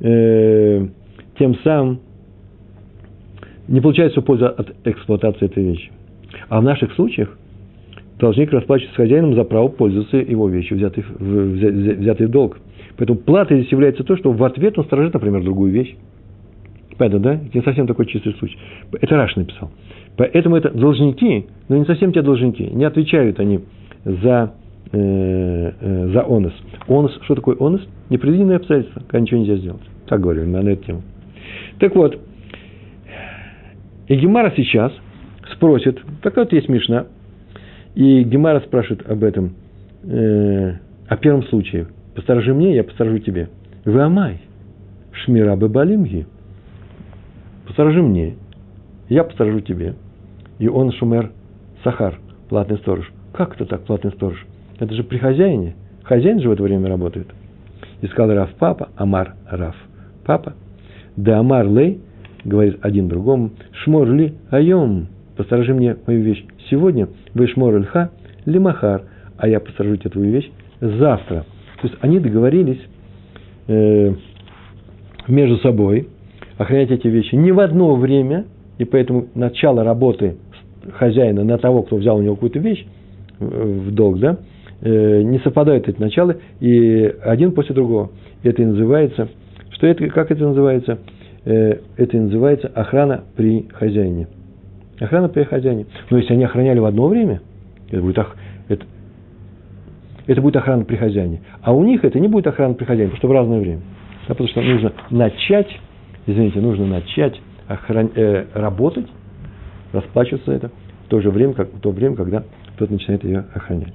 Э, 0.00 0.86
тем 1.38 1.54
самым 1.64 2.00
не 3.68 3.80
получает 3.80 4.12
всю 4.12 4.22
пользу 4.22 4.46
от 4.46 4.74
эксплуатации 4.84 5.46
этой 5.46 5.62
вещи. 5.62 5.90
А 6.48 6.60
в 6.60 6.64
наших 6.64 6.92
случаях 6.94 7.36
должник 8.18 8.52
расплачивается 8.52 8.94
с 8.94 8.96
хозяином 8.96 9.34
за 9.34 9.44
право 9.44 9.68
пользоваться 9.68 10.16
его 10.16 10.48
вещью, 10.48 10.76
взятой 10.76 11.04
взятой 11.18 12.26
в 12.26 12.30
долг. 12.30 12.58
Поэтому 12.96 13.18
платой 13.18 13.60
здесь 13.60 13.72
является 13.72 14.02
то, 14.02 14.16
что 14.16 14.32
в 14.32 14.42
ответ 14.42 14.76
он 14.78 14.84
сторожит, 14.84 15.14
например, 15.14 15.42
другую 15.42 15.70
вещь. 15.70 15.94
Понятно, 16.96 17.20
да? 17.20 17.34
Это 17.34 17.58
не 17.58 17.62
совсем 17.62 17.86
такой 17.86 18.06
чистый 18.06 18.34
случай. 18.34 18.58
Это 19.00 19.16
Раш 19.16 19.36
написал. 19.36 19.70
Поэтому 20.16 20.56
это 20.56 20.70
должники, 20.70 21.46
но 21.68 21.76
не 21.76 21.84
совсем 21.84 22.12
те 22.12 22.22
должники. 22.22 22.64
Не 22.64 22.84
отвечают 22.84 23.38
они 23.38 23.60
за, 24.04 24.52
э, 24.90 25.72
э, 25.80 26.08
за 26.12 26.24
онос. 26.24 26.52
Онос, 26.88 27.16
что 27.22 27.36
такое 27.36 27.56
онос? 27.60 27.86
Непредвиденные 28.10 28.56
обстоятельства, 28.56 29.00
когда 29.02 29.20
ничего 29.20 29.40
нельзя 29.40 29.56
сделать. 29.58 29.82
Так 30.08 30.20
говорю 30.20 30.44
на, 30.46 30.60
на 30.60 30.70
эту 30.70 30.84
тему. 30.84 31.02
Так 31.78 31.94
вот, 31.94 32.18
и 34.08 34.16
Гемара 34.16 34.52
сейчас 34.56 34.92
спросит, 35.54 36.00
такая 36.22 36.44
вот 36.44 36.52
есть 36.52 36.68
Мишна, 36.68 37.06
и 37.94 38.22
Гемара 38.24 38.60
спрашивает 38.60 39.08
об 39.08 39.22
этом, 39.24 39.54
э, 40.04 40.72
о 41.08 41.16
первом 41.16 41.44
случае. 41.44 41.86
Посторожи 42.14 42.52
мне, 42.52 42.74
я 42.74 42.84
посторожу 42.84 43.18
тебе. 43.18 43.48
Вы 43.84 44.02
амай, 44.02 44.40
шмира 45.12 45.56
бабалимги– 45.56 46.26
посторожи 47.78 48.02
мне, 48.02 48.34
я 49.08 49.22
посторожу 49.22 49.60
тебе. 49.60 49.94
И 50.58 50.66
он 50.66 50.90
шумер 50.90 51.30
Сахар, 51.84 52.18
платный 52.48 52.78
сторож. 52.78 53.08
Как 53.32 53.54
это 53.54 53.66
так, 53.66 53.82
платный 53.82 54.10
сторож? 54.10 54.44
Это 54.80 54.92
же 54.94 55.04
при 55.04 55.18
хозяине. 55.18 55.76
Хозяин 56.02 56.40
же 56.40 56.48
в 56.48 56.52
это 56.52 56.64
время 56.64 56.88
работает. 56.88 57.28
И 58.00 58.08
сказал 58.08 58.34
Раф 58.34 58.50
папа, 58.58 58.88
Амар 58.96 59.36
Раф 59.48 59.76
папа. 60.24 60.54
Да 61.16 61.38
Амар 61.38 61.68
Лей, 61.68 62.00
говорит 62.44 62.78
один 62.82 63.08
другому, 63.08 63.50
Шмор 63.84 64.08
ли 64.10 64.34
айом, 64.50 65.08
посторожи 65.36 65.74
мне 65.74 65.96
мою 66.06 66.22
вещь 66.22 66.44
сегодня, 66.70 67.08
вы 67.34 67.46
шмор 67.46 67.78
льха, 67.78 68.10
лимахар, 68.44 69.02
а 69.36 69.48
я 69.48 69.60
посторожу 69.60 69.96
тебе 69.96 70.10
твою 70.10 70.32
вещь 70.32 70.50
завтра. 70.80 71.44
То 71.80 71.88
есть 71.88 71.96
они 72.00 72.18
договорились 72.18 72.80
э, 73.68 74.14
между 75.28 75.58
собой, 75.58 76.08
охранять 76.56 76.90
эти 76.90 77.06
вещи 77.08 77.34
не 77.34 77.52
в 77.52 77.60
одно 77.60 77.94
время, 77.94 78.46
и 78.78 78.84
поэтому 78.84 79.26
начало 79.34 79.84
работы 79.84 80.36
хозяина 80.94 81.44
на 81.44 81.58
того, 81.58 81.82
кто 81.82 81.96
взял 81.96 82.16
у 82.16 82.22
него 82.22 82.34
какую-то 82.34 82.58
вещь 82.58 82.84
в 83.38 83.92
долг, 83.92 84.18
да, 84.18 84.38
э, 84.80 85.22
не 85.22 85.38
совпадают 85.40 85.88
эти 85.88 86.00
начала, 86.00 86.36
и 86.60 87.14
один 87.22 87.52
после 87.52 87.74
другого. 87.74 88.10
Это 88.42 88.62
и 88.62 88.66
называется, 88.66 89.28
что 89.70 89.86
это, 89.86 90.06
как 90.08 90.30
это 90.30 90.44
называется? 90.44 90.98
Э, 91.48 91.78
это 91.96 92.16
и 92.16 92.20
называется 92.20 92.68
охрана 92.68 93.24
при 93.36 93.68
хозяине. 93.72 94.28
Охрана 95.00 95.28
при 95.28 95.44
хозяине. 95.44 95.86
Но 96.10 96.18
если 96.18 96.34
они 96.34 96.44
охраняли 96.44 96.78
в 96.78 96.84
одно 96.84 97.08
время, 97.08 97.40
это 97.90 98.02
будет, 98.02 98.18
это, 98.68 98.84
это 100.26 100.42
будет 100.42 100.56
охрана 100.56 100.84
при 100.84 100.96
хозяине. 100.96 101.40
А 101.62 101.72
у 101.72 101.84
них 101.84 102.04
это 102.04 102.20
не 102.20 102.28
будет 102.28 102.46
охрана 102.46 102.74
при 102.74 102.84
хозяине, 102.84 103.10
потому 103.10 103.18
что 103.18 103.28
в 103.28 103.32
разное 103.32 103.60
время. 103.60 103.80
Да, 104.28 104.34
потому 104.34 104.48
что 104.48 104.60
нужно 104.60 104.92
начать 105.10 105.68
извините, 106.28 106.60
нужно 106.60 106.86
начать 106.86 107.40
охран... 107.66 108.10
э, 108.14 108.46
работать, 108.54 109.06
расплачиваться 109.92 110.52
это 110.52 110.70
в 111.06 111.08
то 111.08 111.20
же 111.20 111.30
время, 111.30 111.54
как, 111.54 111.72
в 111.72 111.80
то 111.80 111.90
время, 111.90 112.16
когда 112.16 112.44
кто-то 112.76 112.92
начинает 112.92 113.24
ее 113.24 113.46
охранять. 113.54 113.94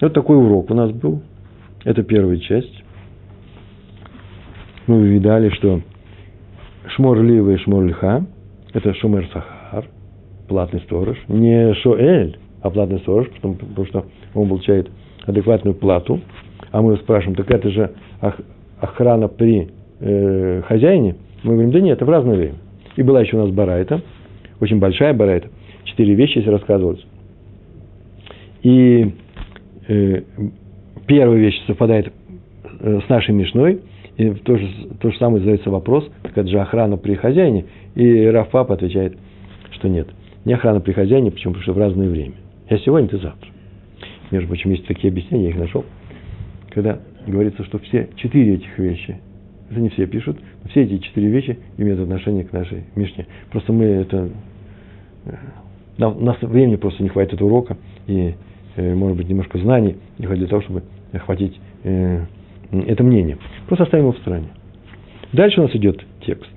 Вот 0.00 0.12
такой 0.12 0.36
урок 0.36 0.70
у 0.70 0.74
нас 0.74 0.92
был. 0.92 1.22
Это 1.84 2.02
первая 2.02 2.36
часть. 2.36 2.84
Мы 4.88 5.00
увидали, 5.00 5.50
что 5.50 5.82
шмор 6.96 7.20
лива 7.22 7.50
и 7.50 7.58
шмор 7.58 7.84
льха– 7.84 8.24
это 8.72 8.94
шумер 8.94 9.28
сахар, 9.30 9.84
платный 10.48 10.80
сторож. 10.80 11.18
Не 11.28 11.74
шоэль, 11.74 12.38
а 12.62 12.70
платный 12.70 12.98
сторож, 13.00 13.28
потому, 13.28 13.84
что 13.84 14.06
он 14.34 14.48
получает 14.48 14.90
адекватную 15.26 15.74
плату. 15.74 16.20
А 16.70 16.80
мы 16.80 16.96
спрашиваем, 16.96 17.36
так 17.36 17.50
это 17.50 17.68
же 17.68 17.92
охрана 18.80 19.28
при 19.28 19.68
э, 20.00 20.62
хозяине, 20.66 21.16
мы 21.42 21.52
говорим, 21.52 21.70
да 21.70 21.80
нет, 21.80 21.98
это 21.98 22.06
в 22.06 22.08
разное 22.08 22.36
время. 22.36 22.54
И 22.96 23.02
была 23.02 23.20
еще 23.20 23.36
у 23.36 23.40
нас 23.40 23.50
барайта, 23.50 24.00
очень 24.58 24.78
большая 24.78 25.12
барайта, 25.12 25.48
четыре 25.84 26.14
вещи 26.14 26.38
здесь 26.38 26.48
рассказывались. 26.48 27.04
И 28.62 29.12
э, 29.86 30.22
первая 31.06 31.38
вещь 31.38 31.62
совпадает 31.66 32.10
э, 32.80 33.00
с 33.04 33.08
нашей 33.10 33.34
Мишной, 33.34 33.80
и 34.18 34.30
то 34.32 34.56
же, 34.56 34.68
то 35.00 35.10
же 35.10 35.18
самое 35.18 35.38
задается 35.38 35.70
вопрос, 35.70 36.10
так 36.22 36.36
это 36.36 36.48
же 36.48 36.60
охрана 36.60 36.96
при 36.96 37.14
хозяине, 37.14 37.66
и 37.94 38.26
Раф 38.26 38.50
Папа 38.50 38.74
отвечает, 38.74 39.16
что 39.70 39.88
нет, 39.88 40.08
Не 40.44 40.54
охрана 40.54 40.80
при 40.80 40.92
хозяине, 40.92 41.30
почему? 41.30 41.54
Потому 41.54 41.62
что 41.62 41.72
в 41.72 41.78
разное 41.78 42.08
время. 42.08 42.34
Я 42.68 42.78
сегодня, 42.78 43.08
ты 43.08 43.18
завтра. 43.18 43.48
Между 44.32 44.48
прочим, 44.48 44.70
есть 44.70 44.86
такие 44.86 45.10
объяснения, 45.10 45.44
я 45.44 45.50
их 45.50 45.56
нашел. 45.56 45.84
Когда 46.70 46.98
говорится, 47.26 47.64
что 47.64 47.78
все 47.78 48.08
четыре 48.16 48.54
этих 48.54 48.76
вещи, 48.76 49.18
это 49.70 49.80
не 49.80 49.88
все 49.90 50.06
пишут, 50.06 50.38
но 50.64 50.70
все 50.70 50.82
эти 50.82 50.98
четыре 50.98 51.28
вещи 51.28 51.56
имеют 51.76 52.00
отношение 52.00 52.44
к 52.44 52.52
нашей 52.52 52.84
Мишне. 52.96 53.26
Просто 53.50 53.72
мы 53.72 53.84
это... 53.84 54.30
Э, 55.26 55.34
нам, 55.96 56.16
у 56.16 56.24
нас 56.24 56.36
времени 56.42 56.76
просто 56.76 57.04
не 57.04 57.08
хватит 57.08 57.34
этого 57.34 57.48
урока, 57.48 57.76
и, 58.08 58.34
э, 58.76 58.94
может 58.94 59.16
быть, 59.16 59.28
немножко 59.28 59.58
знаний 59.58 59.96
не 60.18 60.26
хватит 60.26 60.40
для 60.40 60.48
того, 60.48 60.62
чтобы 60.62 60.82
охватить 61.12 61.58
э, 61.84 62.24
это 62.70 63.02
мнение. 63.02 63.38
Просто 63.66 63.84
оставим 63.84 64.04
его 64.04 64.12
в 64.12 64.18
стороне. 64.18 64.48
Дальше 65.32 65.60
у 65.60 65.64
нас 65.64 65.74
идет 65.74 66.04
текст. 66.24 66.50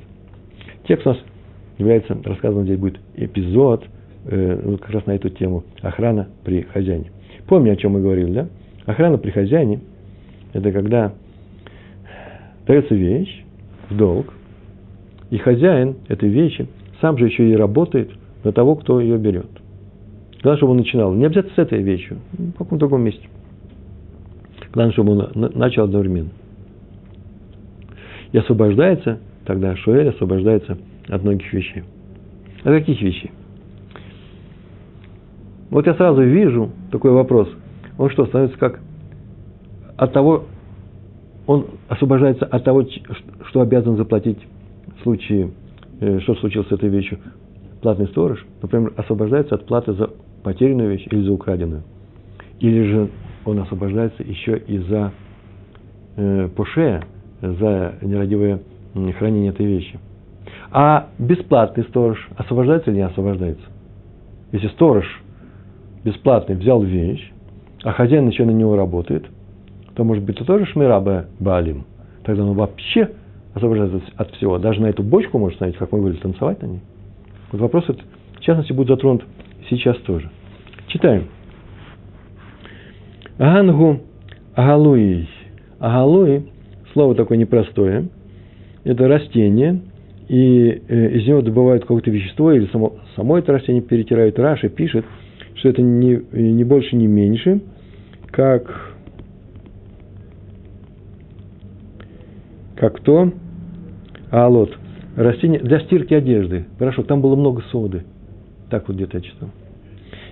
Текст 0.88 1.06
у 1.06 1.10
нас 1.10 1.19
является, 1.78 2.17
рассказан 2.24 2.63
здесь 2.63 2.78
будет 2.78 3.00
эпизод, 3.15 3.86
э, 4.26 4.78
как 4.82 4.89
раз 4.91 5.06
на 5.06 5.12
эту 5.12 5.30
тему, 5.30 5.63
охрана 5.82 6.30
при 6.43 6.62
хозяине. 6.62 7.12
Помни, 7.47 7.69
о 7.69 7.76
чем 7.76 7.93
мы 7.93 8.02
говорили, 8.02 8.32
да? 8.32 8.47
Охрана 8.86 9.17
при 9.17 9.32
хозяине– 9.32 9.80
это 10.54 10.71
когда 10.71 11.13
дается 12.67 12.95
вещь 12.95 13.43
в 13.89 13.97
долг, 13.97 14.34
и 15.30 15.38
хозяин 15.38 15.95
этой 16.08 16.30
вещи 16.30 16.67
сам 17.00 17.17
же 17.17 17.26
еще 17.26 17.50
и 17.50 17.56
работает 17.56 18.12
на 18.43 18.52
того, 18.52 18.76
кто 18.76 19.00
ее 19.00 19.17
берет. 19.17 19.50
Главное, 20.41 20.58
чтобы 20.58 20.71
он 20.71 20.78
начинал. 20.78 21.13
Не 21.13 21.26
обязательно 21.26 21.56
с 21.56 21.60
этой 21.60 21.82
вещью, 21.82 22.17
в 22.34 22.52
каком-то 22.54 22.78
другом 22.78 23.04
месте. 23.04 23.28
Главное, 24.74 24.94
чтобы 24.94 25.12
он 25.14 25.52
начал 25.56 25.84
одновременно. 25.84 26.30
И 28.32 28.38
освобождается, 28.38 29.20
тогда 29.46 29.76
Шуэль 29.76 30.10
освобождается 30.10 30.78
от 31.10 31.24
многих 31.24 31.52
вещей. 31.52 31.84
От 32.64 32.74
каких 32.74 33.02
вещей? 33.02 33.32
Вот 35.70 35.86
я 35.88 35.94
сразу 35.96 36.22
вижу 36.22 36.72
такой 36.92 37.12
вопрос. 37.12 37.50
Он 37.98 38.10
что, 38.10 38.26
становится 38.26 38.58
как 38.58 38.80
от 39.98 40.14
того, 40.14 40.46
он 41.48 41.68
освобождается 41.88 42.46
от 42.46 42.64
того, 42.64 42.86
что 43.50 43.62
обязан 43.62 43.98
заплатить 43.98 44.40
в 44.98 45.04
случае, 45.04 45.52
э, 46.00 46.20
что 46.22 46.36
случилось 46.36 46.68
с 46.70 46.72
этой 46.72 46.90
вещью. 46.90 47.20
Платный 47.82 48.08
сторож, 48.08 48.46
например, 48.62 48.94
освобождается 48.96 49.56
от 49.56 49.66
платы 49.66 49.94
за 49.94 50.10
потерянную 50.44 50.92
вещь 50.92 51.08
или 51.10 51.22
за 51.22 51.32
украденную. 51.32 51.84
Или 52.60 52.84
же 52.84 53.10
он 53.46 53.60
освобождается 53.60 54.24
еще 54.24 54.58
и 54.58 54.78
за 54.80 55.12
э, 56.16 56.50
поше, 56.56 57.04
за 57.42 57.96
нерадивое 58.02 58.60
хранение 59.18 59.52
этой 59.52 59.66
вещи. 59.66 60.00
А 60.72 61.08
бесплатный 61.18 61.84
сторож 61.86 62.30
освобождается 62.38 62.92
или 62.92 62.98
не 62.98 63.06
освобождается? 63.06 63.66
Если 64.52 64.68
сторож 64.70 65.06
бесплатный 66.04 66.56
взял 66.56 66.82
вещь, 66.82 67.32
а 67.84 67.92
хозяин 67.92 68.28
еще 68.28 68.46
на 68.46 68.52
него 68.52 68.76
работает, 68.76 69.26
то, 69.96 70.04
может 70.04 70.24
быть, 70.24 70.38
это 70.38 70.46
тоже 70.46 70.66
шмираба 70.66 71.26
балим. 71.40 71.86
Тогда 72.24 72.44
он 72.44 72.54
вообще 72.56 73.12
освобождается 73.54 74.02
от 74.16 74.32
всего. 74.32 74.58
Даже 74.60 74.82
на 74.82 74.88
эту 74.88 75.04
бочку 75.04 75.38
может 75.38 75.58
ставить, 75.58 75.78
как 75.78 75.92
мы 75.92 76.02
будем 76.02 76.18
танцевать 76.18 76.62
на 76.62 76.68
ней. 76.68 76.82
Вот 77.52 77.62
вопрос 77.62 77.86
этот, 77.86 78.02
в 78.38 78.42
частности, 78.42 78.72
будет 78.72 78.88
затронут 78.88 79.24
сейчас 79.70 79.98
тоже. 79.98 80.30
Читаем. 80.88 81.26
Ангу 83.42 84.02
агалуи. 84.54 85.28
Агалуи, 85.80 86.44
слово 86.94 87.16
такое 87.16 87.40
непростое, 87.40 88.08
это 88.84 89.08
растение, 89.08 89.82
и 90.28 90.80
э, 90.88 91.18
из 91.18 91.28
него 91.28 91.42
добывают 91.42 91.82
какое-то 91.82 92.12
вещество, 92.12 92.52
или 92.52 92.68
само, 92.68 92.98
само 93.16 93.40
это 93.40 93.52
растение 93.52 93.82
перетирают. 93.82 94.38
Раши 94.38 94.70
пишет, 94.70 95.06
что 95.56 95.70
это 95.70 95.82
не, 95.82 96.22
не 96.32 96.64
больше, 96.64 96.96
не 96.96 97.08
меньше, 97.08 97.62
как, 98.28 98.94
как 102.76 103.00
то, 103.00 103.34
алот, 104.30 104.78
растение 105.16 105.60
для 105.62 105.80
стирки 105.80 106.14
одежды. 106.14 106.66
Хорошо, 106.78 107.02
там 107.02 107.22
было 107.22 107.36
много 107.36 107.64
соды. 107.72 108.04
Так 108.70 108.88
вот 108.88 108.98
где-то 108.98 109.18
я 109.18 109.24
читал. 109.24 109.50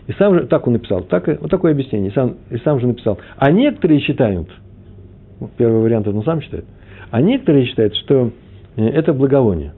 И 0.09 0.13
сам 0.13 0.33
же, 0.33 0.47
так 0.47 0.65
он 0.65 0.73
написал, 0.73 1.03
так, 1.03 1.27
вот 1.27 1.51
такое 1.51 1.71
объяснение, 1.71 2.09
и 2.09 2.13
сам, 2.15 2.37
и 2.49 2.57
сам 2.57 2.79
же 2.79 2.87
написал. 2.87 3.19
А 3.37 3.51
некоторые 3.51 3.99
считают, 3.99 4.49
ну, 5.39 5.51
первый 5.55 5.83
вариант 5.83 6.07
он 6.07 6.23
сам 6.23 6.41
считает, 6.41 6.65
а 7.11 7.21
некоторые 7.21 7.67
считают, 7.67 7.95
что 7.95 8.31
э, 8.75 8.87
это 8.87 9.13
благовоние, 9.13 9.73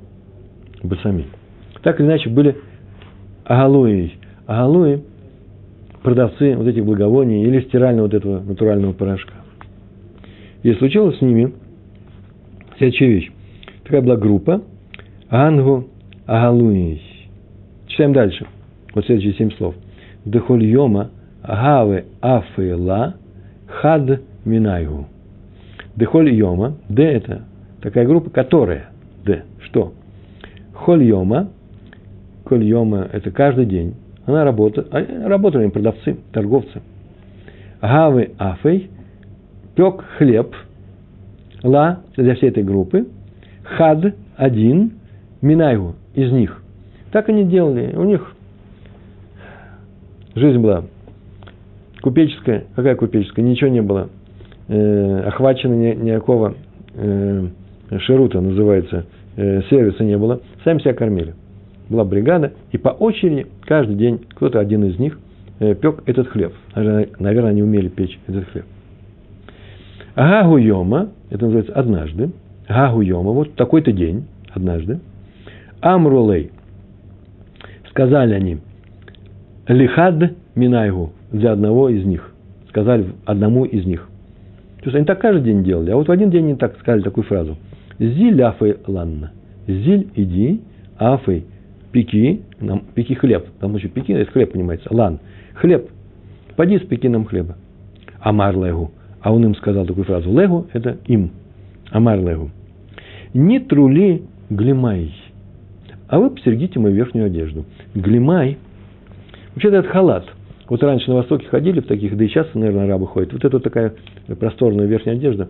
басами. 0.83 1.25
Так 1.83 1.99
или 1.99 2.07
иначе 2.07 2.29
были 2.29 2.55
агалуи. 3.43 4.13
Агалуи– 4.47 5.03
продавцы 6.01 6.55
вот 6.55 6.65
этих 6.65 6.85
благовоний 6.85 7.43
или 7.43 7.59
стирального 7.65 8.05
вот 8.05 8.13
этого 8.13 8.39
натурального 8.39 8.93
порошка. 8.93 9.33
И 10.63 10.71
случилось 10.75 11.17
с 11.17 11.21
ними 11.21 11.51
следующая 12.77 13.09
вещь. 13.09 13.31
Такая 13.83 14.01
была 14.01 14.15
группа 14.15 14.61
Ангу 15.29 15.89
Агалуи. 16.25 17.01
Читаем 17.87 18.13
дальше. 18.13 18.47
Вот 18.95 19.05
следующие 19.05 19.33
семь 19.33 19.51
слов– 19.57 19.75
дехоль 20.25 20.65
йома 20.65 21.11
гаве 21.43 22.05
афела 22.21 23.15
хад 23.67 24.21
минайгу. 24.45 25.07
Дехоль 25.95 26.33
йома, 26.33 26.77
д 26.89 27.03
это 27.03 27.41
такая 27.81 28.05
группа, 28.05 28.29
которая, 28.29 28.89
д, 29.25 29.43
что? 29.63 29.93
Холь 30.73 31.03
йома 31.03 31.49
это 32.49 33.31
каждый 33.31 33.65
день, 33.65 33.95
она 34.25 34.43
работает, 34.43 34.87
а, 34.91 35.27
работали 35.27 35.67
продавцы, 35.67 36.17
торговцы. 36.33 36.81
Гавы 37.81 38.31
афей, 38.37 38.89
пек 39.75 40.03
хлеб, 40.17 40.55
ла 41.63 42.01
для 42.15 42.35
всей 42.35 42.49
этой 42.49 42.63
группы, 42.63 43.07
хад 43.63 44.13
один, 44.35 44.93
минайгу 45.41 45.95
из 46.13 46.31
них. 46.31 46.61
Так 47.11 47.29
они 47.29 47.43
делали, 47.45 47.95
у 47.95 48.03
них 48.03 48.35
Жизнь 50.35 50.59
была 50.59 50.85
купеческая. 52.01 52.65
Какая 52.75 52.95
купеческая? 52.95 53.43
Ничего 53.43 53.69
не 53.69 53.81
было. 53.81 54.09
Э, 54.67 55.23
охвачено 55.27 55.73
ни, 55.73 55.93
никакого 55.93 56.55
э, 56.93 57.47
шерута, 57.99 58.39
называется, 58.39 59.05
э, 59.35 59.61
сервиса 59.69 60.03
не 60.03 60.17
было. 60.17 60.41
Сами 60.63 60.79
себя 60.79 60.93
кормили. 60.93 61.35
Была 61.89 62.05
бригада, 62.05 62.53
и 62.71 62.77
по 62.77 62.89
очереди 62.89 63.47
каждый 63.65 63.95
день 63.97 64.21
кто-то 64.35 64.59
один 64.59 64.85
из 64.85 64.97
них 64.97 65.19
э, 65.59 65.75
пек 65.75 66.03
этот 66.05 66.29
хлеб. 66.29 66.53
Наверное, 66.75 67.51
они 67.51 67.63
умели 67.63 67.89
печь 67.89 68.17
этот 68.27 68.47
хлеб. 68.49 68.65
Агагу 70.15 70.57
Йома, 70.57 71.09
это 71.29 71.45
называется 71.45 71.73
однажды, 71.73 72.31
Агагу 72.67 73.01
Йома, 73.01 73.31
вот 73.31 73.55
такой-то 73.55 73.91
день, 73.91 74.25
однажды, 74.53 74.99
Амрулей, 75.81 76.51
сказали 77.89 78.33
они, 78.33 78.59
лихад 79.67 80.33
минайгу 80.55 81.11
для 81.31 81.51
одного 81.51 81.89
из 81.89 82.05
них. 82.05 82.33
Сказали 82.69 83.05
одному 83.25 83.65
из 83.65 83.85
них. 83.85 84.07
То 84.79 84.85
есть 84.85 84.95
они 84.95 85.05
так 85.05 85.19
каждый 85.19 85.43
день 85.43 85.63
делали. 85.63 85.91
А 85.91 85.95
вот 85.95 86.07
в 86.07 86.11
один 86.11 86.29
день 86.31 86.45
они 86.45 86.55
так 86.55 86.77
сказали 86.79 87.01
такую 87.01 87.23
фразу. 87.25 87.57
Зиль 87.99 88.41
афей 88.41 88.77
ланна. 88.87 89.31
Зиль 89.67 90.07
иди, 90.15 90.61
афей 90.97 91.45
пеки, 91.91 92.41
нам, 92.59 92.83
пеки 92.95 93.13
хлеб. 93.13 93.45
Там 93.59 93.75
еще 93.75 93.87
пеки, 93.87 94.11
это 94.11 94.31
хлеб 94.31 94.51
понимается. 94.53 94.87
Лан. 94.91 95.19
Хлеб. 95.55 95.89
Поди 96.55 96.79
спеки 96.79 97.07
нам 97.07 97.25
хлеба. 97.25 97.57
Амар 98.19 98.55
легу. 98.55 98.91
А 99.21 99.33
он 99.33 99.43
им 99.45 99.55
сказал 99.55 99.85
такую 99.85 100.05
фразу. 100.05 100.31
Легу– 100.31 100.67
это 100.73 100.97
им. 101.05 101.31
Амар 101.91 102.19
легу. 102.19 102.49
Не 103.33 103.59
трули 103.59 104.23
глимай. 104.49 105.13
А 106.07 106.19
вы 106.19 106.31
постерегите 106.31 106.79
мою 106.79 106.95
верхнюю 106.95 107.27
одежду. 107.27 107.65
Глимай– 107.93 108.57
Вообще-то 109.53 109.77
это 109.77 109.89
халат. 109.89 110.25
Вот 110.67 110.81
раньше 110.83 111.09
на 111.09 111.17
Востоке 111.17 111.47
ходили 111.47 111.81
в 111.81 111.87
таких, 111.87 112.15
да 112.15 112.23
и 112.23 112.27
сейчас, 112.29 112.47
наверное, 112.53 112.85
арабы 112.85 113.07
ходят. 113.07 113.33
Вот 113.33 113.43
это 113.43 113.57
вот 113.57 113.63
такая 113.63 113.93
просторная 114.39 114.85
верхняя 114.85 115.17
одежда. 115.17 115.49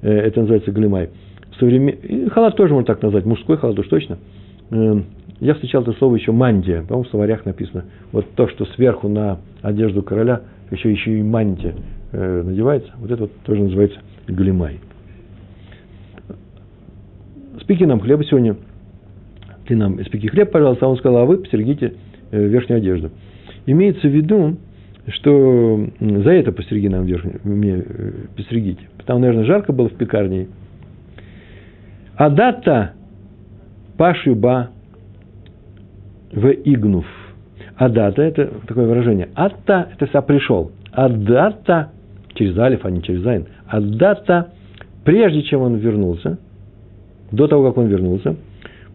Э, 0.00 0.10
это 0.10 0.40
называется 0.40 0.72
глимай. 0.72 1.10
Современ... 1.58 2.30
Халат 2.30 2.56
тоже 2.56 2.72
можно 2.72 2.86
так 2.86 3.02
назвать. 3.02 3.26
Мужской 3.26 3.58
халат 3.58 3.78
уж 3.78 3.86
точно. 3.88 4.18
Э, 4.70 5.02
я 5.40 5.52
встречал 5.54 5.82
это 5.82 5.92
слово 5.92 6.16
еще 6.16 6.32
мантия. 6.32 6.82
По-моему, 6.82 7.04
в 7.04 7.08
словарях 7.10 7.44
написано. 7.44 7.84
Вот 8.12 8.24
то, 8.36 8.48
что 8.48 8.64
сверху 8.64 9.08
на 9.08 9.38
одежду 9.60 10.02
короля 10.02 10.40
еще, 10.70 10.90
еще 10.90 11.18
и 11.18 11.22
мантия 11.22 11.74
э, 12.12 12.42
надевается. 12.42 12.90
Вот 12.98 13.10
это 13.10 13.24
вот 13.24 13.32
тоже 13.44 13.62
называется 13.62 13.98
глимай. 14.26 14.80
Спеки 17.60 17.84
нам 17.84 18.00
хлеба 18.00 18.24
сегодня. 18.24 18.56
Ты 19.66 19.76
нам 19.76 20.00
испеки 20.00 20.28
хлеб, 20.28 20.50
пожалуйста. 20.50 20.86
А 20.86 20.88
он 20.88 20.96
сказал, 20.96 21.18
а 21.18 21.24
вы 21.26 21.36
постерегите 21.36 21.92
Э, 21.92 22.07
верхнюю 22.30 22.78
одежду. 22.78 23.10
Имеется 23.66 24.08
в 24.08 24.10
виду, 24.10 24.56
что 25.08 25.86
за 26.00 26.30
это 26.30 26.52
постереги 26.52 26.88
нам 26.88 27.04
верхнюю, 27.04 27.40
мне 27.44 27.82
э, 27.86 28.10
постерегите. 28.36 28.82
Потому, 28.98 29.20
наверное, 29.20 29.44
жарко 29.44 29.72
было 29.72 29.88
в 29.88 29.94
пекарне. 29.94 30.48
Адата 32.16 32.92
пашиба 33.96 34.70
в 36.32 36.50
игнув. 36.64 37.06
אדאתא– 37.76 38.22
это 38.24 38.50
такое 38.66 38.86
выражение. 38.86 39.28
אתא– 39.34 39.88
это 39.94 40.06
вся 40.06 40.20
пришел. 40.20 40.72
אדאתא– 40.90 41.90
через 42.34 42.58
алиф, 42.58 42.84
а 42.84 42.90
не 42.90 43.02
через 43.02 43.20
айн. 43.20 43.46
אדאתא– 43.66 44.52
прежде 45.08 45.42
чем 45.42 45.62
он 45.62 45.76
вернулся, 45.76 46.38
до 47.32 47.46
того, 47.46 47.68
как 47.68 47.78
он 47.78 47.86
вернулся, 47.86 48.36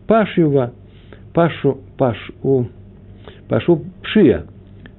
פשעו 0.06 0.74
בה, 1.34 1.49
פשעו, 1.49 1.80
פשעו, 1.98 2.70
פשעו 3.48 3.84
פשיעה, 4.02 4.46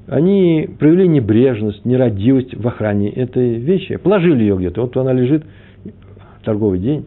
они 0.07 0.69
провели 0.79 1.09
небрежность, 1.09 1.85
нерадивость 1.85 2.55
в 2.55 2.67
охране 2.67 3.11
этой 3.11 3.55
вещи. 3.55 3.97
Положили 3.97 4.43
ее 4.43 4.57
где-то. 4.57 4.83
Вот 4.83 4.97
она 4.97 5.13
лежит, 5.13 5.45
торговый 6.45 6.79
день, 6.79 7.07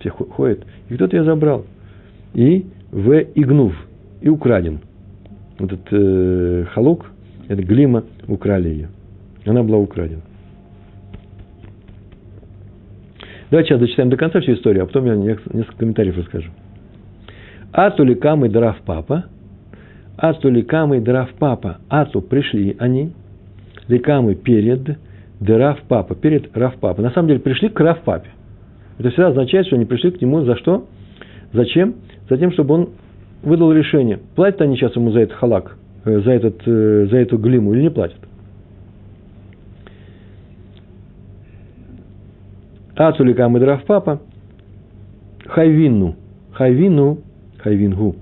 все 0.00 0.10
ходят, 0.10 0.64
и 0.88 0.94
кто-то 0.94 1.16
ее 1.16 1.24
забрал. 1.24 1.64
И 2.34 2.66
в 2.92 3.12
игнув, 3.34 3.74
и 4.20 4.28
украден. 4.28 4.80
Этот 5.58 5.80
э, 5.90 6.66
халук, 6.72 7.10
это 7.48 7.62
глима, 7.62 8.04
украли 8.26 8.68
ее. 8.68 8.88
Она 9.46 9.62
была 9.62 9.78
украдена. 9.78 10.20
Давайте 13.50 13.70
сейчас 13.70 13.80
дочитаем 13.80 14.10
до 14.10 14.16
конца 14.18 14.40
всю 14.40 14.52
историю, 14.52 14.84
а 14.84 14.86
потом 14.86 15.06
я 15.06 15.14
несколько 15.16 15.78
комментариев 15.78 16.18
расскажу. 16.18 16.50
Ату 17.72 18.04
ликам 18.04 18.44
и 18.44 18.48
драв 18.48 18.76
папа, 18.84 19.24
ату 20.18 20.50
ликам 20.50 20.92
и 20.94 21.00
драв 21.00 21.32
папа, 21.38 21.78
ату 21.88 22.20
пришли 22.20 22.76
они, 22.78 23.12
ликамы 23.86 24.34
перед 24.34 24.98
драв 25.40 25.78
папа, 25.88 26.14
перед 26.14 26.54
рав 26.56 26.74
папа. 26.76 27.00
На 27.00 27.10
самом 27.12 27.28
деле 27.28 27.40
пришли 27.40 27.68
к 27.68 27.80
рав 27.80 28.00
папе. 28.00 28.28
Это 28.98 29.10
всегда 29.10 29.28
означает, 29.28 29.66
что 29.66 29.76
они 29.76 29.84
пришли 29.84 30.10
к 30.10 30.20
нему 30.20 30.42
за 30.42 30.56
что? 30.56 30.86
Зачем? 31.52 31.94
За 32.28 32.36
тем, 32.36 32.52
чтобы 32.52 32.74
он 32.74 32.88
выдал 33.42 33.72
решение, 33.72 34.18
платят 34.34 34.60
они 34.62 34.76
сейчас 34.76 34.96
ему 34.96 35.12
за 35.12 35.20
этот 35.20 35.36
халак, 35.36 35.76
э, 36.04 36.20
за, 36.20 36.32
этот, 36.32 36.62
э, 36.66 37.06
за 37.08 37.16
эту 37.16 37.38
глиму 37.38 37.72
или 37.74 37.82
не 37.82 37.90
платят. 37.90 38.18
Ацулика 42.96 43.46
Мидрав 43.46 43.84
Папа, 43.84 44.20
Хайвину, 45.46 46.16
Хайвину, 46.50 47.18
Хайвингу, 47.58 48.16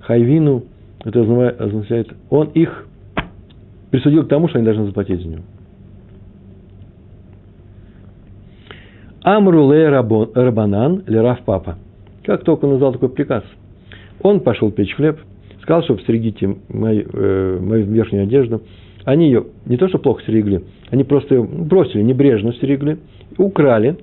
Хайвину, 0.00 0.64
это 1.04 1.20
означает, 1.20 2.08
он 2.30 2.48
их 2.48 2.86
присудил 3.90 4.24
к 4.24 4.28
тому, 4.28 4.48
что 4.48 4.58
они 4.58 4.64
должны 4.64 4.86
заплатить 4.86 5.22
за 5.22 5.28
него. 5.28 5.42
Амруле 9.22 9.88
Рабанан 9.88 11.04
Лерав 11.06 11.40
Папа. 11.44 11.76
Как 12.24 12.44
только 12.44 12.64
он 12.64 12.72
назвал 12.72 12.92
такой 12.92 13.08
приказ, 13.08 13.44
он 14.22 14.40
пошел 14.40 14.70
печь 14.70 14.94
хлеб, 14.94 15.18
сказал, 15.62 15.82
что 15.82 15.98
стерегите 15.98 16.56
мою, 16.68 17.06
э, 17.12 17.58
мою 17.60 17.86
верхнюю 17.86 18.24
одежду. 18.24 18.62
Они 19.04 19.26
ее 19.26 19.46
не 19.64 19.76
то, 19.76 19.88
что 19.88 19.98
плохо 19.98 20.22
стерегли, 20.22 20.64
они 20.90 21.04
просто 21.04 21.36
ее 21.36 21.42
бросили, 21.44 22.02
небрежно 22.02 22.52
стерегли, 22.52 22.98
украли, 23.38 23.98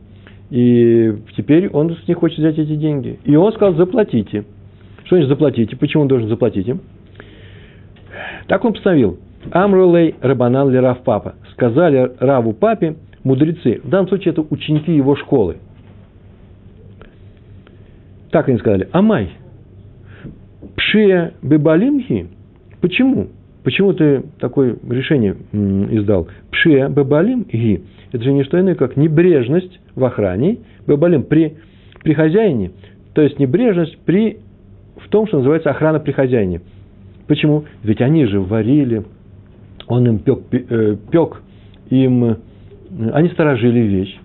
и 0.50 1.16
теперь 1.36 1.70
он 1.70 1.96
них 2.08 2.18
хочет 2.18 2.40
взять 2.40 2.58
эти 2.58 2.76
деньги. 2.76 3.20
И 3.26 3.36
он 3.36 3.52
сказал, 3.54 3.76
заплатите. 3.76 4.46
Что 5.06 5.16
значит 5.16 5.30
заплатите? 5.30 5.76
Почему 5.76 6.04
он 6.04 6.08
должен 6.08 6.28
заплатить 6.30 6.68
им? 6.68 6.82
Так 8.48 8.64
он 8.66 8.74
постановил. 8.74 9.20
Амрулей 9.52 10.16
Рабанан 10.22 10.72
ли 10.72 10.80
Рав 10.80 11.04
Папа. 11.04 11.36
Сказали 11.54 12.12
Раву 12.20 12.54
Папе 12.54 12.96
мудрецы. 13.24 13.82
В 13.84 13.90
данном 13.90 14.08
случае 14.08 14.32
это 14.32 14.42
ученики 14.50 14.96
его 14.96 15.16
школы. 15.16 15.58
Так 18.32 18.50
они 18.50 18.58
сказали. 18.58 18.90
Амай. 18.92 19.30
Пшия 20.76 21.34
бебалимхи. 21.42 22.28
Почему? 22.82 23.28
Почему 23.64 23.94
ты 23.94 24.24
такое 24.40 24.76
решение 24.90 25.36
издал? 25.52 26.28
Пшия 26.52 26.90
бебалим 26.90 27.44
ги. 27.44 27.84
Это 28.12 28.24
же 28.24 28.32
не 28.32 28.44
что 28.44 28.60
иное, 28.60 28.76
как 28.76 28.96
небрежность 28.96 29.80
в 29.96 30.06
охране, 30.06 30.60
бебалим 30.88 31.24
при, 31.24 31.58
при 32.04 32.14
хозяине, 32.14 32.72
то 33.14 33.22
есть 33.22 33.40
небрежность 33.40 33.98
при, 34.06 34.38
в 34.98 35.10
том, 35.10 35.28
что 35.28 35.38
называется 35.38 35.70
охрана 35.70 36.00
при 36.00 36.12
хозяине. 36.12 36.62
Почему? 37.28 37.66
Ведь 37.84 38.02
они 38.02 38.26
же 38.26 38.40
варили, 38.40 39.04
он 39.88 40.08
им 40.08 40.20
пек, 40.20 40.40
э, 40.52 40.96
пек 41.12 41.42
им, 41.90 42.38
они 43.14 43.30
сторожили 43.30 43.80
вещь. 43.80 44.18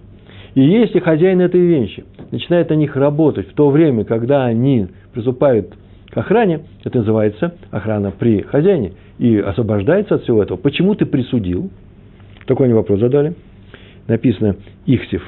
И 0.55 0.63
если 0.63 0.99
хозяин 0.99 1.41
этой 1.41 1.61
вещи 1.61 2.05
начинает 2.31 2.71
на 2.71 2.75
них 2.75 2.97
работать 2.97 3.49
в 3.49 3.55
то 3.55 3.71
время, 3.71 4.05
когда 4.05 4.45
они 4.45 4.89
приступают 5.13 5.75
к 6.11 6.17
охране, 6.17 6.61
это 6.85 6.99
называется 6.99 7.55
охрана 7.71 8.11
при 8.11 8.43
хозяине, 8.43 8.93
и 9.19 9.39
освобождается 9.39 10.17
от 10.17 10.23
всего 10.23 10.43
этого. 10.43 10.57
Почему 10.57 10.95
ты 10.95 11.07
присудил? 11.07 11.71
Такой 12.47 12.67
они 12.67 12.75
вопрос 12.75 13.01
задали. 13.01 13.35
Написано 14.09 14.57
«ихсив», 14.87 15.23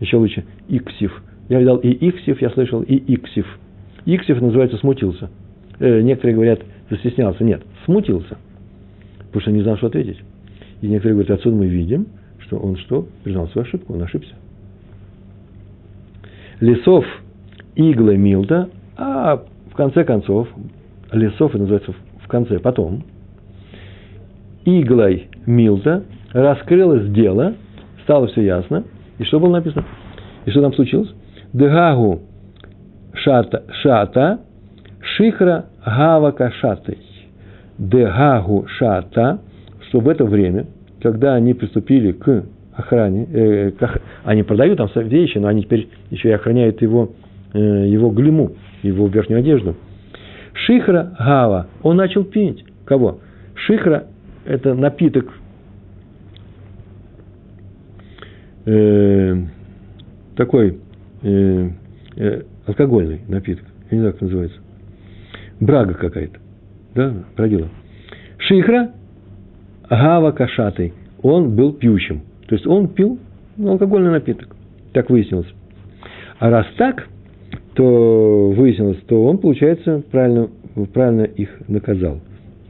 еще 0.00 0.16
лучше 0.16 0.44
иксив. 0.68 1.22
Я 1.48 1.60
видал 1.60 1.78
и 1.78 1.88
иксив, 1.88 2.42
я 2.42 2.50
слышал 2.50 2.82
и 2.82 2.96
иксив. 3.14 3.46
Иксив 4.06 4.40
называется 4.40 4.76
смутился. 4.78 5.30
Э, 5.78 6.00
некоторые 6.00 6.34
говорят, 6.34 6.60
застеснялся. 6.90 7.44
Нет, 7.44 7.62
смутился. 7.84 8.38
Потому 9.26 9.40
что 9.40 9.52
не 9.52 9.62
знал, 9.62 9.76
что 9.76 9.86
ответить. 9.86 10.20
И 10.80 10.88
некоторые 10.88 11.14
говорят, 11.14 11.38
отсюда 11.38 11.56
мы 11.56 11.66
видим, 11.66 12.06
что 12.38 12.58
он 12.58 12.76
что? 12.76 13.06
Признал 13.24 13.48
свою 13.48 13.66
ошибку, 13.66 13.94
он 13.94 14.02
ошибся. 14.02 14.34
Лесов 16.60 17.04
игла 17.74 18.14
милта, 18.14 18.68
а 18.96 19.42
в 19.70 19.74
конце 19.74 20.04
концов, 20.04 20.48
лесов 21.10 21.50
это 21.50 21.58
называется 21.58 21.94
в 22.22 22.28
конце, 22.28 22.58
потом, 22.58 23.04
иглой 24.64 25.28
милта 25.46 26.04
раскрылось 26.32 27.08
дело, 27.10 27.54
стало 28.04 28.28
все 28.28 28.42
ясно, 28.42 28.84
и 29.18 29.24
что 29.24 29.40
было 29.40 29.52
написано? 29.52 29.84
И 30.44 30.50
что 30.50 30.60
там 30.60 30.72
случилось? 30.74 31.12
Дегагу 31.52 32.22
шата, 33.24 33.62
шата 33.82 34.38
шихра 35.16 35.64
гава 35.84 36.32
кашатой. 36.32 36.98
Дегагу 37.78 38.66
шата, 38.78 39.40
что 39.88 40.00
в 40.00 40.08
это 40.08 40.24
время, 40.24 40.66
когда 41.00 41.34
они 41.34 41.54
приступили 41.54 42.12
к 42.12 42.44
охране, 42.76 43.26
э, 43.32 43.70
к, 43.72 44.00
они 44.24 44.42
продают 44.42 44.78
там 44.78 44.88
вещи, 44.94 45.38
но 45.38 45.48
они 45.48 45.62
теперь 45.62 45.88
еще 46.10 46.28
и 46.28 46.32
охраняют 46.32 46.82
его, 46.82 47.12
э, 47.54 47.58
его 47.58 48.10
глиму, 48.10 48.52
его 48.82 49.08
верхнюю 49.08 49.40
одежду. 49.40 49.74
Шихра 50.54 51.14
Гава, 51.18 51.66
он 51.82 51.96
начал 51.96 52.24
пить. 52.24 52.64
Кого? 52.84 53.18
Шихра– 53.54 54.04
это 54.44 54.74
напиток 54.74 55.32
э, 58.66 59.36
такой 60.36 60.78
э, 61.22 61.70
э, 62.16 62.42
алкогольный 62.66 63.20
напиток, 63.28 63.64
я 63.90 63.96
не 63.96 64.00
знаю, 64.00 64.12
как 64.12 64.22
называется, 64.22 64.58
брага 65.60 65.94
какая-то, 65.94 66.38
да, 66.94 67.14
бродила. 67.36 67.68
Шихра 68.38 68.92
Гава 69.88 70.32
Кашатый, 70.32 70.94
он 71.22 71.54
был 71.54 71.74
пьющим, 71.74 72.22
то 72.46 72.54
есть 72.54 72.66
он 72.66 72.88
пил 72.88 73.18
алкогольный 73.58 74.10
напиток, 74.10 74.54
так 74.92 75.10
выяснилось. 75.10 75.52
А 76.38 76.50
раз 76.50 76.66
так, 76.76 77.08
то 77.74 78.50
выяснилось, 78.50 78.98
то 79.06 79.24
он, 79.24 79.38
получается, 79.38 80.02
правильно, 80.10 80.48
правильно 80.92 81.22
их 81.22 81.48
наказал, 81.68 82.20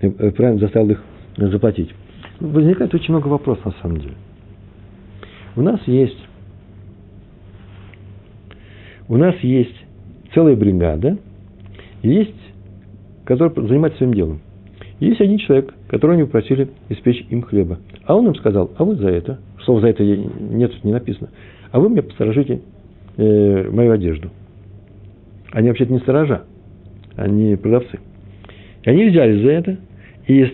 э, 0.01 0.11
правильно 0.11 0.61
заставил 0.61 0.91
их 0.91 1.03
заплатить. 1.37 1.91
Возникает 2.41 2.95
очень 2.95 3.15
много 3.15 3.29
вопросов 3.29 3.65
на 3.65 3.73
самом 3.83 3.99
деле. 3.99 4.15
У 5.55 5.63
нас 5.63 5.81
есть, 5.87 6.19
у 9.09 9.17
нас 9.17 9.35
есть 9.43 9.82
целая 10.35 10.57
бригада, 10.57 11.19
есть, 12.03 12.35
которая 13.25 13.67
занимается 13.67 13.99
своим 13.99 14.15
делом. 14.15 14.41
Есть 15.01 15.21
один 15.21 15.39
человек, 15.39 15.75
которого 15.89 16.15
они 16.15 16.25
попросили 16.25 16.69
испечь 16.89 17.27
им 17.31 17.43
хлеба. 17.43 17.79
А 18.05 18.15
он 18.15 18.29
им 18.29 18.35
сказал, 18.37 18.71
а 18.77 18.85
вы 18.85 18.95
за 18.97 19.09
это, 19.09 19.41
слово 19.65 19.81
за 19.81 19.89
это 19.89 20.05
нет, 20.05 20.73
не 20.85 20.93
написано, 20.93 21.31
а 21.71 21.81
вы 21.81 21.89
мне 21.89 22.03
посторожите 22.03 22.61
э, 23.17 23.71
мою 23.71 23.93
одежду. 23.93 24.31
Они 25.51 25.69
вообще-то 25.69 25.93
не 25.93 25.99
сторожа, 26.01 26.45
они 27.17 27.57
продавцы. 27.57 27.99
И 28.85 28.91
они 28.91 29.11
взяли 29.11 29.43
за 29.43 29.51
это, 29.51 29.77
и 30.29 30.47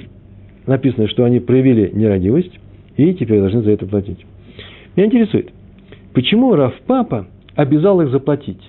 написано, 0.66 1.08
что 1.08 1.24
они 1.24 1.40
проявили 1.40 1.90
нерадивость, 1.94 2.58
и 2.96 3.14
теперь 3.14 3.40
должны 3.40 3.62
за 3.62 3.70
это 3.70 3.86
платить. 3.86 4.24
Меня 4.96 5.06
интересует, 5.06 5.50
почему 6.14 6.54
Раф 6.54 6.74
Папа 6.86 7.26
обязал 7.54 8.00
их 8.00 8.10
заплатить? 8.10 8.62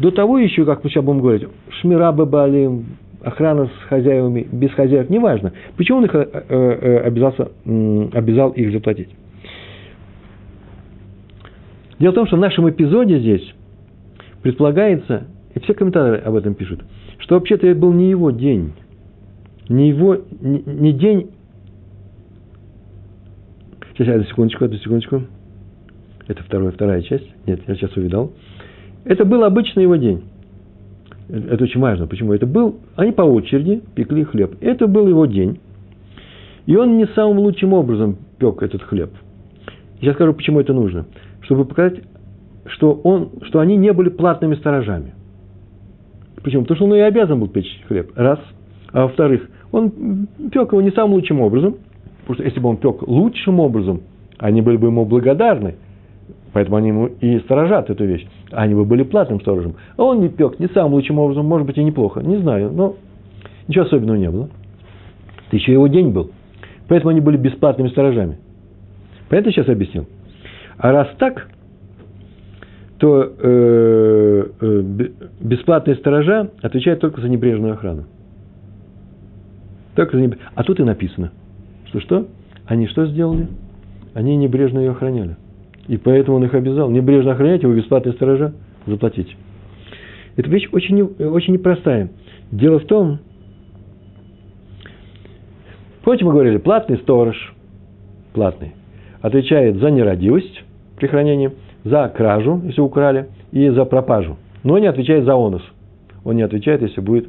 До 0.00 0.10
того 0.10 0.38
еще, 0.38 0.64
как 0.64 0.82
мы 0.82 0.90
сейчас 0.90 1.04
будем 1.04 1.20
говорить, 1.20 1.46
шмира 1.80 2.10
бабали, 2.10 2.70
охрана 3.22 3.66
с 3.66 3.88
хозяевами, 3.88 4.48
без 4.50 4.70
хозяев, 4.72 5.10
неважно. 5.10 5.52
Почему 5.76 5.98
он 5.98 6.06
их 6.06 6.14
э, 6.14 6.26
э, 6.48 6.98
обязался, 7.00 7.50
обязал 7.64 8.50
их 8.52 8.72
заплатить? 8.72 9.10
Дело 11.98 12.12
в 12.12 12.14
том, 12.14 12.26
что 12.26 12.36
в 12.36 12.40
нашем 12.40 12.68
эпизоде 12.70 13.18
здесь 13.18 13.54
предполагается, 14.42 15.24
и 15.54 15.60
все 15.60 15.74
комментаторы 15.74 16.16
об 16.16 16.34
этом 16.34 16.54
пишут, 16.54 16.82
что 17.18 17.34
вообще-то 17.34 17.66
это 17.66 17.78
был 17.78 17.92
не 17.92 18.08
его 18.08 18.30
день. 18.30 18.72
не 19.68 19.90
его, 19.90 20.16
не, 20.40 20.62
не 20.64 20.92
день... 20.92 21.30
Сейчас, 23.92 24.08
одну 24.08 24.24
секундочку, 24.24 24.64
одну 24.64 24.78
секундочку. 24.78 25.22
Это 26.26 26.42
вторая, 26.42 26.70
вторая 26.70 27.02
часть. 27.02 27.28
Нет, 27.46 27.60
я 27.66 27.74
сейчас 27.74 27.94
увидал. 27.98 28.32
Это 29.04 29.24
был 29.24 29.44
обычный 29.44 29.84
его 29.84 29.96
день. 29.96 30.22
Это 31.28 31.64
очень 31.64 31.80
важно. 31.80 32.06
Почему? 32.06 32.32
Это 32.32 32.46
был... 32.46 32.76
Они 32.96 33.12
по 33.12 33.22
очереди 33.22 33.82
пекли 33.94 34.24
хлеб. 34.24 34.56
Это 34.60 34.86
был 34.86 35.08
его 35.08 35.26
день. 35.26 35.60
И 36.66 36.76
он 36.76 36.98
не 36.98 37.06
самым 37.06 37.38
лучшим 37.38 37.72
образом 37.72 38.18
пек 38.38 38.62
этот 38.62 38.82
хлеб. 38.82 39.10
Я 40.00 40.14
скажу, 40.14 40.34
почему 40.34 40.60
это 40.60 40.72
нужно. 40.72 41.06
Чтобы 41.42 41.64
показать, 41.64 42.00
что, 42.66 42.92
он, 43.04 43.30
что 43.42 43.60
они 43.60 43.76
не 43.76 43.92
были 43.92 44.08
платными 44.08 44.54
сторожами. 44.54 45.14
Почему? 46.42 46.62
Потому 46.62 46.76
что 46.76 46.84
он 46.86 46.94
и 46.94 47.00
обязан 47.00 47.38
был 47.38 47.48
печь 47.48 47.80
хлеб. 47.86 48.10
Раз. 48.16 48.40
А 48.92 49.02
во-вторых, 49.02 49.48
он 49.72 50.26
пек 50.52 50.72
его 50.72 50.82
не 50.82 50.90
самым 50.90 51.14
лучшим 51.14 51.40
образом. 51.40 51.76
Потому 52.22 52.34
что 52.34 52.44
если 52.44 52.60
бы 52.60 52.68
он 52.68 52.76
пек 52.76 53.02
лучшим 53.02 53.60
образом, 53.60 54.02
они 54.38 54.62
были 54.62 54.76
бы 54.76 54.88
ему 54.88 55.04
благодарны. 55.04 55.76
Поэтому 56.52 56.76
они 56.76 56.88
ему 56.88 57.06
и 57.06 57.38
сторожат 57.40 57.90
эту 57.90 58.04
вещь. 58.04 58.26
Они 58.52 58.74
бы 58.74 58.84
были 58.84 59.02
платным 59.02 59.40
сторожем. 59.40 59.76
А 59.96 60.04
он 60.04 60.20
не 60.20 60.28
пек 60.28 60.58
не 60.58 60.66
самым 60.68 60.94
лучшим 60.94 61.18
образом, 61.18 61.46
может 61.46 61.66
быть, 61.66 61.78
и 61.78 61.84
неплохо. 61.84 62.20
Не 62.20 62.38
знаю, 62.38 62.72
но 62.72 62.96
ничего 63.68 63.84
особенного 63.84 64.16
не 64.16 64.30
было. 64.30 64.48
Это 65.48 65.56
еще 65.56 65.72
его 65.72 65.86
день 65.88 66.10
был. 66.10 66.30
Поэтому 66.88 67.10
они 67.10 67.20
были 67.20 67.36
бесплатными 67.36 67.88
сторожами. 67.88 68.38
Понятно 69.28 69.52
сейчас 69.52 69.68
объяснил? 69.68 70.06
А 70.78 70.92
раз 70.92 71.08
так, 71.18 71.48
то 72.98 73.32
э, 73.38 74.44
э, 74.60 74.82
бесплатные 75.40 75.96
сторожа 75.96 76.50
отвечают 76.62 77.00
только 77.00 77.20
за 77.20 77.28
небрежную 77.28 77.74
охрану. 77.74 78.04
Только 79.94 80.16
за 80.16 80.22
неб... 80.22 80.36
А 80.54 80.64
тут 80.64 80.80
и 80.80 80.82
написано, 80.82 81.32
что 81.86 82.00
что? 82.00 82.26
Они 82.66 82.86
что 82.88 83.06
сделали? 83.06 83.48
Они 84.14 84.36
небрежно 84.36 84.80
ее 84.80 84.90
охраняли. 84.90 85.36
И 85.88 85.96
поэтому 85.96 86.36
он 86.36 86.44
их 86.44 86.54
обязал. 86.54 86.90
Небрежно 86.90 87.32
охранять 87.32 87.62
его 87.62 87.74
бесплатные 87.74 88.12
сторожа 88.14 88.54
заплатить. 88.86 89.36
Эта 90.36 90.48
вещь 90.48 90.68
очень, 90.72 91.02
очень 91.02 91.54
непростая. 91.54 92.10
Дело 92.52 92.78
в 92.78 92.86
том, 92.86 93.18
помните, 96.02 96.24
мы 96.24 96.32
говорили, 96.32 96.58
платный 96.58 96.98
сторож, 96.98 97.54
платный, 98.32 98.72
отвечает 99.20 99.76
за 99.76 99.90
нерадивость 99.90 100.62
при 100.96 101.06
хранении– 101.06 101.52
за 101.84 102.08
кражу, 102.08 102.60
если 102.64 102.80
украли, 102.80 103.28
и 103.52 103.68
за 103.68 103.84
пропажу. 103.84 104.36
Но 104.62 104.78
не 104.78 104.86
отвечает 104.86 105.24
за 105.24 105.34
онус. 105.34 105.62
Он 106.24 106.36
не 106.36 106.42
отвечает, 106.42 106.82
если 106.82 107.00
будет, 107.00 107.28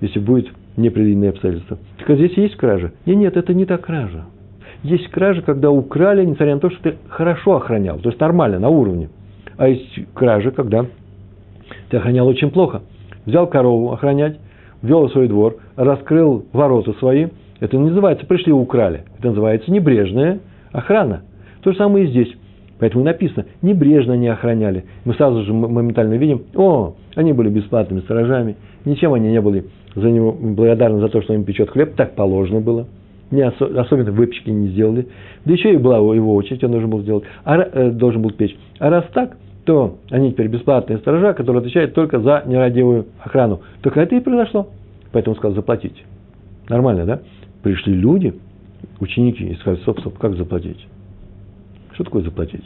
если 0.00 0.18
будет 0.18 0.48
непредвиденные 0.76 1.30
обстоятельства. 1.30 1.78
Так 1.98 2.10
а 2.10 2.14
здесь 2.14 2.32
есть 2.36 2.56
кража? 2.56 2.92
Нет, 3.04 3.16
нет, 3.16 3.36
это 3.36 3.52
не 3.52 3.66
та 3.66 3.78
кража. 3.78 4.24
Есть 4.82 5.08
кража, 5.08 5.42
когда 5.42 5.70
украли, 5.70 6.24
несмотря 6.24 6.54
на 6.54 6.60
то, 6.60 6.70
что 6.70 6.82
ты 6.82 6.96
хорошо 7.08 7.56
охранял, 7.56 7.98
то 7.98 8.10
есть 8.10 8.20
нормально, 8.20 8.58
на 8.58 8.68
уровне. 8.68 9.08
А 9.56 9.68
есть 9.68 9.98
кража, 10.14 10.52
когда 10.52 10.86
ты 11.90 11.96
охранял 11.96 12.28
очень 12.28 12.50
плохо. 12.50 12.82
Взял 13.26 13.48
корову 13.48 13.92
охранять, 13.92 14.38
ввел 14.82 15.08
в 15.08 15.12
свой 15.12 15.28
двор, 15.28 15.56
раскрыл 15.76 16.44
ворота 16.52 16.92
свои. 16.94 17.26
Это 17.60 17.76
не 17.76 17.88
называется 17.88 18.24
пришли 18.24 18.52
украли. 18.52 19.02
Это 19.18 19.28
называется 19.28 19.70
небрежная 19.72 20.38
охрана. 20.70 21.22
То 21.62 21.72
же 21.72 21.78
самое 21.78 22.06
и 22.06 22.08
здесь. 22.08 22.32
Поэтому 22.78 23.04
написано, 23.04 23.46
небрежно 23.60 24.12
не 24.12 24.28
охраняли. 24.28 24.84
Мы 25.04 25.14
сразу 25.14 25.42
же 25.42 25.52
моментально 25.52 26.14
видим, 26.14 26.42
о, 26.54 26.94
они 27.16 27.32
были 27.32 27.48
бесплатными 27.48 28.00
сторожами, 28.00 28.56
ничем 28.84 29.12
они 29.14 29.30
не 29.30 29.40
были 29.40 29.64
за 29.96 30.08
него 30.08 30.32
благодарны 30.32 31.00
за 31.00 31.08
то, 31.08 31.20
что 31.20 31.34
им 31.34 31.42
печет 31.42 31.70
хлеб, 31.70 31.96
так 31.96 32.14
положено 32.14 32.60
было. 32.60 32.86
Не 33.30 33.42
осо- 33.42 33.78
особенно 33.78 34.10
выпечки 34.10 34.50
не 34.50 34.68
сделали. 34.68 35.08
Да 35.44 35.52
еще 35.52 35.74
и 35.74 35.76
была 35.76 35.98
его 35.98 36.34
очередь, 36.34 36.64
он 36.64 36.70
должен 36.70 36.90
был 36.90 37.00
сделать, 37.00 37.24
а, 37.44 37.58
э, 37.58 37.90
должен 37.90 38.22
был 38.22 38.30
печь. 38.30 38.56
А 38.78 38.88
раз 38.88 39.04
так, 39.12 39.36
то 39.64 39.98
они 40.10 40.32
теперь 40.32 40.48
бесплатные 40.48 40.98
сторожа, 40.98 41.34
которые 41.34 41.60
отвечают 41.60 41.92
только 41.92 42.20
за 42.20 42.42
нерадивую 42.46 43.06
охрану. 43.22 43.60
Только 43.82 44.00
это 44.00 44.16
и 44.16 44.20
произошло. 44.20 44.68
Поэтому 45.12 45.36
сказал 45.36 45.54
заплатить. 45.54 46.04
Нормально, 46.68 47.04
да? 47.04 47.20
Пришли 47.62 47.92
люди, 47.92 48.34
ученики, 49.00 49.44
и 49.44 49.54
сказали, 49.56 49.80
стоп, 49.82 50.18
как 50.18 50.36
заплатить? 50.36 50.86
Что 51.92 52.04
такое 52.04 52.22
заплатить? 52.22 52.64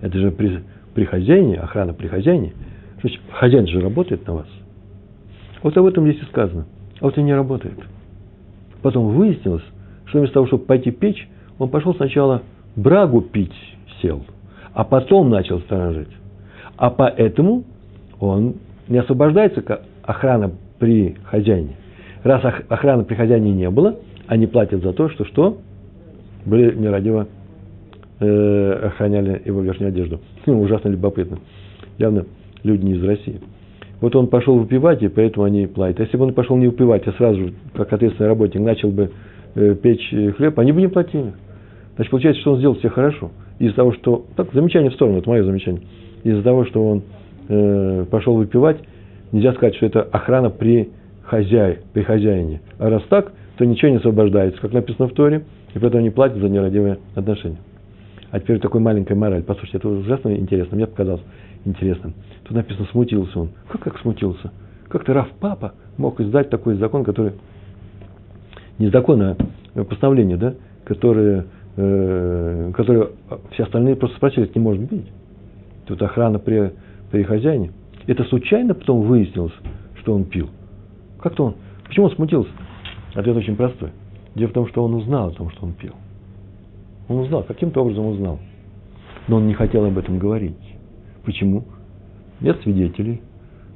Это 0.00 0.18
же 0.18 0.30
при, 0.32 0.60
при 0.94 1.04
хозяине, 1.04 1.56
охрана 1.56 1.94
при 1.94 2.08
хозяине. 2.08 2.52
Значит, 3.00 3.20
хозяин 3.32 3.66
же 3.66 3.80
работает 3.80 4.26
на 4.26 4.34
вас. 4.34 4.46
Вот 5.62 5.76
об 5.78 5.86
этом 5.86 6.04
здесь 6.04 6.22
и 6.22 6.26
сказано. 6.26 6.66
А 7.00 7.04
вот 7.04 7.16
и 7.16 7.22
не 7.22 7.34
работает. 7.34 7.78
Потом 8.84 9.16
выяснилось, 9.16 9.62
что 10.04 10.18
вместо 10.18 10.34
того, 10.34 10.46
чтобы 10.46 10.64
пойти 10.64 10.90
печь, 10.90 11.26
он 11.58 11.70
пошел 11.70 11.94
сначала 11.94 12.42
брагу 12.76 13.22
пить 13.22 13.54
сел, 14.02 14.26
а 14.74 14.84
потом 14.84 15.30
начал 15.30 15.60
сторожить. 15.60 16.10
А 16.76 16.90
поэтому 16.90 17.64
он 18.20 18.56
не 18.88 18.98
освобождается, 18.98 19.62
как 19.62 19.84
охрана 20.02 20.52
при 20.78 21.16
хозяине. 21.24 21.76
Раз 22.24 22.44
охраны 22.68 23.04
при 23.04 23.14
хозяине 23.14 23.52
не 23.54 23.70
было, 23.70 23.96
они 24.26 24.46
платят 24.46 24.82
за 24.82 24.92
то, 24.92 25.08
что 25.08 25.24
что? 25.24 25.56
Были 26.44 26.74
нерадиво 26.74 27.26
э, 28.20 28.72
охраняли 28.88 29.40
его 29.46 29.62
верхнюю 29.62 29.88
одежду. 29.88 30.20
Ну, 30.44 30.60
ужасно 30.60 30.90
любопытно. 30.90 31.38
Явно 31.96 32.26
люди 32.62 32.84
не 32.84 32.92
из 32.96 33.02
России. 33.02 33.40
Вот 34.04 34.14
он 34.16 34.26
пошел 34.26 34.58
выпивать, 34.58 35.02
и 35.02 35.08
поэтому 35.08 35.46
они 35.46 35.66
платят. 35.66 36.00
Если 36.00 36.18
бы 36.18 36.26
он 36.26 36.34
пошел 36.34 36.58
не 36.58 36.66
выпивать, 36.66 37.08
а 37.08 37.12
сразу 37.12 37.52
как 37.72 37.90
ответственный 37.90 38.28
работник, 38.28 38.60
начал 38.60 38.90
бы 38.90 39.10
э, 39.54 39.74
печь 39.76 40.14
хлеб, 40.36 40.58
они 40.58 40.72
бы 40.72 40.82
не 40.82 40.88
платили. 40.88 41.32
Значит, 41.96 42.10
получается, 42.10 42.42
что 42.42 42.52
он 42.52 42.58
сделал 42.58 42.74
все 42.74 42.90
хорошо. 42.90 43.30
Из-за 43.58 43.76
того, 43.76 43.94
что... 43.94 44.26
Так, 44.36 44.52
замечание 44.52 44.90
в 44.90 44.94
сторону, 44.94 45.20
это 45.20 45.30
мое 45.30 45.42
замечание. 45.42 45.80
Из-за 46.22 46.42
того, 46.42 46.66
что 46.66 46.86
он 46.86 47.02
э, 47.48 48.04
пошел 48.10 48.34
выпивать, 48.34 48.76
нельзя 49.32 49.54
сказать, 49.54 49.74
что 49.76 49.86
это 49.86 50.02
охрана 50.02 50.50
при 50.50 50.90
хозяй, 51.22 51.78
при 51.94 52.02
хозяине. 52.02 52.60
А 52.78 52.90
раз 52.90 53.04
так, 53.08 53.32
то 53.56 53.64
ничего 53.64 53.90
не 53.90 53.96
освобождается, 53.96 54.60
как 54.60 54.74
написано 54.74 55.08
в 55.08 55.14
Торе, 55.14 55.44
и 55.74 55.78
поэтому 55.78 56.02
не 56.02 56.10
платят 56.10 56.36
за 56.42 56.50
нерадивые 56.50 56.98
отношения. 57.14 57.56
А 58.34 58.40
теперь 58.40 58.58
такой 58.58 58.80
маленькая 58.80 59.14
мораль. 59.14 59.44
Послушайте, 59.44 59.78
это 59.78 59.88
ужасно 59.88 60.34
интересно. 60.34 60.74
Мне 60.74 60.88
показалось 60.88 61.22
интересным. 61.64 62.14
Тут 62.42 62.56
написано, 62.56 62.84
смутился 62.90 63.38
он. 63.38 63.50
Как 63.68 63.80
как 63.80 63.96
смутился? 64.00 64.50
Как 64.88 65.04
то 65.04 65.14
Раф 65.14 65.28
Папа 65.38 65.74
мог 65.98 66.20
издать 66.20 66.50
такой 66.50 66.74
закон, 66.74 67.04
который... 67.04 67.34
Не 68.80 68.88
закон, 68.88 69.22
а 69.22 69.36
постановление, 69.84 70.36
да? 70.36 70.54
Которое, 70.84 71.46
э, 71.76 72.72
которое 72.74 73.10
все 73.52 73.62
остальные 73.62 73.94
просто 73.94 74.26
это 74.26 74.50
не 74.52 74.60
может 74.60 74.82
быть. 74.82 75.06
Тут 75.86 76.02
охрана 76.02 76.40
при, 76.40 76.72
при 77.12 77.22
хозяине. 77.22 77.70
Это 78.08 78.24
случайно 78.24 78.74
потом 78.74 79.02
выяснилось, 79.02 79.54
что 80.00 80.12
он 80.12 80.24
пил. 80.24 80.50
Как-то 81.20 81.44
он... 81.44 81.54
Почему 81.86 82.06
он 82.06 82.16
смутился? 82.16 82.50
Ответ 83.14 83.36
очень 83.36 83.54
простой. 83.54 83.90
Дело 84.34 84.48
в 84.48 84.54
том, 84.54 84.66
что 84.66 84.82
он 84.82 84.94
узнал 84.94 85.28
о 85.28 85.30
том, 85.30 85.50
что 85.50 85.66
он 85.66 85.72
пил. 85.74 85.92
Он 87.08 87.18
узнал, 87.18 87.42
каким-то 87.42 87.82
образом 87.82 88.06
узнал. 88.06 88.38
Но 89.28 89.36
он 89.36 89.46
не 89.46 89.54
хотел 89.54 89.84
об 89.84 89.98
этом 89.98 90.18
говорить. 90.18 90.56
Почему? 91.24 91.64
Нет 92.40 92.60
свидетелей. 92.62 93.22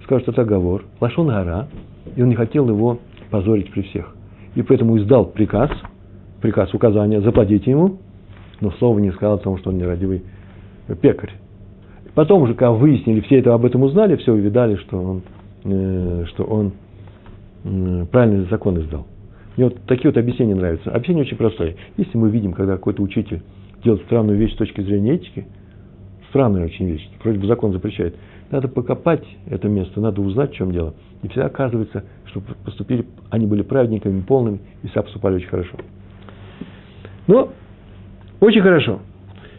Скажут, 0.05 0.29
это 0.29 0.43
оговор. 0.43 0.85
Лашон 1.01 1.29
гора. 1.29 1.69
И 2.17 2.23
он 2.23 2.29
не 2.29 2.35
хотел 2.35 2.69
его 2.69 2.99
позорить 3.31 3.71
при 3.71 3.83
всех. 3.83 4.15
И 4.55 4.63
поэтому 4.63 4.99
издал 4.99 5.27
приказ, 5.27 5.71
приказ, 6.41 6.73
указания, 6.75 7.21
заплатить 7.21 7.67
ему, 7.67 7.99
но 8.61 8.71
слова 8.73 8.99
не 8.99 9.13
сказал 9.13 9.35
о 9.35 9.39
том, 9.39 9.59
что 9.59 9.71
он 9.71 9.79
нерадивый 9.79 10.23
пекарь. 11.01 11.33
Потом 12.15 12.43
уже, 12.43 12.55
когда 12.55 12.73
выяснили, 12.73 13.21
все 13.21 13.39
это 13.39 13.55
об 13.55 13.65
этом 13.65 13.83
узнали, 13.83 14.17
все 14.17 14.33
увидали, 14.33 14.77
что 14.77 14.99
он, 15.01 15.23
э, 15.65 16.25
что 16.29 16.45
он 16.45 16.73
э, 17.65 18.07
правильный 18.11 18.49
закон 18.49 18.81
издал. 18.81 19.07
Мне 19.59 19.67
вот 19.67 19.77
такие 19.89 20.13
вот 20.13 20.17
объяснения 20.17 20.55
нравятся. 20.55 20.93
Объяснение 20.93 21.25
очень 21.25 21.37
простое. 21.37 21.75
Если 21.97 22.17
мы 22.17 22.31
видим, 22.31 22.53
когда 22.53 22.75
какой-то 22.75 23.03
учитель 23.03 23.43
делает 23.83 24.05
странную 24.05 24.39
вещь 24.39 24.55
с 24.55 24.57
точки 24.57 24.83
зрения 24.83 25.15
этики, 25.15 25.49
странная 26.29 26.65
очень 26.65 26.89
вещь, 26.89 27.11
вроде 27.25 27.41
бы 27.41 27.49
закон 27.49 27.73
запрещает, 27.73 28.15
надо 28.53 28.69
покопать 28.69 29.25
это 29.47 29.69
место, 29.69 30.01
надо 30.01 30.23
узнать, 30.23 30.53
в 30.53 30.55
чем 30.55 30.71
дело. 30.71 30.95
И 31.25 31.29
всегда 31.29 31.47
оказывается, 31.47 32.05
что 32.27 32.41
поступили, 32.65 33.05
они 33.31 33.47
были 33.47 33.63
праведниками 33.63 34.21
полными 34.21 34.61
и 34.85 34.87
все 34.87 35.03
поступали 35.03 35.35
очень 35.35 35.49
хорошо. 35.49 35.77
Но 37.27 37.51
очень 38.39 38.61
хорошо. 38.61 39.01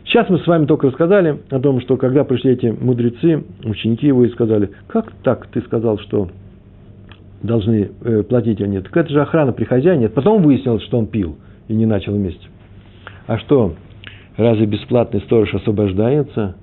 Сейчас 0.06 0.30
мы 0.30 0.39
с 0.39 0.47
вами 0.47 0.66
только 0.66 0.88
рассказали 0.88 1.41
о 1.50 1.60
том, 1.60 1.82
что 1.82 1.97
когда 1.97 2.24
пришли 2.24 2.54
эти 2.54 2.68
мудрецы, 2.68 3.43
ученики 3.66 4.08
его 4.08 4.24
и 4.24 4.30
сказали, 4.30 4.70
как 4.88 5.12
так 5.24 5.47
ты 5.47 5.60
сказал, 5.64 6.00
что 6.00 6.30
должны 7.42 7.92
э, 8.02 8.24
платить 8.24 8.62
они. 8.62 8.80
Так 8.82 8.96
это 8.96 9.10
же 9.10 9.22
охрана 9.22 9.52
при 9.54 9.64
хозяине. 9.64 10.10
Потом 10.10 10.42
выяснилось, 10.42 10.84
что 10.84 10.98
он 10.98 11.08
пил 11.08 11.38
и 11.68 11.74
не 11.74 11.86
начал 11.86 12.14
вместе. 12.14 12.48
А 13.28 13.38
что, 13.38 13.76
разве 14.38 14.66
бесплатный 14.66 15.22
сторож 15.22 15.54
освобождается? 15.54 16.56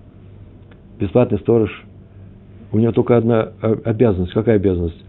Бесплатный 0.98 1.38
сторож, 1.38 1.70
у 2.72 2.78
него 2.78 2.92
только 2.92 3.16
одна 3.16 3.52
обязанность. 3.84 4.32
Какая 4.32 4.56
обязанность? 4.56 5.02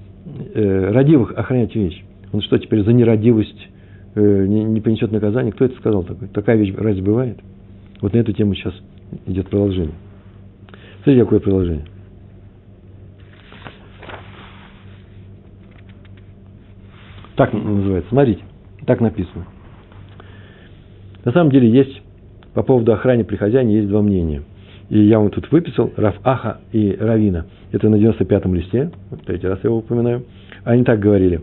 Э, 0.54 0.92
родивых 0.92 1.34
охранять 1.38 1.74
вещь. 1.76 2.04
Он 2.34 2.42
что, 2.42 2.58
теперь 2.60 2.84
за 2.84 2.94
нерадивость 2.94 3.70
э, 4.16 4.46
не, 4.46 4.64
не 4.64 4.82
понесет 4.82 5.12
наказание? 5.12 5.52
Кто 5.54 5.66
это 5.66 5.76
сказал 5.78 6.04
такой? 6.04 6.28
Такая 6.28 6.58
вещь 6.58 6.74
разве 6.78 7.02
бывает? 7.02 7.40
Вот 8.02 8.14
на 8.14 8.18
эту 8.18 8.34
тему 8.34 8.54
сейчас 8.54 8.74
идет 9.26 9.50
продолжение. 9.50 9.96
Смотрите, 11.04 11.24
какое 11.24 11.40
продолжение. 11.40 11.86
Так 17.38 17.54
называется. 17.54 18.10
Смотрите, 18.10 18.42
так 18.86 19.00
написано. 19.00 19.46
На 21.24 21.32
самом 21.32 21.52
деле 21.52 21.70
есть 21.70 22.02
по 22.54 22.64
поводу 22.64 22.92
охраны 22.92 23.24
при 23.24 23.36
хозяине 23.36 23.76
есть 23.76 23.88
два 23.88 24.02
мнения. 24.02 24.42
И 24.90 25.00
я 25.00 25.20
вам 25.20 25.30
тут 25.30 25.52
выписал 25.52 25.92
Раф 25.96 26.16
Аха 26.24 26.62
и 26.72 26.98
Равина. 27.00 27.46
Это 27.72 27.90
на 27.90 27.96
95-м 27.98 28.56
листе. 28.56 28.90
Третий 29.26 29.48
раз 29.48 29.60
я 29.62 29.68
его 29.68 29.78
упоминаю. 29.78 30.24
Они 30.64 30.84
так 30.84 31.00
говорили. 31.00 31.42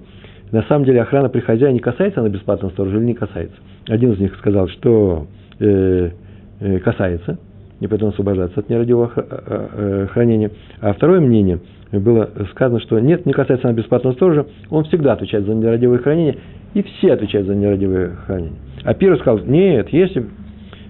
На 0.50 0.62
самом 0.64 0.84
деле 0.84 1.02
охрана 1.02 1.28
при 1.28 1.40
хозяине 1.40 1.78
касается 1.78 2.20
она 2.20 2.28
бесплатного 2.28 2.72
сторожа 2.72 2.96
или 2.96 3.04
не 3.04 3.14
касается? 3.14 3.56
Один 3.86 4.12
из 4.12 4.18
них 4.18 4.34
сказал, 4.36 4.66
что 4.68 5.28
э, 5.60 6.10
э, 6.58 6.78
касается, 6.80 7.38
и 7.78 7.86
поэтому 7.86 8.10
освобождаться 8.10 8.60
от 8.60 8.68
нерадивого 8.68 9.12
э, 9.14 9.22
э, 9.22 10.06
хранения. 10.10 10.50
А 10.80 10.92
второе 10.92 11.20
мнение 11.20 11.60
было 12.00 12.30
сказано, 12.50 12.80
что 12.80 12.98
нет, 12.98 13.26
не 13.26 13.32
касается 13.32 13.68
она 13.68 13.76
бесплатного 13.76 14.14
сторожа, 14.14 14.46
он 14.70 14.84
всегда 14.84 15.12
отвечает 15.12 15.44
за 15.46 15.54
нерадивое 15.54 15.98
хранение, 15.98 16.36
и 16.74 16.82
все 16.82 17.12
отвечают 17.12 17.46
за 17.46 17.54
нерадивое 17.54 18.10
хранение. 18.26 18.58
А 18.84 18.94
первый 18.94 19.18
сказал, 19.18 19.44
нет, 19.44 19.88
если 19.90 20.26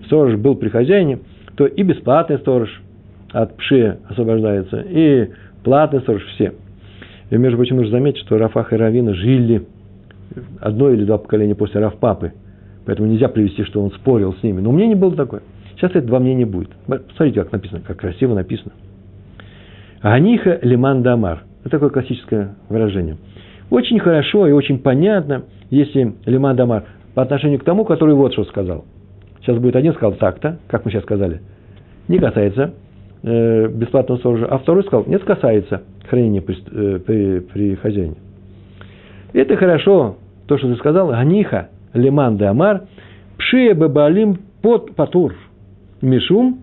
сторож 0.07 0.37
был 0.37 0.55
при 0.57 0.69
хозяине, 0.69 1.21
то 1.57 1.67
и 1.67 1.83
бесплатный 1.83 2.39
сторож 2.39 2.69
от 3.33 3.57
пши 3.57 3.99
освобождается, 4.09 4.85
и 4.89 5.31
платный 5.63 6.01
сторож 6.01 6.25
все. 6.35 6.55
И, 7.31 7.37
между 7.37 7.57
прочим, 7.57 7.77
нужно 7.77 7.93
заметить, 7.93 8.21
что 8.21 8.39
Рафах 8.39 8.73
и 8.73 8.77
Равина 8.77 9.15
жили 9.15 9.67
одно 10.61 10.91
или 10.91 11.05
два 11.05 11.19
поколения 11.19 11.55
после 11.55 11.81
Рафпапы, 11.81 12.33
поэтому 12.87 13.09
нельзя 13.09 13.29
привести, 13.29 13.65
что 13.65 13.83
он 13.83 13.91
спорил 13.93 14.35
с 14.35 14.43
ними. 14.43 14.61
Но 14.61 14.73
мнение 14.73 14.97
было 14.97 15.15
такое. 15.15 15.43
Сейчас 15.77 15.91
это 15.91 16.07
два 16.07 16.19
мнения 16.21 16.47
будет. 16.47 16.71
Посмотрите, 16.87 17.43
как 17.43 17.53
написано, 17.53 17.81
как 17.87 17.97
красиво 17.99 18.35
написано. 18.35 18.73
Аниха 20.05 20.59
лиман 20.61 21.03
дамар. 21.03 21.45
Это 21.61 21.71
такое 21.71 21.89
классическое 21.89 22.57
выражение. 22.69 23.17
Очень 23.71 23.99
хорошо 23.99 24.47
и 24.47 24.53
очень 24.53 24.79
понятно, 24.79 25.45
если 25.71 26.13
лиман 26.27 26.57
дамар 26.57 26.85
по 27.15 27.23
отношению 27.23 27.59
к 27.59 27.65
тому, 27.65 27.87
который 27.87 28.15
вот 28.15 28.35
что 28.35 28.45
сказал. 28.45 28.85
Сейчас 29.41 29.57
будет 29.57 29.77
один 29.77 29.95
сказал 29.95 30.13
так-то, 30.13 30.59
как 30.69 30.85
мы 30.85 30.91
сейчас 30.91 31.05
сказали, 31.05 31.41
не 32.09 32.19
касается 32.19 32.75
э, 33.23 33.69
бесплатного 33.69 34.19
сторожа, 34.19 34.45
а 34.45 34.59
второй 34.59 34.83
сказал, 34.85 35.07
нет, 35.07 35.25
касается 35.25 35.85
хранения 36.07 36.43
при, 36.43 36.55
э, 36.55 36.99
при, 36.99 37.39
при 37.41 37.75
хозяине. 37.77 38.17
Это 39.33 39.57
хорошо, 39.57 40.19
то, 40.47 40.59
что 40.59 40.71
ты 40.71 40.77
сказал, 40.77 41.13
Аниха, 41.13 41.71
Лиман 41.95 42.37
де 42.37 42.45
Амар, 42.45 42.83
Пшия 43.39 43.75
Бабалим 43.75 44.37
под 44.61 44.95
Патур, 44.97 45.35
Мишум, 46.03 46.59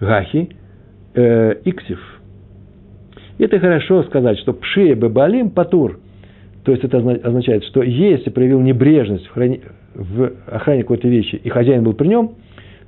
Гахи, 0.00 0.50
э, 1.14 1.54
Иксив. 1.64 2.13
Это 3.38 3.58
хорошо 3.58 4.04
сказать, 4.04 4.38
что 4.38 4.52
Пшия 4.52 4.94
Бабалим 4.94 5.50
Патур, 5.50 5.98
то 6.64 6.72
есть 6.72 6.84
это 6.84 6.98
означает, 6.98 7.64
что 7.64 7.82
если 7.82 8.30
проявил 8.30 8.60
небрежность 8.60 9.26
в, 9.26 9.30
храни... 9.32 9.60
в 9.94 10.32
охране 10.46 10.82
какой-то 10.82 11.08
вещи, 11.08 11.36
и 11.36 11.48
хозяин 11.48 11.82
был 11.82 11.94
при 11.94 12.08
нем, 12.08 12.34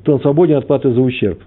то 0.05 0.14
он 0.14 0.20
свободен 0.20 0.57
от 0.57 0.66
платы 0.66 0.92
за 0.92 1.01
ущерб. 1.01 1.40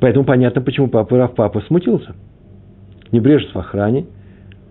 Поэтому 0.00 0.24
понятно, 0.24 0.60
почему 0.60 0.88
папа 0.88 1.16
Раф 1.16 1.34
папа 1.34 1.60
смутился. 1.62 2.14
Небрежность 3.12 3.54
в 3.54 3.58
охране, 3.58 4.06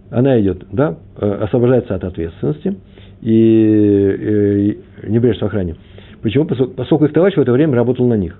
она 0.10 0.40
идет, 0.42 0.66
да, 0.72 0.98
э, 1.18 1.32
освобождается 1.44 1.96
от 1.96 2.04
ответственности, 2.04 2.76
и, 3.22 4.78
и 5.06 5.10
небрежность 5.10 5.42
в 5.42 5.46
охране. 5.46 5.78
Почему? 6.22 6.46
Поскольку 6.46 7.06
их 7.06 7.14
товарищ 7.14 7.36
в 7.36 7.42
это 7.42 7.52
время 7.52 7.76
работал 7.76 8.08
на 8.08 8.16
них. 8.16 8.40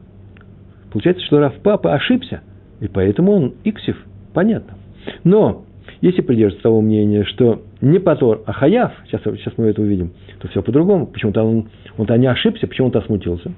Получается, 0.92 1.24
что 1.26 1.40
Раф 1.40 1.56
папа 1.64 1.94
ошибся, 1.94 2.42
и 2.80 2.88
поэтому 2.88 3.32
он 3.32 3.54
иксив, 3.64 3.98
понятно. 4.34 4.76
Но, 5.24 5.64
если 6.02 6.22
придерживаться 6.22 6.64
того 6.64 6.82
мнения, 6.82 7.24
что 7.24 7.64
не 7.80 8.00
Патор, 8.00 8.42
а 8.46 8.54
Хаяв, 8.54 8.92
сейчас, 9.08 9.22
сейчас 9.24 9.54
мы 9.58 9.68
это 9.68 9.82
увидим, 9.82 10.12
то 10.40 10.48
все 10.50 10.62
по-другому. 10.62 11.08
Почему-то 11.08 11.44
он, 11.44 11.70
он-то 11.98 12.18
не 12.18 12.28
ошибся, 12.28 12.68
почему-то 12.68 13.02
смутился. 13.02 13.52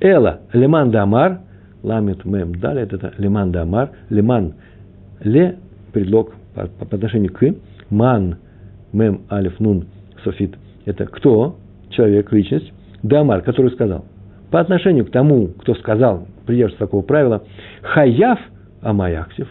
Эла, 0.00 0.40
леман 0.52 0.90
дамар, 0.90 1.40
ламит 1.82 2.24
мем 2.24 2.54
далее, 2.56 2.84
это 2.84 3.12
лиман 3.18 3.52
дамар, 3.52 3.90
лиман 4.10 4.54
ле, 5.22 5.56
предлог 5.92 6.34
по, 6.54 6.66
по 6.66 6.96
отношению 6.96 7.32
к, 7.32 7.54
ман 7.90 8.36
мем 8.92 9.22
алиф 9.30 9.58
нун 9.60 9.86
софит, 10.24 10.56
это 10.84 11.06
кто, 11.06 11.56
человек, 11.90 12.32
личность, 12.32 12.72
дамар, 13.02 13.42
который 13.42 13.70
сказал. 13.70 14.04
По 14.50 14.60
отношению 14.60 15.06
к 15.06 15.10
тому, 15.10 15.48
кто 15.48 15.74
сказал, 15.74 16.26
придерживается 16.46 16.86
такого 16.86 17.02
правила, 17.02 17.42
хаяв 17.82 18.38
амаяксив, 18.82 19.48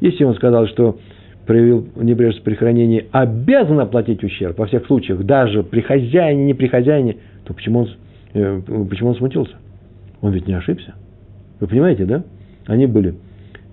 если 0.00 0.24
он 0.24 0.34
сказал, 0.34 0.66
что 0.68 0.98
проявил 1.46 1.88
небрежность 1.96 2.44
при 2.44 2.54
хранении, 2.54 3.06
обязан 3.10 3.80
оплатить 3.80 4.22
ущерб 4.22 4.58
во 4.58 4.66
всех 4.66 4.86
случаях, 4.86 5.24
даже 5.24 5.62
при 5.62 5.80
хозяине, 5.80 6.44
не 6.44 6.54
при 6.54 6.68
хозяине, 6.68 7.16
то 7.44 7.54
почему 7.54 7.80
он, 7.80 7.88
э, 8.34 8.60
почему 8.88 9.10
он 9.10 9.16
смутился? 9.16 9.54
Он 10.20 10.32
ведь 10.32 10.46
не 10.46 10.54
ошибся. 10.54 10.94
Вы 11.58 11.66
понимаете, 11.66 12.04
да? 12.04 12.22
Они 12.66 12.86
были, 12.86 13.14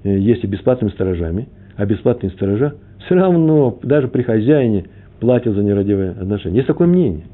э, 0.03 0.18
если 0.18 0.47
бесплатными 0.47 0.91
сторожами, 0.91 1.49
а 1.76 1.86
бесплатные 1.86 2.32
сторожа 2.32 2.74
все 3.05 3.16
равно, 3.16 3.78
даже 3.84 4.08
при 4.08 4.24
хозяине, 4.24 4.86
платят 5.20 5.53
за 5.53 5.62
нерадивое 5.62 6.12
отношение. 6.12 6.58
Есть 6.58 6.68
такое 6.68 6.88
мнение. 6.88 7.26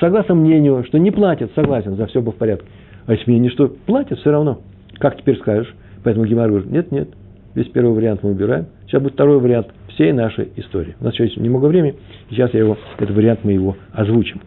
Согласно 0.00 0.34
мнению, 0.34 0.84
что 0.86 0.98
не 0.98 1.10
платят, 1.10 1.50
согласен, 1.54 1.96
за 1.96 2.06
все 2.06 2.20
было 2.20 2.32
в 2.32 2.36
порядке. 2.36 2.66
А 3.06 3.12
есть 3.12 3.26
мнение, 3.26 3.50
что 3.50 3.68
платят 3.68 4.18
все 4.18 4.30
равно. 4.30 4.60
Как 4.98 5.16
теперь 5.16 5.38
скажешь? 5.38 5.74
Поэтому 6.04 6.26
Гемар 6.26 6.48
говорит, 6.48 6.70
нет, 6.70 6.92
нет, 6.92 7.08
весь 7.54 7.68
первый 7.68 7.94
вариант 7.94 8.22
мы 8.22 8.30
убираем. 8.30 8.66
Сейчас 8.86 9.02
будет 9.02 9.14
второй 9.14 9.38
вариант 9.40 9.68
всей 9.88 10.12
нашей 10.12 10.48
истории. 10.56 10.94
У 11.00 11.04
нас 11.04 11.14
еще 11.14 11.24
есть 11.24 11.36
немного 11.36 11.66
времени, 11.66 11.96
сейчас 12.30 12.52
я 12.54 12.60
его, 12.60 12.76
этот 12.98 13.14
вариант 13.14 13.40
мы 13.42 13.52
его 13.52 13.76
озвучим. 13.92 14.40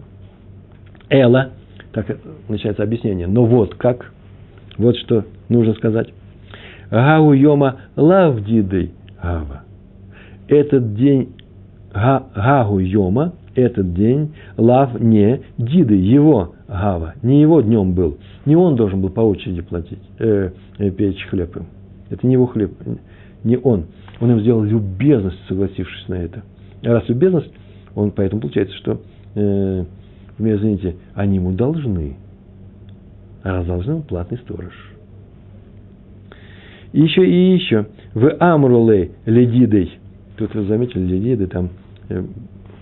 Эла, 1.09 1.49
так 1.91 2.05
начинается 2.47 2.83
объяснение. 2.83 3.27
Но 3.27 3.45
вот 3.45 3.75
как 3.75 4.11
вот 4.77 4.95
что 4.97 5.25
нужно 5.49 5.73
сказать. 5.73 6.07
Гау 6.89 7.33
йома 7.33 7.81
лавдидей 7.95 8.93
гава. 9.21 9.63
Этот 10.47 10.95
день 10.95 11.33
гагу 11.93 12.79
йома, 12.79 13.33
этот 13.55 13.93
день 13.93 14.33
лав 14.57 14.99
не 14.99 15.41
диды, 15.57 15.95
его 15.95 16.55
гава, 16.67 17.15
не 17.21 17.41
его 17.41 17.61
днем 17.61 17.93
был. 17.93 18.17
Не 18.45 18.55
он 18.55 18.75
должен 18.75 19.01
был 19.01 19.09
по 19.09 19.21
очереди 19.21 19.61
платить, 19.61 19.99
э, 20.19 20.51
э, 20.77 20.89
печь 20.91 21.25
хлеб 21.29 21.55
им. 21.57 21.65
Это 22.09 22.25
не 22.25 22.33
его 22.33 22.47
хлеб, 22.47 22.71
не 23.43 23.57
он. 23.57 23.85
Он 24.19 24.31
им 24.31 24.39
сделал 24.41 24.63
любезность, 24.63 25.39
согласившись 25.47 26.07
на 26.07 26.15
это. 26.15 26.43
А 26.83 26.89
раз 26.89 27.07
любезность, 27.09 27.51
он 27.95 28.11
поэтому 28.11 28.41
получается, 28.41 28.75
что, 28.77 29.01
э, 29.35 29.85
вы 30.37 30.55
извините, 30.55 30.95
они 31.15 31.35
ему 31.35 31.51
должны 31.51 32.15
а 33.43 33.53
раз 33.53 33.65
должны 33.65 33.95
он 33.95 34.01
платный 34.03 34.37
сторож. 34.39 34.73
И 36.93 37.01
еще 37.01 37.25
и 37.25 37.53
еще. 37.53 37.87
В 38.13 38.35
Амруле 38.39 39.11
ледидой. 39.25 39.97
Тут 40.37 40.53
вы 40.53 40.63
заметили, 40.65 41.05
ледиды, 41.05 41.47
там 41.47 41.69
э, 42.09 42.23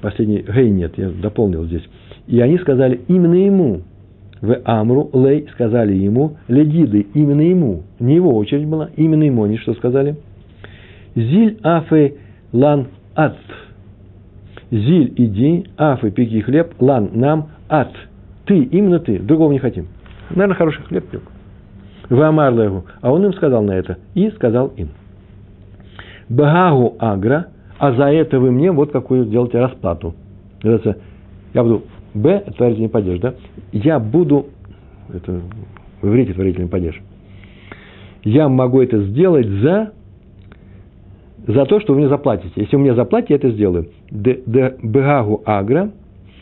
последний 0.02 0.42
гей 0.42 0.70
нет, 0.70 0.98
я 0.98 1.10
дополнил 1.10 1.66
здесь. 1.66 1.88
И 2.28 2.40
они 2.40 2.58
сказали 2.60 3.02
именно 3.08 3.36
ему. 3.36 3.82
В 4.42 4.58
Амру 4.64 5.10
Лей 5.14 5.48
сказали 5.54 5.94
ему, 5.94 6.38
ледиды, 6.48 7.08
именно 7.14 7.42
ему. 7.42 7.84
Не 8.00 8.16
его 8.16 8.36
очередь 8.36 8.68
была, 8.68 8.90
именно 8.96 9.24
ему. 9.24 9.44
Они 9.44 9.58
что 9.58 9.74
сказали? 9.74 10.16
זיל 11.16 11.58
אפי 11.62 12.16
לן 12.54 12.88
את. 13.16 13.38
זיל 14.72 15.14
иди, 15.18 15.66
אפי 15.78 16.12
пеки 16.12 16.42
хлеб, 16.42 16.74
לן 16.80 17.10
нам 17.14 17.50
את. 17.68 17.92
Ты, 18.46 18.64
именно 18.64 19.00
ты, 19.00 19.20
другого 19.20 19.52
не 19.52 19.60
хотим. 19.60 19.88
Наверное, 20.30 20.56
хороший 20.56 20.84
хлеб 20.84 21.10
пек. 21.10 21.24
ואמר 22.10 22.22
להו. 22.22 22.86
А 23.02 23.12
он 23.12 23.26
им 23.26 23.34
сказал 23.34 23.62
на 23.62 23.74
это. 23.74 23.98
И 24.16 24.30
сказал 24.32 24.68
им. 24.78 24.90
בההוא 26.30 26.96
אגרא, 27.00 27.48
а 27.80 27.94
за 27.94 28.12
это 28.12 28.40
вы 28.40 28.52
мне 28.52 28.72
вот 28.72 28.92
какую 28.92 29.26
делаете 29.26 29.60
расплату. 29.60 30.14
Я 30.62 31.64
буду, 31.64 31.84
Б, 32.14 32.44
это 32.46 32.52
творительный 32.52 32.90
падеж, 32.90 33.20
да? 33.20 33.34
Я 33.72 34.00
буду, 34.00 34.48
это 35.14 35.42
в 36.02 36.08
иврите 36.08 36.34
творительный 36.34 36.68
падеж. 36.68 37.02
Я 38.24 38.50
могу 38.50 38.82
это 38.82 39.02
сделать 39.04 39.48
за, 39.48 39.94
за 41.48 41.66
то, 41.66 41.80
что 41.80 41.94
вы 41.94 42.00
мне 42.00 42.10
заплатите. 42.10 42.52
Если 42.56 42.76
вы 42.76 42.82
мне 42.82 42.94
заплатите, 42.94 43.36
я 43.36 43.38
это 43.38 43.50
сделаю. 43.52 43.88
Бегагу 44.12 45.42
агра, 45.46 45.92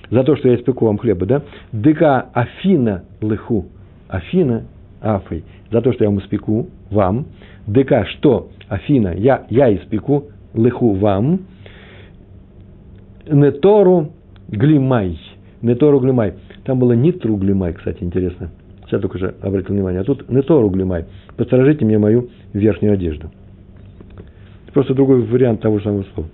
за 0.09 0.23
то, 0.23 0.35
что 0.37 0.49
я 0.49 0.55
испеку 0.55 0.87
вам 0.87 0.97
хлеба, 0.97 1.25
да? 1.27 1.43
Дыка 1.71 2.29
афина 2.33 3.03
лыху, 3.21 3.67
Афина, 4.07 4.63
Афой, 5.01 5.43
за 5.71 5.81
то, 5.81 5.93
что 5.93 6.03
я 6.03 6.09
вам 6.09 6.19
испеку, 6.19 6.67
вам, 6.89 7.27
ДК, 7.67 8.07
что, 8.07 8.49
Афина, 8.69 9.13
я, 9.15 9.45
я 9.49 9.73
испеку, 9.75 10.25
лыху 10.53 10.93
вам, 10.93 11.41
нетору 13.29 14.11
глимай, 14.49 15.19
нетору 15.61 15.99
глимай. 15.99 16.35
Там 16.63 16.79
было 16.79 16.93
нитру 16.93 17.35
глимай, 17.37 17.73
кстати, 17.73 18.03
интересно. 18.03 18.49
Сейчас 18.85 19.01
только 19.01 19.17
же 19.17 19.35
обратил 19.41 19.75
внимание. 19.75 20.01
А 20.01 20.03
тут 20.03 20.29
нетору 20.29 20.69
глимай. 20.69 21.05
Посторожите 21.35 21.83
мне 21.83 21.97
мою 21.97 22.29
верхнюю 22.53 22.93
одежду. 22.93 23.29
Просто 24.73 24.93
другой 24.93 25.21
вариант 25.23 25.61
того 25.61 25.79
же 25.79 25.85
самого 25.85 26.03
слова. 26.13 26.29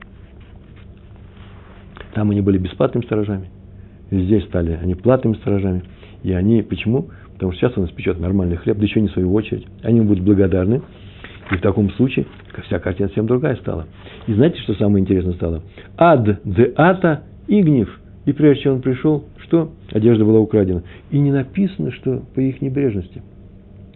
Там 2.14 2.30
они 2.30 2.42
были 2.42 2.58
бесплатными 2.58 3.06
сторожами. 3.06 3.50
Здесь 4.12 4.44
стали 4.46 4.78
они 4.82 4.96
платными 4.96 5.36
сторожами. 5.36 5.84
И 6.24 6.32
они, 6.32 6.62
почему? 6.62 7.10
Потому 7.34 7.52
что 7.52 7.62
сейчас 7.62 7.78
он 7.78 7.86
испечет 7.86 8.20
нормальный 8.20 8.58
хлеб, 8.58 8.78
да 8.78 8.84
еще 8.84 9.02
не 9.02 9.08
в 9.08 9.12
свою 9.12 9.34
очередь. 9.34 9.66
Они 9.82 10.02
будут 10.02 10.24
благодарны. 10.24 10.82
И 11.52 11.56
в 11.56 11.62
таком 11.62 11.92
случае 11.92 12.26
вся 12.66 12.80
картина 12.80 13.08
совсем 13.10 13.28
другая 13.28 13.56
стала. 13.58 13.88
И 14.28 14.34
знаете, 14.34 14.60
что 14.62 14.74
самое 14.76 15.02
интересное 15.02 15.34
стало? 15.34 15.62
Ад 15.98 16.40
де 16.44 16.74
ата 16.76 17.24
и 17.48 17.62
гнев. 17.62 17.90
И 18.26 18.32
прежде 18.32 18.64
чем 18.64 18.76
он 18.76 18.82
пришел, 18.82 19.26
что? 19.40 19.72
Одежда 19.92 20.24
была 20.24 20.40
украдена. 20.40 20.84
И 21.12 21.20
не 21.20 21.32
написано, 21.32 21.92
что 21.92 22.24
по 22.34 22.40
их 22.40 22.62
небрежности. 22.62 23.22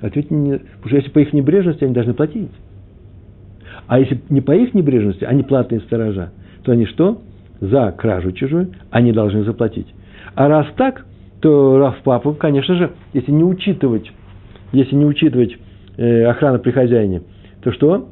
Ответь 0.01 0.29
мне, 0.29 0.59
потому 0.59 0.87
что 0.87 0.95
если 0.97 1.09
по 1.09 1.19
их 1.19 1.33
небрежности, 1.33 1.83
они 1.83 1.93
должны 1.93 2.13
платить. 2.13 2.51
А 3.87 3.99
если 3.99 4.19
не 4.29 4.41
по 4.41 4.51
их 4.51 4.73
небрежности, 4.73 5.23
они 5.23 5.43
платные 5.43 5.79
сторожа, 5.81 6.31
то 6.63 6.71
они 6.73 6.85
что? 6.85 7.21
За 7.59 7.91
кражу 7.91 8.33
чужую 8.33 8.73
они 8.91 9.11
должны 9.11 9.43
заплатить. 9.43 9.87
А 10.35 10.47
раз 10.47 10.67
так, 10.75 11.05
то 11.39 11.79
Раф 11.79 11.97
Папа, 12.03 12.33
конечно 12.33 12.75
же, 12.75 12.91
если 13.13 13.31
не 13.31 13.43
учитывать, 13.43 14.11
если 14.73 14.95
не 14.95 15.05
учитывать 15.05 15.57
э, 15.97 16.25
охрану 16.25 16.59
при 16.59 16.71
хозяине, 16.71 17.23
то 17.67 17.73
что? 17.73 18.07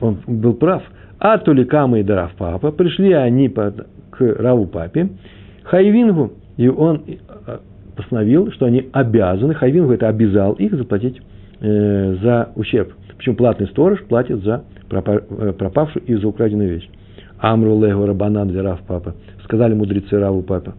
Он 0.00 0.18
был 0.26 0.54
прав. 0.54 0.82
אתו 1.18 1.52
לקמיה 1.52 2.00
דרב 2.00 2.32
פפא, 2.38 2.70
пришли 2.70 3.12
они 3.12 3.50
под, 3.50 3.86
к 4.10 4.20
Раву 4.20 4.66
Папе, 4.66 5.10
חייבינהו, 5.64 6.32
и 6.56 6.68
он 6.68 7.02
э, 7.06 7.58
постановил, 7.96 8.50
что 8.52 8.64
они 8.64 8.88
обязаны, 8.92 9.54
חייבינהו 9.54 9.92
это 9.92 10.08
обязал 10.08 10.54
их 10.54 10.74
заплатить 10.74 11.20
э, 11.60 12.16
за 12.22 12.48
ущерб. 12.56 12.94
Почему 13.16 13.36
платный 13.36 13.66
сторож 13.68 14.02
платит 14.04 14.42
за 14.42 14.64
э, 14.90 15.52
пропавшую 15.52 16.04
и 16.06 16.14
за 16.14 16.26
украденную 16.26 16.70
вещь. 16.70 16.88
אמרו 17.38 18.06
ליה 18.06 18.24
רבנן 18.24 18.48
לרב 18.48 18.80
פפא. 18.86 19.14
Сказали 19.44 19.74
мудрецы 19.74 20.18
Раву 20.18 20.42
Папа. 20.42 20.74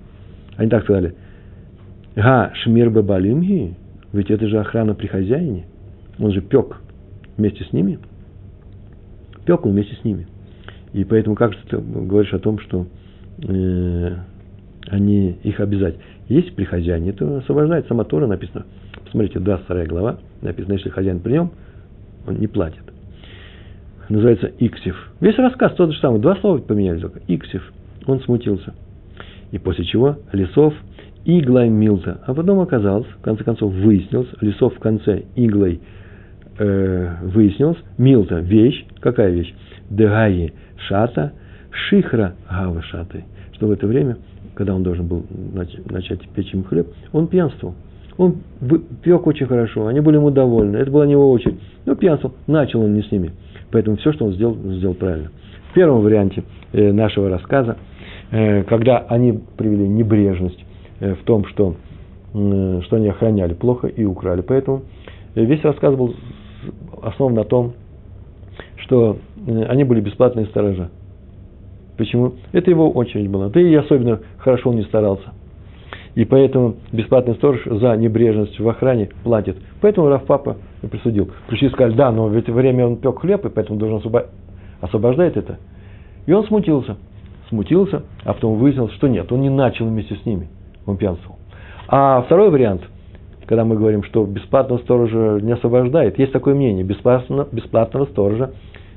Они 0.57 0.69
так 0.69 0.84
сказали. 0.84 1.13
הא 2.15 2.51
שמירה 2.63 2.89
בבעלים 2.89 3.41
היא. 3.41 3.75
Ведь 4.13 4.32
это 4.32 4.47
же 4.47 4.59
охрана 4.59 4.95
при 4.95 5.05
хозяине. 5.05 5.65
Он 6.19 6.32
же 6.32 6.41
пек 6.41 6.78
вместе 7.38 7.63
с 7.63 7.73
ними. 7.73 7.99
Пек 9.45 9.65
он 9.65 9.73
вместе 9.73 9.95
с 9.95 10.03
ними. 10.03 10.27
И 10.93 11.03
поэтому 11.03 11.35
как 11.35 11.53
же 11.53 11.59
ты 11.69 11.77
говоришь 11.77 12.33
о 12.33 12.39
том, 12.39 12.59
что 12.59 12.87
э, 13.47 14.15
они 14.87 15.37
их 15.43 15.59
обязать? 15.59 15.95
Если 16.29 16.51
при 16.51 16.63
хозяине, 16.63 17.11
то 17.13 17.37
освобождает. 17.37 17.87
Сама 17.87 18.03
Тора 18.03 18.27
написано. 18.27 18.65
Посмотрите, 19.03 19.39
22 19.39 19.85
глава. 19.85 20.19
Написано, 20.41 20.73
если 20.73 20.89
хозяин 20.89 21.19
при 21.19 21.33
нем, 21.33 21.51
он 22.27 22.39
не 22.39 22.47
платит. 22.47 22.81
Называется 24.09 24.51
Иксив. 24.59 25.11
Весь 25.19 25.37
рассказ 25.37 25.73
тот 25.73 25.91
же 25.91 25.99
самый. 25.99 26.19
Два 26.19 26.35
слова 26.37 26.57
поменяли 26.59 26.99
только. 26.99 27.21
Иксив. 27.27 27.71
Он 28.07 28.19
смутился. 28.21 28.73
И 29.51 29.59
после 29.59 29.85
чего 29.85 30.17
Лесов 30.31 30.73
иглой 31.25 31.69
Милта. 31.69 32.21
А 32.25 32.33
потом 32.33 32.59
оказалось, 32.59 33.07
в 33.07 33.21
конце 33.21 33.43
концов, 33.43 33.73
выяснилось, 33.73 34.29
Лесов 34.41 34.75
в 34.75 34.79
конце 34.79 35.23
иглой 35.35 35.81
э, 36.57 37.15
выяснилось, 37.23 37.77
Милта– 37.97 38.39
вещь. 38.39 38.85
Какая 38.99 39.31
вещь? 39.31 39.53
Дегаи 39.89 40.53
шата, 40.87 41.33
шихра 41.71 42.35
гава 42.49 42.81
шаты. 42.83 43.23
Что 43.53 43.67
в 43.67 43.71
это 43.71 43.87
время, 43.87 44.17
когда 44.55 44.75
он 44.75 44.83
должен 44.83 45.07
был 45.07 45.25
начать 45.89 46.21
печь 46.29 46.53
им 46.53 46.63
хлеб, 46.63 46.87
он 47.13 47.27
пьянствовал. 47.27 47.75
Он 48.17 48.37
пек 49.03 49.27
очень 49.27 49.45
хорошо, 49.45 49.87
они 49.87 49.99
были 49.99 50.15
ему 50.15 50.31
довольны, 50.31 50.77
это 50.77 50.89
была 50.89 51.05
не 51.05 51.13
его 51.13 51.29
очередь. 51.31 51.59
Но 51.85 51.95
пьянствовал, 51.95 52.35
начал 52.47 52.81
он 52.81 52.93
не 52.93 53.01
с 53.01 53.11
ними. 53.11 53.33
Поэтому 53.71 53.97
все, 53.97 54.13
что 54.13 54.25
он 54.25 54.33
сделал, 54.33 54.55
сделал 54.55 54.93
правильно. 54.93 55.31
В 55.71 55.73
первом 55.73 56.01
варианте 56.01 56.43
э, 56.71 56.93
нашего 56.93 57.29
рассказа, 57.29 57.77
э, 58.31 58.63
когда 58.63 58.99
они 58.99 59.39
привели 59.57 59.87
небрежность 59.87 60.63
э, 61.01 61.15
в 61.15 61.23
том, 61.23 61.45
что, 61.45 61.75
что 62.31 62.95
они 62.95 63.09
охраняли 63.09 63.53
плохо 63.53 63.87
и 63.87 64.05
украли. 64.05 64.41
Поэтому 64.41 64.83
весь 65.35 65.61
рассказ 65.63 65.95
был 65.95 66.15
основан 67.05 67.35
на 67.35 67.43
том, 67.43 67.73
что 68.77 69.17
они 69.45 69.83
были 69.83 70.01
бесплатные 70.01 70.45
сторожа. 70.47 70.89
Почему? 71.97 72.33
Это 72.51 72.69
его 72.69 72.91
очередь 72.91 73.29
была. 73.29 73.49
Да 73.49 73.59
и 73.59 73.73
особенно 73.73 74.19
хорошо 74.37 74.69
он 74.69 74.77
не 74.77 74.83
старался. 74.83 75.33
И 76.15 76.23
поэтому 76.23 76.75
бесплатный 76.91 77.35
сторож 77.35 77.61
за 77.65 77.95
небрежность 77.97 78.59
в 78.59 78.67
охране 78.67 79.09
платит. 79.23 79.57
Поэтому 79.81 80.07
Раф 80.07 80.25
Папа 80.25 80.57
присудил. 80.89 81.29
Пришли 81.47 81.67
и 81.67 81.71
сказали, 81.71 81.95
да, 81.95 82.11
но 82.11 82.27
в 82.27 82.35
это 82.35 82.51
время 82.51 82.87
он 82.87 82.97
пек 82.97 83.19
хлеб, 83.19 83.45
и 83.45 83.49
поэтому 83.49 83.77
должен 83.79 84.01
освобождать. 84.81 85.35
Это. 85.35 85.59
И 86.25 86.31
он 86.31 86.45
смутился. 86.45 86.97
Смутился, 87.49 88.03
а 88.23 88.33
потом 88.33 88.57
выяснилось, 88.57 88.93
что 88.93 89.07
нет, 89.07 89.31
он 89.31 89.41
не 89.41 89.49
начал 89.49 89.85
вместе 89.85 90.15
с 90.15 90.25
ними. 90.25 90.47
Он 90.85 90.97
пьянствовал. 90.97 91.37
А 91.87 92.21
второй 92.23 92.49
вариант, 92.49 92.81
когда 93.47 93.65
мы 93.65 93.75
говорим, 93.75 94.03
что 94.03 94.25
бесплатного 94.25 94.79
сторожа 94.79 95.39
не 95.41 95.53
освобождает, 95.53 96.17
есть 96.19 96.31
такое 96.31 96.55
мнение, 96.55 96.83
бесплатно, 96.83 97.47
бесплатного 97.51 98.05
сторожа 98.05 98.51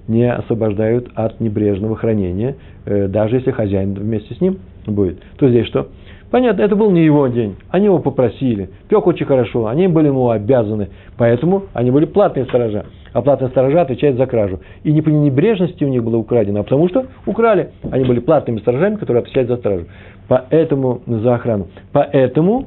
не 0.07 0.31
освобождают 0.31 1.09
от 1.15 1.39
небрежного 1.39 1.95
хранения, 1.97 2.57
э, 2.87 3.09
даже 3.09 3.37
если 3.37 3.51
хозяин 3.51 3.95
вместе 3.95 4.35
с 4.35 4.41
ним 4.41 4.59
будет. 4.87 5.19
То 5.37 5.49
здесь 5.49 5.67
что? 5.67 5.89
Понятно, 6.31 6.63
это 6.63 6.77
был 6.77 6.91
не 6.91 7.05
его 7.05 7.27
день. 7.29 7.57
Они 7.71 7.87
его 7.87 8.01
попросили. 8.01 8.69
Пек 8.89 9.07
очень 9.07 9.25
хорошо, 9.25 9.67
они 9.67 9.89
были 9.89 10.09
ему 10.09 10.29
обязаны. 10.29 10.89
Поэтому 11.17 11.65
они 11.73 11.91
были 11.91 12.05
платные 12.05 12.45
сторожа. 12.45 12.85
А 13.15 13.23
платные 13.23 13.49
сторожа 13.49 13.83
отвечают 13.83 14.19
за 14.19 14.27
кражу. 14.27 14.61
И 14.83 14.93
не 14.93 15.01
по 15.01 15.09
небрежности 15.09 15.85
у 15.85 15.89
них 15.89 16.05
было 16.05 16.19
украдено, 16.19 16.61
а 16.61 16.63
потому 16.65 16.89
что 16.89 17.07
украли. 17.25 17.71
Они 17.91 18.05
были 18.05 18.21
платными 18.21 18.59
сторожами, 18.59 18.97
которые 18.97 19.23
отвечают 19.23 19.49
за 19.49 19.57
стражу. 19.57 19.87
Поэтому, 20.29 21.01
за 21.07 21.35
охрану. 21.35 21.69
Поэтому 21.93 22.67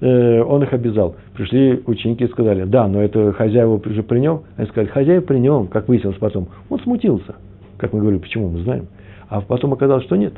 он 0.00 0.62
их 0.62 0.72
обязал. 0.72 1.16
Пришли 1.34 1.82
ученики 1.86 2.24
и 2.24 2.28
сказали, 2.28 2.64
да, 2.64 2.86
но 2.86 3.00
это 3.00 3.32
хозяева 3.32 3.80
уже 3.84 4.02
при 4.02 4.20
нем. 4.20 4.42
Они 4.56 4.68
сказали, 4.68 4.88
хозяева 4.88 5.22
при 5.22 5.38
нем, 5.38 5.68
как 5.68 5.88
выяснилось 5.88 6.18
потом. 6.18 6.48
Он 6.68 6.78
смутился. 6.80 7.36
Как 7.78 7.92
мы 7.92 8.00
говорили, 8.00 8.20
почему, 8.20 8.50
мы 8.50 8.60
знаем. 8.60 8.88
А 9.28 9.40
потом 9.40 9.72
оказалось, 9.72 10.04
что 10.04 10.16
нет, 10.16 10.34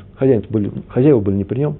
были, 0.49 0.71
хозяева 0.87 1.19
были 1.19 1.35
не 1.35 1.43
при 1.43 1.59
нем 1.59 1.77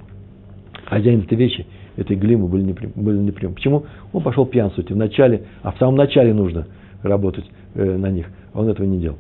хозяин 0.90 1.22
этой 1.22 1.38
вещи, 1.38 1.66
этой 1.96 2.16
глимы 2.16 2.48
были 2.48 2.64
не, 2.64 2.76
были 2.96 3.18
не 3.18 3.32
прием. 3.32 3.54
Почему? 3.54 3.86
Он 4.12 4.24
пошел 4.24 4.46
пьянствовать. 4.46 4.92
В 4.92 4.96
начале, 4.96 5.44
а 5.62 5.72
в 5.72 5.78
самом 5.78 5.96
начале 5.96 6.34
нужно 6.34 6.68
работать 7.04 7.46
э, 7.76 7.98
на 7.98 8.10
них. 8.10 8.28
А 8.54 8.62
он 8.62 8.70
этого 8.70 8.86
не 8.86 9.00
делал. 9.00 9.18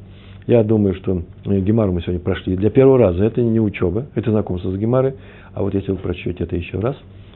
Я 0.48 0.64
думаю, 0.64 0.96
что 0.96 1.22
э, 1.46 1.60
Гемару 1.60 1.92
мы 1.92 2.02
сегодня 2.02 2.20
прошли 2.20 2.56
для 2.56 2.70
первого 2.70 2.98
раза. 2.98 3.24
Это 3.24 3.42
не 3.42 3.60
учеба, 3.60 4.08
это 4.16 4.32
знакомство 4.32 4.72
с 4.72 4.78
Гемарой. 4.78 5.14
А 5.54 5.62
вот 5.62 5.74
если 5.74 5.92
вы 5.92 5.98
прочтете 5.98 6.44
это 6.44 6.56
еще 6.56 6.80
раз, 6.80 6.96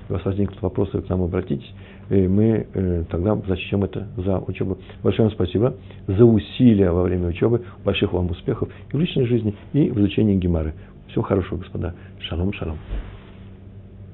у 0.09 0.13
вас 0.13 0.25
возникнут 0.25 0.61
вопросы, 0.61 1.01
к 1.01 1.09
нам 1.09 1.23
обратитесь, 1.23 1.71
и 2.09 2.27
мы 2.27 2.67
э, 2.73 3.03
тогда 3.09 3.35
зачтем 3.47 3.83
это 3.83 4.07
за 4.17 4.39
учебу. 4.39 4.77
Большое 5.03 5.27
вам 5.29 5.35
спасибо 5.35 5.75
за 6.07 6.25
усилия 6.25 6.91
во 6.91 7.03
время 7.03 7.27
учебы, 7.27 7.63
больших 7.83 8.13
вам 8.13 8.29
успехов 8.29 8.69
и 8.91 8.95
в 8.95 8.99
личной 8.99 9.25
жизни, 9.25 9.55
и 9.73 9.89
в 9.89 9.99
изучении 9.99 10.35
Гемары. 10.35 10.73
Всего 11.09 11.23
хорошего, 11.23 11.59
господа. 11.59 11.93
Шалом, 12.19 12.53
шалом. 12.53 12.77